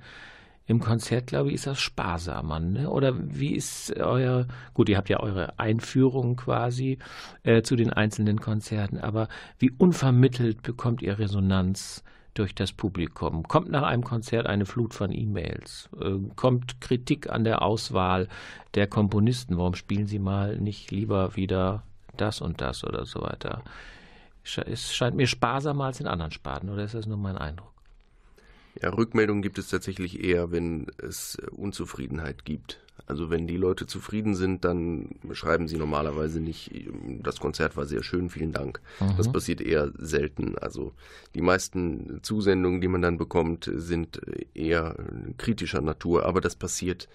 Im 0.69 0.81
Konzert, 0.81 1.29
glaube 1.29 1.51
ich, 1.51 1.57
ist 1.57 1.69
das 1.69 1.79
sparsamer, 1.79 2.59
ne? 2.59 2.91
Oder 2.91 3.15
wie 3.17 3.55
ist 3.55 3.97
euer, 3.97 4.49
gut, 4.75 4.89
ihr 4.89 4.97
habt 4.97 5.09
ja 5.09 5.21
eure 5.21 5.61
Einführung 5.61 6.35
quasi 6.35 6.99
äh, 7.45 7.63
zu 7.63 7.77
den 7.77 7.93
einzelnen 7.93 8.41
Konzerten, 8.41 8.99
aber 8.99 9.29
wie 9.61 9.71
unvermittelt 9.71 10.63
bekommt 10.63 11.03
ihr 11.03 11.21
Resonanz 11.21 12.03
durch 12.35 12.53
das 12.53 12.73
Publikum? 12.73 13.45
Kommt 13.45 13.71
nach 13.71 13.85
einem 13.85 14.03
Konzert 14.03 14.47
eine 14.47 14.67
Flut 14.67 14.93
von 14.93 15.13
E-Mails? 15.13 15.89
Äh, 16.01 16.19
kommt 16.35 16.81
Kritik 16.81 17.31
an 17.31 17.45
der 17.45 17.63
Auswahl 17.63 18.27
der 18.75 18.89
Komponisten? 18.89 19.59
Warum 19.59 19.77
spielen 19.77 20.09
sie 20.09 20.19
mal 20.19 20.59
nicht 20.59 20.91
lieber 20.91 21.37
wieder 21.37 21.85
das 22.17 22.41
und 22.41 22.61
das 22.61 22.83
oder 22.83 23.07
so 23.07 23.23
weiter? 23.23 23.63
Es 24.67 24.95
scheint 24.95 25.17
mir 25.17 25.27
sparsamer 25.27 25.87
als 25.87 26.01
in 26.01 26.07
anderen 26.07 26.33
Sparten, 26.33 26.71
oder 26.71 26.85
ist 26.85 26.95
das 26.95 27.07
nur 27.07 27.17
mein 27.17 27.37
Eindruck? 27.37 27.73
Ja, 28.81 28.91
Rückmeldungen 28.91 29.43
gibt 29.43 29.59
es 29.59 29.69
tatsächlich 29.69 30.23
eher, 30.23 30.51
wenn 30.53 30.87
es 30.99 31.39
Unzufriedenheit 31.53 32.45
gibt. 32.45 32.81
Also 33.07 33.31
wenn 33.31 33.47
die 33.47 33.57
Leute 33.57 33.87
zufrieden 33.87 34.35
sind, 34.35 34.65
dann 34.65 35.17
schreiben 35.33 35.69
sie 35.69 35.77
normalerweise 35.77 36.41
nicht, 36.41 36.73
das 37.23 37.39
Konzert 37.39 37.77
war 37.77 37.87
sehr 37.87 38.03
schön, 38.03 38.31
vielen 38.31 38.53
Dank. 38.53 38.81
Mhm. 39.01 39.17
Das 39.17 39.31
passiert 39.31 39.61
eher 39.61 39.93
selten. 39.97 40.59
Also 40.59 40.93
die 41.35 41.41
meisten 41.41 42.21
Zusendungen, 42.23 42.81
die 42.81 42.89
man 42.89 43.03
dann 43.03 43.17
bekommt, 43.17 43.71
sind 43.73 44.21
eher 44.55 44.97
kritischer 45.39 45.81
Natur, 45.81 46.27
aber 46.27 46.41
das 46.41 46.57
passiert 46.57 47.09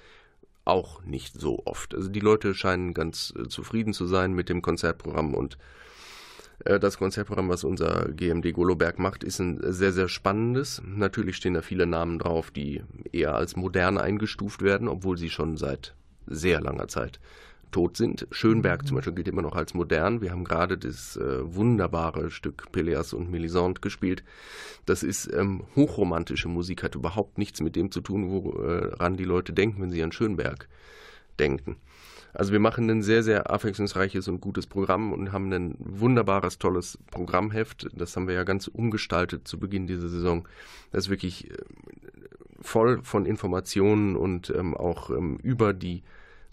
auch 0.63 1.03
nicht 1.03 1.33
so 1.33 1.61
oft. 1.65 1.93
Also 1.93 2.09
die 2.09 2.19
Leute 2.19 2.53
scheinen 2.53 2.93
ganz 2.93 3.33
zufrieden 3.49 3.93
zu 3.93 4.05
sein 4.05 4.33
mit 4.33 4.47
dem 4.49 4.61
Konzertprogramm 4.61 5.33
und 5.33 5.55
äh, 5.55 5.80
das 6.65 6.97
Konzertprogramm, 6.97 7.49
was 7.49 7.63
unser 7.63 8.09
GMD 8.09 8.53
Goloberg 8.53 8.99
macht, 8.99 9.23
ist 9.23 9.39
ein 9.39 9.59
sehr, 9.61 9.91
sehr 9.91 10.07
spannendes. 10.07 10.81
Natürlich 10.85 11.37
stehen 11.37 11.53
da 11.53 11.61
viele 11.61 11.85
Namen 11.85 12.19
drauf, 12.19 12.51
die 12.51 12.81
eher 13.11 13.35
als 13.35 13.55
modern 13.55 13.97
eingestuft 13.97 14.61
werden, 14.61 14.87
obwohl 14.87 15.17
sie 15.17 15.29
schon 15.29 15.57
seit 15.57 15.95
sehr 16.27 16.61
langer 16.61 16.87
Zeit 16.87 17.19
tot 17.71 17.97
sind. 17.97 18.27
Schönberg 18.31 18.85
zum 18.85 18.95
Beispiel 18.95 19.13
gilt 19.13 19.27
immer 19.27 19.41
noch 19.41 19.55
als 19.55 19.73
modern. 19.73 20.21
Wir 20.21 20.31
haben 20.31 20.43
gerade 20.43 20.77
das 20.77 21.17
äh, 21.17 21.55
wunderbare 21.55 22.29
Stück 22.29 22.71
Peleas 22.71 23.13
und 23.13 23.31
Melisande 23.31 23.81
gespielt. 23.81 24.23
Das 24.85 25.03
ist 25.03 25.31
ähm, 25.33 25.63
hochromantische 25.75 26.49
Musik, 26.49 26.83
hat 26.83 26.95
überhaupt 26.95 27.37
nichts 27.37 27.61
mit 27.61 27.75
dem 27.75 27.91
zu 27.91 28.01
tun, 28.01 28.29
woran 28.29 29.17
die 29.17 29.23
Leute 29.23 29.53
denken, 29.53 29.81
wenn 29.81 29.91
sie 29.91 30.03
an 30.03 30.11
Schönberg 30.11 30.67
denken. 31.39 31.77
Also 32.33 32.51
wir 32.51 32.59
machen 32.59 32.89
ein 32.89 33.01
sehr, 33.01 33.23
sehr 33.23 33.49
abwechslungsreiches 33.49 34.27
und 34.27 34.39
gutes 34.39 34.67
Programm 34.67 35.11
und 35.11 35.31
haben 35.31 35.51
ein 35.51 35.75
wunderbares, 35.79 36.59
tolles 36.59 36.97
Programmheft. 37.11 37.87
Das 37.93 38.15
haben 38.15 38.27
wir 38.27 38.35
ja 38.35 38.43
ganz 38.43 38.67
umgestaltet 38.67 39.47
zu 39.47 39.59
Beginn 39.59 39.87
dieser 39.87 40.09
Saison. 40.09 40.47
Das 40.91 41.05
ist 41.05 41.09
wirklich 41.09 41.51
äh, 41.51 41.57
voll 42.61 43.01
von 43.03 43.25
Informationen 43.25 44.15
und 44.15 44.49
ähm, 44.49 44.75
auch 44.75 45.09
ähm, 45.09 45.37
über 45.43 45.73
die 45.73 46.03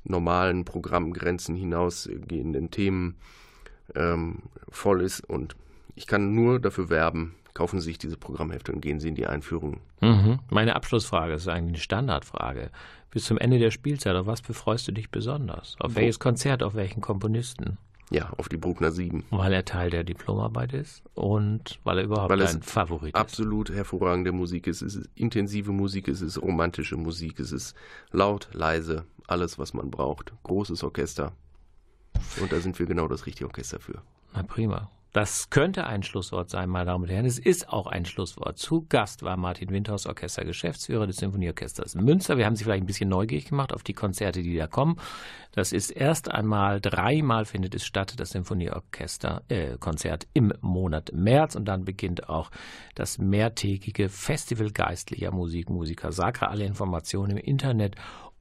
normalen 0.05 0.65
Programmgrenzen 0.65 1.55
hinausgehenden 1.55 2.71
Themen 2.71 3.17
ähm, 3.95 4.39
voll 4.71 5.03
ist. 5.03 5.21
Und 5.21 5.55
ich 5.95 6.07
kann 6.07 6.35
nur 6.35 6.61
dafür 6.61 6.91
werben, 6.91 7.35
kaufen 7.59 7.81
Sie 7.81 7.87
sich 7.87 7.99
diese 7.99 8.17
Programmhefte 8.17 8.71
und 8.73 8.81
gehen 8.81 9.01
Sie 9.01 9.09
in 9.09 9.17
die 9.17 9.27
Einführung. 9.27 9.81
Mhm. 10.01 10.39
Meine 10.49 10.77
Abschlussfrage 10.77 11.33
ist 11.33 11.49
eigentlich 11.49 11.71
eine 11.71 11.79
Standardfrage 11.79 12.71
bis 13.11 13.25
zum 13.25 13.37
Ende 13.37 13.59
der 13.59 13.73
Spielzeit, 13.73 14.15
auf 14.15 14.27
was 14.27 14.43
befreust 14.43 14.87
du 14.87 14.93
dich 14.93 15.11
besonders? 15.11 15.75
Auf 15.81 15.93
Wo? 15.93 15.97
welches 15.97 16.21
Konzert, 16.21 16.63
auf 16.63 16.75
welchen 16.75 17.01
Komponisten? 17.01 17.79
Ja, 18.11 18.31
auf 18.37 18.49
die 18.49 18.59
Bruckner 18.59 18.93
7. 18.93 19.25
Weil 19.31 19.53
er 19.53 19.65
Teil 19.65 19.91
der 19.91 20.05
Diplomarbeit 20.05 20.73
ist 20.73 21.03
und 21.15 21.81
weil 21.83 21.99
er 21.99 22.05
überhaupt 22.05 22.31
weil 22.31 22.39
dein 22.39 22.63
Favorit 22.63 23.09
ist. 23.09 23.21
Absolut 23.21 23.71
hervorragende 23.71 24.31
Musik 24.31 24.69
ist. 24.69 24.81
Es 24.81 24.95
ist 24.95 25.11
intensive 25.17 25.73
Musik, 25.73 26.07
es 26.07 26.21
ist 26.21 26.41
romantische 26.41 26.97
Musik, 26.97 27.41
es 27.41 27.51
ist 27.51 27.75
laut, 28.13 28.49
leise, 28.53 29.05
alles, 29.27 29.59
was 29.59 29.75
man 29.75 29.91
braucht. 29.91 30.33
Großes 30.45 30.85
Orchester. 30.85 31.33
Und 32.41 32.53
da 32.53 32.61
sind 32.61 32.79
wir 32.79 32.87
genau 32.87 33.09
das 33.09 33.27
richtige 33.27 33.47
Orchester 33.47 33.81
für. 33.81 34.01
Na 34.33 34.45
prima. 34.45 34.91
Das 35.13 35.49
könnte 35.49 35.87
ein 35.87 36.03
Schlusswort 36.03 36.51
sein, 36.51 36.69
meine 36.69 36.85
Damen 36.85 37.05
und 37.05 37.11
Herren. 37.11 37.25
Es 37.25 37.39
ist 37.39 37.71
auch 37.71 37.87
ein 37.87 38.05
Schlusswort. 38.05 38.59
Zu 38.59 38.85
Gast 38.89 39.23
war 39.23 39.39
Martin 39.39 39.71
Windhaus, 39.71 40.07
Orchestergeschäftsführer 40.07 41.07
des 41.07 41.17
Sinfonieorchesters 41.17 41.95
Münster. 41.95 42.37
Wir 42.37 42.45
haben 42.45 42.57
Sie 42.57 42.65
vielleicht 42.65 42.83
ein 42.83 42.87
bisschen 42.87 43.09
neugierig 43.09 43.47
gemacht 43.47 43.73
auf 43.73 43.83
die 43.83 43.95
Konzerte, 43.95 44.43
die 44.43 44.55
da 44.55 44.67
kommen. 44.67 45.01
Das 45.53 45.73
ist 45.73 45.91
erst 45.91 46.31
einmal 46.31 46.81
dreimal 46.83 47.47
findet 47.47 47.75
es 47.75 47.87
statt, 47.87 48.15
das 48.19 48.31
Sinfonieorchester-Konzert 48.31 50.25
äh, 50.25 50.29
im 50.35 50.53
Monat 50.61 51.11
März. 51.15 51.57
Und 51.57 51.65
dann 51.65 51.87
beginnt 51.87 52.29
auch 52.29 52.51
das 52.95 53.17
mehrtägige 53.17 54.11
Festival 54.11 54.71
geistlicher 54.71 55.31
Musik, 55.31 55.71
Musiker 55.71 56.13
Sacra. 56.13 56.47
Alle 56.47 56.67
Informationen 56.67 57.39
im 57.39 57.39
Internet 57.39 57.97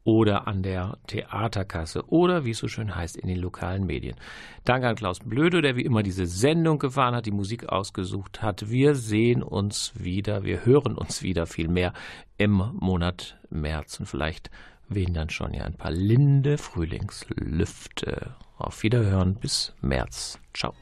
oder 0.08 0.48
an 0.48 0.64
der 0.64 0.98
Theaterkasse 1.08 2.10
oder, 2.10 2.46
wie 2.46 2.52
es 2.52 2.60
so 2.60 2.70
schön 2.70 2.96
heißt, 2.96 3.18
in 3.18 3.28
den 3.28 3.40
lokalen 3.40 3.86
Medien. 3.86 4.16
Danke 4.64 4.88
an 4.88 4.96
Klaus 4.96 5.20
Blöde, 5.20 5.62
der 5.62 5.76
wie 5.76 5.82
immer 5.82 6.02
diese 6.02 6.26
Sendung 6.28 6.80
gefahren 6.80 7.14
hat, 7.14 7.26
die 7.26 7.32
Musik 7.32 7.68
ausgesucht 7.68 8.42
hat. 8.42 8.70
Wir 8.70 8.96
sehen 8.96 9.44
uns 9.44 9.92
wieder, 9.96 10.46
wir 10.46 10.66
hören 10.66 10.96
uns 10.96 11.24
wieder 11.24 11.46
viel 11.46 11.68
mehr 11.68 11.92
im 12.38 12.72
Monat 12.80 13.38
März 13.50 14.00
und 14.00 14.06
vielleicht 14.06 14.50
wehen 14.88 15.14
dann 15.14 15.30
schon 15.30 15.54
ja 15.54 15.66
ein 15.66 15.76
paar 15.76 15.92
linde 15.92 16.58
Frühlingslüfte. 16.58 18.34
Auf 18.58 18.84
Wiederhören 18.84 19.36
bis 19.36 19.76
März. 19.82 20.40
Ciao. 20.54 20.74